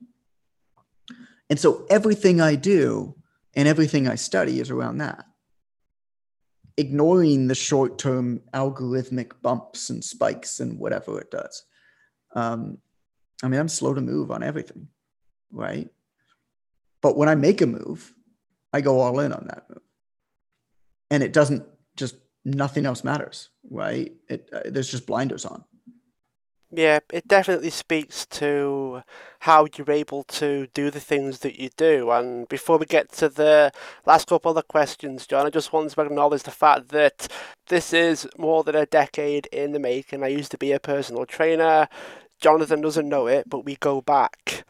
And 1.51 1.59
so 1.59 1.86
everything 1.90 2.40
I 2.40 2.55
do 2.55 3.14
and 3.55 3.68
everything 3.68 4.09
I 4.09 4.14
study 4.14 4.61
is 4.61 4.70
around 4.70 4.99
that. 4.99 5.24
Ignoring 6.76 7.49
the 7.49 7.55
short 7.55 7.99
term 7.99 8.40
algorithmic 8.55 9.32
bumps 9.42 9.90
and 9.90 10.03
spikes 10.03 10.61
and 10.61 10.78
whatever 10.78 11.20
it 11.20 11.30
does. 11.30 11.64
Um, 12.35 12.79
I 13.43 13.49
mean, 13.49 13.61
I'm 13.61 13.68
slow 13.68 13.95
to 13.95 14.01
move 14.01 14.31
on 14.31 14.43
everything, 14.43 14.89
right? 15.51 15.89
But 17.01 17.16
when 17.16 17.29
I 17.29 17.35
make 17.35 17.61
a 17.61 17.66
move, 17.66 18.14
I 18.72 18.81
go 18.81 19.01
all 19.01 19.20
in 19.20 19.33
on 19.33 19.47
that 19.47 19.68
move. 19.68 19.83
And 21.11 21.22
it 21.22 21.33
doesn't 21.33 21.64
just 21.97 22.16
nothing 22.45 22.87
else 22.87 23.05
matters 23.05 23.51
right? 23.70 24.12
It 24.29 24.49
uh, 24.53 24.61
there's 24.66 24.91
just 24.91 25.07
blinders 25.07 25.45
on 25.45 25.64
Yeah, 26.71 26.99
it 27.11 27.27
definitely 27.27 27.71
speaks 27.71 28.27
to 28.27 29.03
how 29.41 29.66
you're 29.75 29.91
able 29.91 30.23
to 30.25 30.66
do 30.75 30.91
the 30.91 31.01
things 31.01 31.39
that 31.39 31.59
you 31.59 31.71
do. 31.79 32.11
And 32.11 32.47
before 32.49 32.77
we 32.77 32.85
get 32.85 33.11
to 33.12 33.31
the 33.31 33.73
last 34.05 34.29
couple 34.29 34.57
of 34.57 34.69
questions, 34.69 35.27
John, 35.27 35.47
I 35.47 35.51
just 35.51 35.73
want 35.73 35.91
to 35.91 36.01
acknowledge 36.03 36.43
the 36.43 36.51
fact 36.51 36.89
that 36.91 37.29
this 37.69 37.95
is 37.95 38.29
more 38.37 38.64
than 38.64 38.75
a 38.75 38.85
decade 38.85 39.47
in 39.47 39.73
the 39.73 39.79
making. 39.79 40.23
I 40.23 40.29
used 40.29 40.51
to 40.51 40.59
be 40.59 40.73
a 40.73 40.81
personal 40.81 41.25
trainer. 41.25 41.89
Jonathan 42.39 42.83
doesn't 42.83 43.09
know 43.09 43.27
it, 43.29 43.49
but 43.49 43.64
we 43.64 43.77
go 43.77 44.03
back 44.03 44.64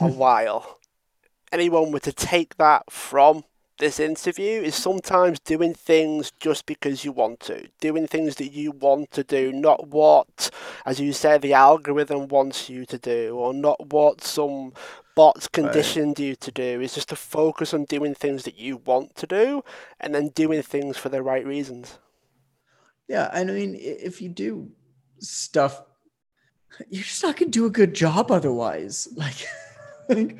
a 0.00 0.08
while. 0.08 0.80
Anyone 1.52 1.92
were 1.92 2.00
to 2.00 2.12
take 2.12 2.56
that 2.56 2.90
from 2.90 3.44
this 3.80 3.98
interview 3.98 4.60
is 4.60 4.74
sometimes 4.76 5.40
doing 5.40 5.74
things 5.74 6.32
just 6.38 6.66
because 6.66 7.04
you 7.04 7.10
want 7.10 7.40
to, 7.40 7.68
doing 7.80 8.06
things 8.06 8.36
that 8.36 8.52
you 8.52 8.70
want 8.70 9.10
to 9.10 9.24
do, 9.24 9.52
not 9.52 9.88
what, 9.88 10.50
as 10.86 11.00
you 11.00 11.12
said, 11.12 11.42
the 11.42 11.54
algorithm 11.54 12.28
wants 12.28 12.68
you 12.70 12.86
to 12.86 12.98
do, 12.98 13.34
or 13.36 13.52
not 13.52 13.92
what 13.92 14.22
some 14.22 14.74
bots 15.16 15.48
conditioned 15.48 16.18
right. 16.18 16.26
you 16.26 16.36
to 16.36 16.52
do. 16.52 16.80
Is 16.80 16.94
just 16.94 17.08
to 17.08 17.16
focus 17.16 17.74
on 17.74 17.84
doing 17.86 18.14
things 18.14 18.44
that 18.44 18.58
you 18.58 18.76
want 18.76 19.16
to 19.16 19.26
do, 19.26 19.64
and 19.98 20.14
then 20.14 20.28
doing 20.28 20.62
things 20.62 20.96
for 20.96 21.08
the 21.08 21.22
right 21.22 21.44
reasons. 21.44 21.98
Yeah, 23.08 23.30
I 23.32 23.42
mean, 23.44 23.76
if 23.80 24.20
you 24.22 24.28
do 24.28 24.70
stuff, 25.18 25.82
you're 26.90 27.02
just 27.02 27.22
not 27.22 27.36
gonna 27.36 27.50
do 27.50 27.66
a 27.66 27.70
good 27.70 27.94
job 27.94 28.30
otherwise. 28.30 29.08
Like, 29.16 29.46
like, 30.08 30.36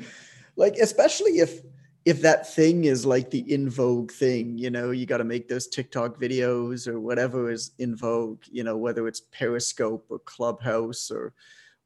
like 0.55 0.75
especially 0.75 1.39
if 1.39 1.61
if 2.03 2.21
that 2.21 2.51
thing 2.51 2.85
is 2.85 3.05
like 3.05 3.29
the 3.29 3.53
in 3.53 3.69
vogue 3.69 4.11
thing, 4.11 4.57
you 4.57 4.71
know, 4.71 4.91
you 4.91 5.05
got 5.05 5.17
to 5.17 5.23
make 5.23 5.47
those 5.47 5.67
TikTok 5.67 6.19
videos 6.19 6.87
or 6.87 6.99
whatever 6.99 7.51
is 7.51 7.71
in 7.77 7.95
vogue, 7.95 8.41
you 8.51 8.63
know, 8.63 8.75
whether 8.75 9.07
it's 9.07 9.21
Periscope 9.31 10.05
or 10.09 10.19
Clubhouse 10.19 11.11
or 11.11 11.33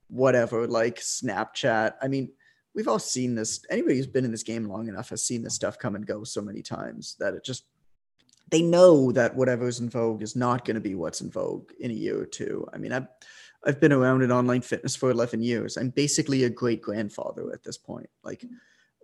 whatever, 0.07 0.67
like 0.67 0.99
Snapchat. 0.99 1.95
I 2.01 2.07
mean, 2.07 2.31
we've 2.73 2.87
all 2.87 2.99
seen 2.99 3.35
this. 3.35 3.65
Anybody 3.69 3.97
who's 3.97 4.07
been 4.07 4.23
in 4.23 4.31
this 4.31 4.43
game 4.43 4.69
long 4.69 4.87
enough 4.87 5.09
has 5.09 5.21
seen 5.21 5.43
this 5.43 5.55
stuff 5.55 5.77
come 5.77 5.95
and 5.95 6.07
go 6.07 6.23
so 6.23 6.41
many 6.41 6.61
times 6.61 7.17
that 7.19 7.33
it 7.33 7.43
just, 7.43 7.65
they 8.49 8.61
know 8.61 9.11
that 9.11 9.35
whatever's 9.35 9.81
in 9.81 9.89
vogue 9.89 10.21
is 10.21 10.35
not 10.35 10.63
going 10.63 10.75
to 10.75 10.81
be 10.81 10.95
what's 10.95 11.21
in 11.21 11.29
vogue 11.29 11.71
in 11.79 11.91
a 11.91 11.95
year 11.95 12.21
or 12.21 12.25
two. 12.25 12.65
I 12.73 12.77
mean, 12.77 12.93
I've, 12.93 13.07
I've 13.65 13.81
been 13.81 13.91
around 13.91 14.21
in 14.21 14.31
online 14.31 14.61
fitness 14.61 14.95
for 14.95 15.09
11 15.09 15.41
years. 15.41 15.75
I'm 15.75 15.89
basically 15.89 16.43
a 16.43 16.49
great 16.49 16.81
grandfather 16.81 17.51
at 17.51 17.63
this 17.63 17.77
point. 17.77 18.09
Like, 18.23 18.45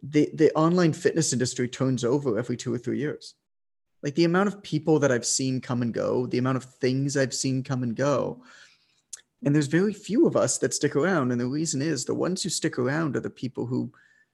the 0.03 0.29
the 0.33 0.51
online 0.53 0.93
fitness 0.93 1.33
industry 1.33 1.67
turns 1.67 2.03
over 2.03 2.37
every 2.37 2.57
two 2.57 2.73
or 2.73 2.77
three 2.77 2.99
years. 2.99 3.35
Like 4.03 4.15
the 4.15 4.25
amount 4.25 4.47
of 4.47 4.63
people 4.63 4.99
that 4.99 5.11
I've 5.11 5.25
seen 5.25 5.61
come 5.61 5.81
and 5.81 5.93
go, 5.93 6.25
the 6.25 6.39
amount 6.39 6.57
of 6.57 6.63
things 6.63 7.15
I've 7.15 7.33
seen 7.33 7.63
come 7.63 7.83
and 7.83 7.95
go. 7.95 8.43
And 9.43 9.53
there's 9.53 9.67
very 9.67 9.93
few 9.93 10.25
of 10.25 10.35
us 10.35 10.57
that 10.59 10.73
stick 10.73 10.95
around. 10.95 11.31
And 11.31 11.39
the 11.39 11.47
reason 11.47 11.81
is 11.81 12.05
the 12.05 12.15
ones 12.15 12.41
who 12.41 12.49
stick 12.49 12.79
around 12.79 13.15
are 13.15 13.21
the 13.21 13.29
people 13.29 13.65
who 13.67 13.91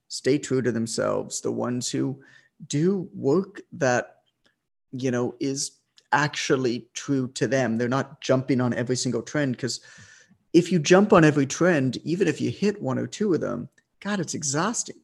stay 0.08 0.38
true 0.38 0.62
to 0.62 0.72
themselves, 0.72 1.42
the 1.42 1.52
ones 1.52 1.90
who 1.90 2.22
do 2.68 3.10
work 3.14 3.62
that, 3.74 4.18
you 4.94 5.12
know, 5.12 5.36
is 5.40 5.72
actually 6.14 6.88
true 6.94 7.28
to 7.34 7.46
them. 7.48 7.78
They're 7.78 7.90
not 7.90 8.22
jumping 8.22 8.62
on 8.62 8.74
every 8.74 8.96
single 8.96 9.22
trend 9.22 9.58
because 9.58 9.82
if 10.54 10.72
you 10.72 10.80
jump 10.80 11.12
on 11.12 11.26
every 11.26 11.46
trend, 11.46 11.98
even 12.06 12.28
if 12.28 12.40
you 12.40 12.52
hit 12.52 12.82
one 12.82 12.98
or 12.98 13.08
two 13.08 13.34
of 13.34 13.42
them, 13.42 13.68
God, 14.00 14.22
it's 14.22 14.34
exhausting 14.34 14.96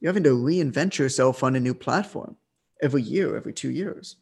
you're 0.00 0.10
having 0.10 0.24
to 0.24 0.30
reinvent 0.30 0.98
yourself 0.98 1.42
on 1.42 1.56
a 1.56 1.60
new 1.60 1.74
platform 1.74 2.36
every 2.82 3.02
year, 3.02 3.36
every 3.36 3.52
two 3.52 3.70
years. 3.70 4.16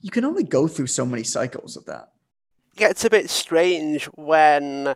You 0.00 0.10
can 0.10 0.24
only 0.24 0.44
go 0.44 0.68
through 0.68 0.88
so 0.88 1.06
many 1.06 1.24
cycles 1.24 1.76
of 1.76 1.86
that. 1.86 2.10
Yeah, 2.74 2.88
it's 2.88 3.04
a 3.04 3.10
bit 3.10 3.30
strange 3.30 4.04
when, 4.14 4.94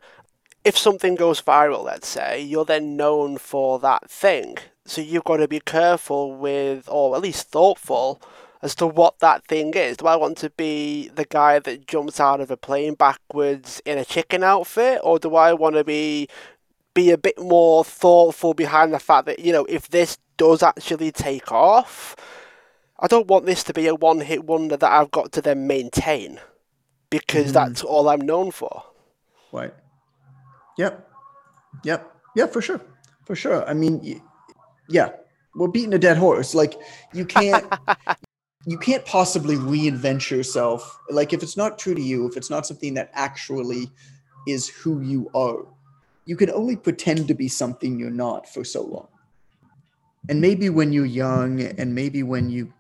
if 0.64 0.76
something 0.76 1.14
goes 1.14 1.40
viral, 1.40 1.84
let's 1.84 2.08
say, 2.08 2.42
you're 2.42 2.66
then 2.66 2.96
known 2.96 3.38
for 3.38 3.78
that 3.78 4.10
thing. 4.10 4.58
So 4.84 5.00
you've 5.00 5.24
got 5.24 5.38
to 5.38 5.48
be 5.48 5.60
careful 5.60 6.36
with, 6.36 6.88
or 6.88 7.16
at 7.16 7.22
least 7.22 7.48
thoughtful, 7.48 8.20
as 8.62 8.74
to 8.74 8.86
what 8.86 9.20
that 9.20 9.46
thing 9.46 9.72
is. 9.72 9.96
Do 9.96 10.06
I 10.06 10.16
want 10.16 10.36
to 10.38 10.50
be 10.50 11.08
the 11.08 11.24
guy 11.24 11.58
that 11.60 11.86
jumps 11.86 12.20
out 12.20 12.42
of 12.42 12.50
a 12.50 12.56
plane 12.58 12.94
backwards 12.94 13.80
in 13.86 13.96
a 13.96 14.04
chicken 14.04 14.42
outfit, 14.42 15.00
or 15.02 15.18
do 15.18 15.34
I 15.34 15.54
want 15.54 15.76
to 15.76 15.84
be 15.84 16.28
be 17.00 17.10
a 17.10 17.18
bit 17.18 17.38
more 17.40 17.82
thoughtful 17.82 18.52
behind 18.52 18.92
the 18.92 18.98
fact 18.98 19.26
that, 19.26 19.38
you 19.38 19.52
know, 19.52 19.64
if 19.68 19.88
this 19.88 20.18
does 20.36 20.62
actually 20.62 21.10
take 21.10 21.50
off, 21.50 22.14
I 22.98 23.06
don't 23.06 23.26
want 23.26 23.46
this 23.46 23.64
to 23.64 23.72
be 23.72 23.86
a 23.86 23.94
one 23.94 24.20
hit 24.20 24.44
wonder 24.44 24.76
that 24.76 24.92
I've 24.92 25.10
got 25.10 25.32
to 25.32 25.42
then 25.42 25.66
maintain 25.66 26.38
because 27.08 27.46
mm-hmm. 27.46 27.52
that's 27.54 27.82
all 27.82 28.08
I'm 28.08 28.20
known 28.20 28.50
for. 28.50 28.84
Right. 29.50 29.72
Yep. 30.76 31.08
Yep. 31.84 32.16
Yeah, 32.36 32.46
for 32.46 32.60
sure. 32.60 32.80
For 33.24 33.34
sure. 33.34 33.66
I 33.66 33.72
mean, 33.72 34.22
yeah, 34.88 35.10
we're 35.54 35.68
beating 35.68 35.94
a 35.94 35.98
dead 35.98 36.18
horse. 36.18 36.54
Like, 36.54 36.74
you 37.14 37.24
can't. 37.24 37.64
you 38.66 38.76
can't 38.76 39.06
possibly 39.06 39.56
reinvent 39.56 40.30
yourself 40.30 41.00
like 41.08 41.32
if 41.32 41.42
it's 41.42 41.56
not 41.56 41.78
true 41.78 41.94
to 41.94 42.02
you 42.02 42.28
if 42.28 42.36
it's 42.36 42.50
not 42.50 42.66
something 42.66 42.92
that 42.92 43.08
actually 43.14 43.90
is 44.46 44.68
who 44.68 45.00
you 45.00 45.30
are 45.34 45.64
you 46.30 46.36
can 46.36 46.50
only 46.52 46.76
pretend 46.76 47.26
to 47.26 47.34
be 47.34 47.48
something 47.48 47.98
you're 47.98 48.08
not 48.08 48.48
for 48.48 48.62
so 48.62 48.82
long. 48.84 49.08
And 50.28 50.40
maybe 50.40 50.70
when 50.70 50.92
you're 50.92 51.04
young 51.04 51.60
and 51.60 51.92
maybe 51.92 52.22
when 52.22 52.48
you 52.48 52.72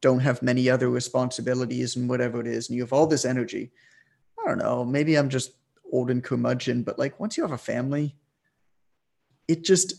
don't 0.00 0.18
have 0.18 0.42
many 0.42 0.68
other 0.68 0.90
responsibilities 0.90 1.94
and 1.94 2.08
whatever 2.08 2.40
it 2.40 2.48
is, 2.48 2.68
and 2.68 2.74
you 2.74 2.82
have 2.82 2.92
all 2.92 3.06
this 3.06 3.24
energy, 3.24 3.70
I 4.36 4.48
don't 4.48 4.58
know, 4.58 4.84
maybe 4.84 5.14
I'm 5.14 5.28
just 5.28 5.52
old 5.92 6.10
and 6.10 6.20
curmudgeon, 6.20 6.82
but 6.82 6.98
like 6.98 7.20
once 7.20 7.36
you 7.36 7.44
have 7.44 7.52
a 7.52 7.58
family, 7.58 8.16
it 9.46 9.62
just 9.62 9.94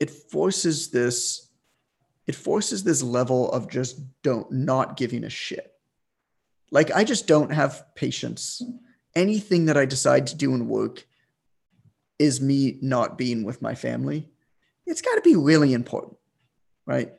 it 0.00 0.08
forces 0.08 0.90
this 0.90 1.50
it 2.26 2.34
forces 2.34 2.82
this 2.82 3.02
level 3.02 3.52
of 3.52 3.68
just 3.68 4.00
don't 4.22 4.50
not 4.50 4.96
giving 4.96 5.24
a 5.24 5.28
shit. 5.28 5.70
Like 6.70 6.90
I 6.92 7.04
just 7.04 7.26
don't 7.26 7.52
have 7.52 7.84
patience. 7.94 8.62
Anything 9.14 9.66
that 9.66 9.76
I 9.76 9.84
decide 9.84 10.28
to 10.28 10.34
do 10.34 10.54
in 10.54 10.66
work 10.66 11.06
is 12.18 12.40
me 12.40 12.78
not 12.80 13.18
being 13.18 13.44
with 13.44 13.62
my 13.62 13.74
family, 13.74 14.28
it's 14.86 15.02
got 15.02 15.14
to 15.14 15.20
be 15.20 15.36
really 15.36 15.72
important, 15.72 16.16
right? 16.86 17.12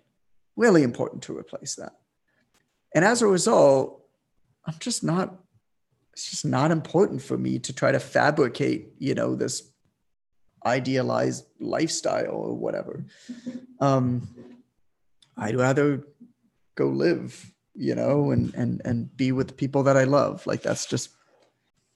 Really 0.55 0.83
important 0.83 1.23
to 1.23 1.37
replace 1.37 1.75
that. 1.75 1.93
And 2.93 3.03
as 3.03 3.21
a 3.21 3.27
result, 3.27 4.01
I'm 4.65 4.75
just 4.79 5.03
not, 5.03 5.35
it's 6.13 6.29
just 6.29 6.45
not 6.45 6.71
important 6.71 7.21
for 7.21 7.37
me 7.37 7.59
to 7.59 7.73
try 7.73 7.91
to 7.91 7.99
fabricate, 7.99 8.93
you 8.99 9.15
know, 9.15 9.35
this 9.35 9.63
idealized 10.65 11.45
lifestyle 11.59 12.31
or 12.31 12.53
whatever. 12.55 13.05
Um, 13.79 14.29
I'd 15.35 15.57
rather 15.57 16.05
go 16.75 16.87
live, 16.87 17.53
you 17.75 17.95
know, 17.95 18.31
and 18.31 18.53
and 18.55 18.81
and 18.85 19.17
be 19.17 19.33
with 19.33 19.49
the 19.49 19.53
people 19.53 19.83
that 19.83 19.97
I 19.97 20.05
love. 20.05 20.47
Like 20.47 20.61
that's 20.61 20.85
just 20.85 21.09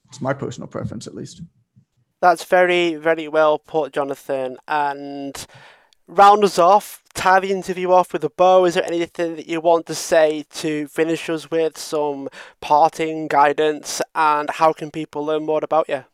it's 0.10 0.20
my 0.20 0.34
personal 0.34 0.68
preference 0.68 1.08
at 1.08 1.16
least. 1.16 1.42
That's 2.22 2.44
very, 2.44 2.96
very 2.96 3.28
well 3.28 3.60
put, 3.60 3.94
Jonathan. 3.94 4.58
And 4.68 5.46
round 6.08 6.44
us 6.44 6.58
off, 6.58 7.04
tie 7.14 7.40
the 7.40 7.52
interview 7.52 7.92
off 7.92 8.14
with 8.14 8.24
a 8.24 8.30
bow. 8.30 8.66
Is 8.66 8.74
there 8.74 8.86
anything 8.86 9.36
that 9.36 9.48
you 9.48 9.62
want 9.62 9.86
to 9.88 9.96
say 9.96 10.46
to 10.56 10.88
finish 10.88 11.30
us 11.30 11.52
with? 11.52 11.78
Some 11.78 12.30
parting 12.62 13.28
guidance, 13.28 14.02
and 14.16 14.50
how 14.50 14.74
can 14.74 14.90
people 14.90 15.26
learn 15.26 15.46
more 15.46 15.62
about 15.64 15.90
you? 15.90 16.06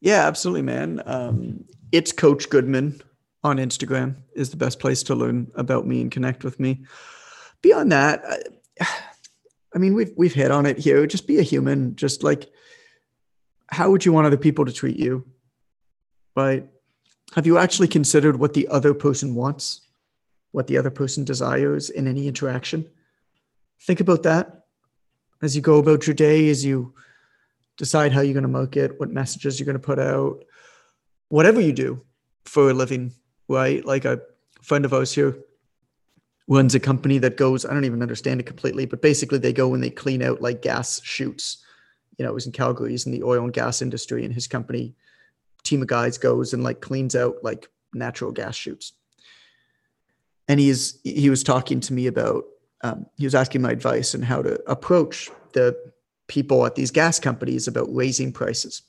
Yeah, 0.00 0.26
absolutely, 0.26 0.62
man. 0.62 1.02
Um, 1.06 1.64
it's 1.92 2.12
Coach 2.12 2.50
Goodman 2.50 3.00
on 3.44 3.58
Instagram 3.58 4.16
is 4.34 4.50
the 4.50 4.56
best 4.56 4.80
place 4.80 5.02
to 5.04 5.14
learn 5.14 5.50
about 5.54 5.86
me 5.86 6.00
and 6.00 6.10
connect 6.10 6.44
with 6.44 6.58
me. 6.58 6.84
Beyond 7.62 7.92
that, 7.92 8.22
I, 8.80 8.86
I 9.74 9.78
mean, 9.78 9.94
we've 9.94 10.12
we've 10.16 10.34
hit 10.34 10.50
on 10.50 10.66
it 10.66 10.78
here. 10.78 11.06
Just 11.06 11.26
be 11.26 11.38
a 11.38 11.42
human. 11.42 11.94
Just 11.96 12.22
like, 12.22 12.50
how 13.68 13.90
would 13.90 14.04
you 14.04 14.12
want 14.12 14.26
other 14.26 14.36
people 14.36 14.64
to 14.64 14.72
treat 14.72 14.96
you? 14.96 15.24
Right? 16.36 16.66
Have 17.34 17.46
you 17.46 17.58
actually 17.58 17.88
considered 17.88 18.38
what 18.38 18.54
the 18.54 18.68
other 18.68 18.94
person 18.94 19.34
wants, 19.34 19.80
what 20.52 20.66
the 20.66 20.78
other 20.78 20.90
person 20.90 21.24
desires 21.24 21.90
in 21.90 22.06
any 22.06 22.28
interaction? 22.28 22.86
Think 23.80 24.00
about 24.00 24.22
that 24.22 24.64
as 25.42 25.54
you 25.54 25.62
go 25.62 25.78
about 25.78 26.06
your 26.06 26.14
day, 26.14 26.48
as 26.48 26.64
you 26.64 26.94
decide 27.76 28.12
how 28.12 28.20
you're 28.20 28.34
going 28.34 28.42
to 28.42 28.48
market, 28.48 28.98
what 28.98 29.10
messages 29.10 29.58
you're 29.58 29.66
going 29.66 29.74
to 29.74 29.86
put 29.86 29.98
out, 29.98 30.44
whatever 31.28 31.60
you 31.60 31.72
do 31.72 32.00
for 32.44 32.70
a 32.70 32.74
living, 32.74 33.12
right? 33.48 33.84
Like 33.84 34.04
a 34.04 34.20
friend 34.62 34.84
of 34.84 34.94
ours 34.94 35.12
here 35.12 35.36
runs 36.46 36.74
a 36.74 36.80
company 36.80 37.18
that 37.18 37.36
goes, 37.36 37.64
I 37.64 37.72
don't 37.72 37.84
even 37.84 38.02
understand 38.02 38.40
it 38.40 38.46
completely, 38.46 38.86
but 38.86 39.02
basically 39.02 39.38
they 39.38 39.52
go 39.52 39.74
and 39.74 39.82
they 39.82 39.90
clean 39.90 40.22
out 40.22 40.40
like 40.40 40.62
gas 40.62 41.00
chutes. 41.02 41.64
You 42.18 42.24
know, 42.24 42.30
it 42.30 42.34
was 42.34 42.46
in 42.46 42.52
Calgary, 42.52 42.92
he's 42.92 43.06
in 43.06 43.12
the 43.12 43.22
oil 43.22 43.44
and 43.44 43.52
gas 43.52 43.82
industry, 43.82 44.24
and 44.24 44.32
his 44.32 44.46
company 44.46 44.94
team 45.64 45.82
of 45.82 45.88
guys 45.88 46.18
goes 46.18 46.52
and 46.52 46.62
like 46.62 46.80
cleans 46.80 47.16
out 47.16 47.36
like 47.42 47.68
natural 47.92 48.32
gas 48.32 48.54
chutes. 48.54 48.92
And 50.46 50.60
he's 50.60 51.00
he 51.02 51.30
was 51.30 51.42
talking 51.42 51.80
to 51.80 51.92
me 51.92 52.06
about 52.06 52.44
um, 52.82 53.06
he 53.16 53.24
was 53.24 53.34
asking 53.34 53.62
my 53.62 53.70
advice 53.70 54.14
and 54.14 54.24
how 54.24 54.42
to 54.42 54.62
approach 54.70 55.30
the 55.54 55.76
people 56.28 56.66
at 56.66 56.74
these 56.74 56.90
gas 56.90 57.18
companies 57.18 57.66
about 57.66 57.94
raising 57.94 58.32
prices. 58.32 58.82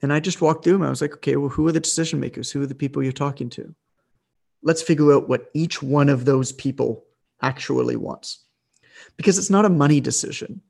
And 0.00 0.12
I 0.12 0.20
just 0.20 0.40
walked 0.40 0.64
through 0.64 0.74
them. 0.74 0.82
I 0.82 0.90
was 0.90 1.00
like, 1.00 1.14
okay, 1.14 1.36
well, 1.36 1.48
who 1.48 1.66
are 1.66 1.72
the 1.72 1.80
decision 1.80 2.20
makers? 2.20 2.50
Who 2.50 2.62
are 2.62 2.66
the 2.66 2.74
people 2.74 3.02
you're 3.02 3.12
talking 3.12 3.48
to? 3.50 3.74
Let's 4.62 4.82
figure 4.82 5.12
out 5.12 5.28
what 5.28 5.50
each 5.54 5.82
one 5.82 6.08
of 6.08 6.24
those 6.24 6.52
people 6.52 7.04
actually 7.42 7.96
wants. 7.96 8.44
Because 9.16 9.38
it's 9.38 9.50
not 9.50 9.64
a 9.64 9.70
money 9.70 10.00
decision 10.00 10.60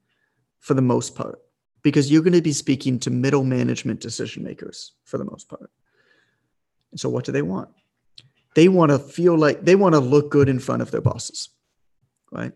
for 0.60 0.74
the 0.74 0.82
most 0.82 1.14
part, 1.14 1.40
because 1.84 2.10
you're 2.10 2.22
going 2.22 2.32
to 2.32 2.42
be 2.42 2.52
speaking 2.52 2.98
to 2.98 3.10
middle 3.10 3.44
management 3.44 4.00
decision 4.00 4.42
makers 4.42 4.92
for 5.04 5.18
the 5.18 5.24
most 5.24 5.48
part. 5.48 5.70
And 6.90 6.98
so, 6.98 7.08
what 7.08 7.24
do 7.24 7.30
they 7.30 7.42
want? 7.42 7.68
They 8.56 8.68
want 8.68 8.90
to 8.90 8.98
feel 8.98 9.36
like 9.36 9.64
they 9.64 9.76
want 9.76 9.94
to 9.94 10.00
look 10.00 10.30
good 10.30 10.48
in 10.48 10.58
front 10.58 10.82
of 10.82 10.90
their 10.90 11.00
bosses, 11.00 11.50
right? 12.32 12.52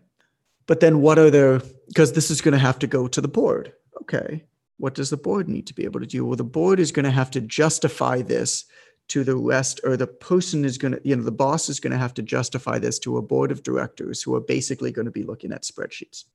But 0.65 0.81
then, 0.81 1.01
what 1.01 1.17
are 1.17 1.29
their, 1.29 1.61
because 1.87 2.11
this 2.11 2.29
is 2.29 2.41
going 2.41 2.53
to 2.53 2.59
have 2.59 2.79
to 2.79 2.87
go 2.87 3.07
to 3.07 3.21
the 3.21 3.27
board. 3.29 3.71
Okay. 4.01 4.43
What 4.77 4.95
does 4.95 5.09
the 5.09 5.17
board 5.17 5.49
need 5.49 5.67
to 5.67 5.73
be 5.73 5.83
able 5.83 5.99
to 5.99 6.05
do? 6.05 6.25
Well, 6.25 6.37
the 6.37 6.43
board 6.43 6.79
is 6.79 6.91
going 6.91 7.03
to 7.03 7.11
have 7.11 7.31
to 7.31 7.41
justify 7.41 8.21
this 8.21 8.65
to 9.09 9.23
the 9.23 9.35
rest, 9.35 9.81
or 9.83 9.97
the 9.97 10.07
person 10.07 10.63
is 10.63 10.77
going 10.77 10.93
to, 10.93 11.01
you 11.03 11.15
know, 11.15 11.23
the 11.23 11.31
boss 11.31 11.67
is 11.67 11.79
going 11.79 11.91
to 11.91 11.97
have 11.97 12.13
to 12.13 12.21
justify 12.21 12.79
this 12.79 12.97
to 12.99 13.17
a 13.17 13.21
board 13.21 13.51
of 13.51 13.63
directors 13.63 14.21
who 14.21 14.33
are 14.35 14.39
basically 14.39 14.91
going 14.91 15.05
to 15.05 15.11
be 15.11 15.23
looking 15.23 15.51
at 15.51 15.63
spreadsheets. 15.63 16.25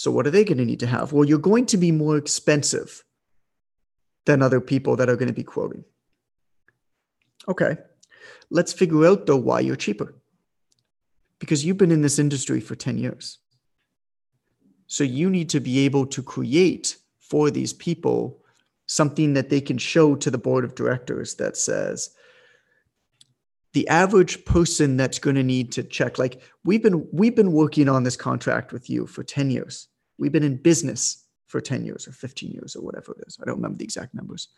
So, 0.00 0.10
what 0.10 0.26
are 0.26 0.30
they 0.30 0.44
going 0.44 0.56
to 0.56 0.64
need 0.64 0.80
to 0.80 0.86
have? 0.86 1.12
Well, 1.12 1.28
you're 1.28 1.38
going 1.38 1.66
to 1.66 1.76
be 1.76 1.92
more 1.92 2.16
expensive 2.16 3.04
than 4.24 4.40
other 4.40 4.58
people 4.58 4.96
that 4.96 5.10
are 5.10 5.16
going 5.16 5.28
to 5.28 5.34
be 5.34 5.42
quoting. 5.42 5.84
Okay, 7.46 7.76
let's 8.48 8.72
figure 8.72 9.04
out 9.04 9.26
though 9.26 9.36
why 9.36 9.60
you're 9.60 9.76
cheaper. 9.76 10.14
Because 11.38 11.66
you've 11.66 11.76
been 11.76 11.90
in 11.90 12.00
this 12.00 12.18
industry 12.18 12.60
for 12.60 12.74
10 12.74 12.96
years. 12.96 13.40
So, 14.86 15.04
you 15.04 15.28
need 15.28 15.50
to 15.50 15.60
be 15.60 15.80
able 15.80 16.06
to 16.06 16.22
create 16.22 16.96
for 17.18 17.50
these 17.50 17.74
people 17.74 18.42
something 18.86 19.34
that 19.34 19.50
they 19.50 19.60
can 19.60 19.76
show 19.76 20.14
to 20.14 20.30
the 20.30 20.38
board 20.38 20.64
of 20.64 20.74
directors 20.74 21.34
that 21.34 21.58
says, 21.58 22.08
the 23.74 23.86
average 23.88 24.46
person 24.46 24.96
that's 24.96 25.18
going 25.18 25.36
to 25.36 25.42
need 25.42 25.72
to 25.72 25.82
check 25.82 26.18
like 26.18 26.40
we've 26.64 26.82
been 26.82 27.06
we've 27.12 27.36
been 27.36 27.52
working 27.52 27.88
on 27.88 28.02
this 28.02 28.16
contract 28.16 28.72
with 28.72 28.90
you 28.90 29.06
for 29.06 29.22
10 29.22 29.48
years 29.50 29.86
we've 30.20 30.32
been 30.32 30.44
in 30.44 30.56
business 30.56 31.24
for 31.46 31.60
10 31.60 31.84
years 31.84 32.06
or 32.06 32.12
15 32.12 32.52
years 32.52 32.76
or 32.76 32.82
whatever 32.82 33.12
it 33.12 33.24
is. 33.26 33.38
I 33.42 33.46
don't 33.46 33.56
remember 33.56 33.78
the 33.78 33.84
exact 33.84 34.14
numbers. 34.14 34.48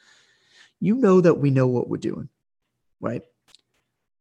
You 0.80 0.96
know 0.96 1.20
that 1.22 1.34
we 1.34 1.50
know 1.50 1.66
what 1.66 1.88
we're 1.88 1.96
doing 1.96 2.28
right? 3.02 3.22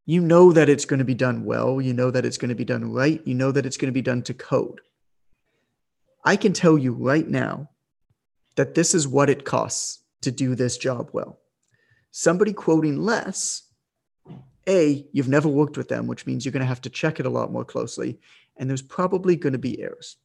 You 0.06 0.20
know 0.20 0.52
that 0.52 0.68
it's 0.68 0.84
going 0.84 0.98
to 0.98 1.06
be 1.06 1.14
done 1.14 1.46
well. 1.46 1.80
You 1.80 1.94
know 1.94 2.12
that 2.12 2.26
it's 2.26 2.38
going 2.38 2.50
to 2.50 2.56
be 2.56 2.66
done 2.66 2.92
right. 2.92 3.22
You 3.26 3.36
know 3.36 3.54
that 3.54 3.66
it's 3.66 3.78
going 3.78 3.88
to 3.88 3.94
be 3.94 4.02
done 4.02 4.24
to 4.24 4.34
code. 4.34 4.82
I 6.26 6.36
can 6.36 6.52
tell 6.52 6.78
you 6.78 6.92
right 6.92 7.28
now 7.28 7.70
that 8.56 8.76
this 8.76 8.94
is 8.94 9.08
what 9.08 9.30
it 9.30 9.46
costs 9.46 10.00
to 10.22 10.32
do 10.32 10.56
this 10.56 10.78
job 10.78 11.12
well. 11.14 11.40
Somebody 12.12 12.52
quoting 12.52 12.98
less 12.98 13.64
a, 14.68 15.08
you've 15.12 15.30
never 15.30 15.48
worked 15.48 15.78
with 15.78 15.88
them, 15.88 16.08
which 16.08 16.28
means 16.28 16.46
you're 16.46 16.52
going 16.52 16.60
to 16.62 16.68
have 16.68 16.82
to 16.82 16.90
check 16.90 17.20
it 17.20 17.26
a 17.26 17.30
lot 17.30 17.52
more 17.52 17.66
closely. 17.66 18.20
And 18.58 18.70
there's 18.70 18.82
probably 18.82 19.36
going 19.36 19.54
to 19.54 19.60
be 19.60 19.82
errors. 19.82 20.18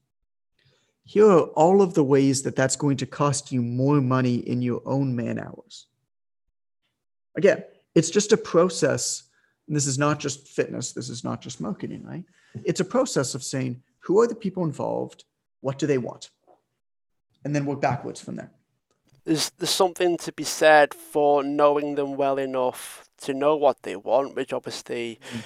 Here 1.08 1.30
are 1.30 1.46
all 1.54 1.82
of 1.82 1.94
the 1.94 2.02
ways 2.02 2.42
that 2.42 2.56
that's 2.56 2.74
going 2.74 2.96
to 2.98 3.06
cost 3.06 3.52
you 3.52 3.62
more 3.62 4.00
money 4.00 4.36
in 4.36 4.60
your 4.60 4.82
own 4.84 5.14
man 5.14 5.38
hours. 5.38 5.86
Again, 7.36 7.62
it's 7.94 8.10
just 8.10 8.32
a 8.32 8.36
process. 8.36 9.22
And 9.68 9.76
this 9.76 9.86
is 9.86 9.98
not 9.98 10.18
just 10.18 10.48
fitness, 10.48 10.92
this 10.92 11.08
is 11.08 11.22
not 11.24 11.40
just 11.40 11.60
marketing, 11.60 12.04
right? 12.04 12.24
It's 12.64 12.80
a 12.80 12.84
process 12.84 13.34
of 13.34 13.42
saying, 13.42 13.82
who 14.00 14.20
are 14.20 14.26
the 14.26 14.34
people 14.34 14.64
involved? 14.64 15.24
What 15.60 15.78
do 15.78 15.86
they 15.86 15.98
want? 15.98 16.30
And 17.44 17.54
then 17.54 17.66
work 17.66 17.80
backwards 17.80 18.20
from 18.20 18.36
there. 18.36 18.50
There's, 19.24 19.50
there's 19.50 19.70
something 19.70 20.16
to 20.18 20.32
be 20.32 20.44
said 20.44 20.92
for 20.92 21.42
knowing 21.42 21.94
them 21.94 22.16
well 22.16 22.38
enough 22.38 23.08
to 23.22 23.32
know 23.32 23.56
what 23.56 23.82
they 23.82 23.96
want, 23.96 24.36
which 24.36 24.52
obviously 24.52 25.20
mm. 25.32 25.40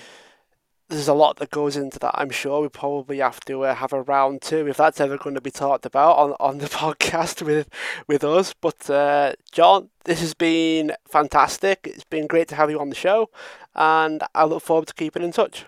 There's 0.90 1.08
a 1.08 1.14
lot 1.14 1.36
that 1.36 1.50
goes 1.50 1.76
into 1.76 1.98
that. 2.00 2.14
I'm 2.14 2.30
sure 2.30 2.60
we 2.60 2.68
probably 2.68 3.18
have 3.18 3.40
to 3.46 3.62
uh, 3.64 3.74
have 3.74 3.92
a 3.92 4.02
round 4.02 4.42
two 4.42 4.66
if 4.68 4.76
that's 4.76 5.00
ever 5.00 5.16
going 5.16 5.34
to 5.36 5.40
be 5.40 5.50
talked 5.50 5.86
about 5.86 6.18
on, 6.18 6.34
on 6.40 6.58
the 6.58 6.66
podcast 6.82 7.42
with 7.42 7.68
with 8.06 8.24
us. 8.24 8.52
But 8.52 8.90
uh, 8.90 9.32
John, 9.52 9.88
this 10.04 10.20
has 10.20 10.34
been 10.34 10.92
fantastic. 11.08 11.80
It's 11.84 12.04
been 12.04 12.26
great 12.26 12.48
to 12.48 12.56
have 12.56 12.70
you 12.70 12.80
on 12.80 12.90
the 12.90 12.94
show, 12.94 13.30
and 13.74 14.22
I 14.34 14.44
look 14.44 14.62
forward 14.62 14.88
to 14.88 14.94
keeping 14.94 15.22
in 15.22 15.32
touch. 15.32 15.64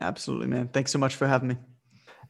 Absolutely, 0.00 0.46
man. 0.46 0.68
Thanks 0.68 0.90
so 0.92 0.98
much 0.98 1.14
for 1.14 1.26
having 1.26 1.48
me. 1.48 1.56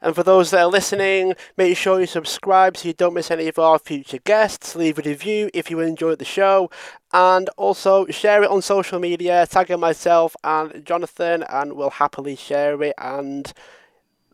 And 0.03 0.14
for 0.14 0.24
those 0.24 0.50
that 0.50 0.61
are 0.61 0.66
listening, 0.66 1.34
make 1.57 1.76
sure 1.76 2.00
you 2.00 2.07
subscribe 2.07 2.76
so 2.76 2.88
you 2.88 2.94
don't 2.94 3.14
miss 3.14 3.30
any 3.30 3.46
of 3.46 3.59
our 3.59 3.78
future 3.78 4.18
guests. 4.24 4.74
Leave 4.74 4.98
a 4.98 5.03
review 5.03 5.48
if 5.55 5.70
you 5.70 5.78
enjoyed 5.78 6.18
the 6.18 6.24
show. 6.24 6.70
And 7.12 7.48
also 7.57 8.07
share 8.07 8.42
it 8.42 8.50
on 8.50 8.62
social 8.62 8.98
media, 8.98 9.46
tagging 9.48 9.80
myself 9.80 10.34
and 10.42 10.84
Jonathan, 10.84 11.44
and 11.48 11.74
we'll 11.74 11.90
happily 11.90 12.34
share 12.34 12.82
it. 12.82 12.94
And 12.98 13.53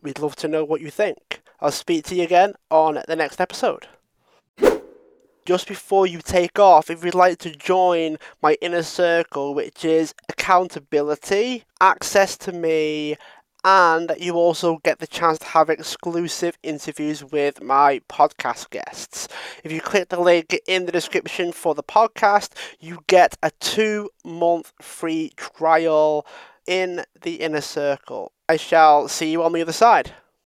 we'd 0.01 0.19
love 0.19 0.35
to 0.37 0.47
know 0.47 0.65
what 0.65 0.81
you 0.81 0.89
think. 0.89 1.41
I'll 1.61 1.71
speak 1.71 2.05
to 2.05 2.15
you 2.15 2.23
again 2.23 2.53
on 2.71 3.03
the 3.07 3.15
next 3.15 3.39
episode 3.39 3.87
just 5.49 5.67
before 5.67 6.05
you 6.05 6.21
take 6.21 6.59
off, 6.59 6.91
if 6.91 7.03
you'd 7.03 7.15
like 7.15 7.39
to 7.39 7.49
join 7.49 8.17
my 8.39 8.55
inner 8.61 8.83
circle, 8.83 9.55
which 9.55 9.83
is 9.83 10.13
accountability, 10.29 11.63
access 11.81 12.37
to 12.37 12.51
me, 12.51 13.17
and 13.63 14.13
you 14.17 14.35
also 14.35 14.77
get 14.83 14.99
the 14.99 15.07
chance 15.07 15.39
to 15.39 15.45
have 15.45 15.69
exclusive 15.69 16.57
interviews 16.63 17.23
with 17.23 17.61
my 17.61 18.01
podcast 18.09 18.69
guests. 18.69 19.27
If 19.63 19.71
you 19.71 19.81
click 19.81 20.09
the 20.09 20.19
link 20.19 20.59
in 20.67 20.85
the 20.85 20.91
description 20.91 21.51
for 21.51 21.75
the 21.75 21.83
podcast, 21.83 22.51
you 22.79 22.99
get 23.07 23.37
a 23.43 23.51
two 23.59 24.09
month 24.23 24.73
free 24.81 25.31
trial 25.35 26.25
in 26.67 27.03
the 27.21 27.35
inner 27.35 27.61
circle. 27.61 28.31
I 28.47 28.57
shall 28.57 29.07
see 29.07 29.31
you 29.31 29.43
on 29.43 29.53
the 29.53 29.61
other 29.61 29.73
side. 29.73 30.13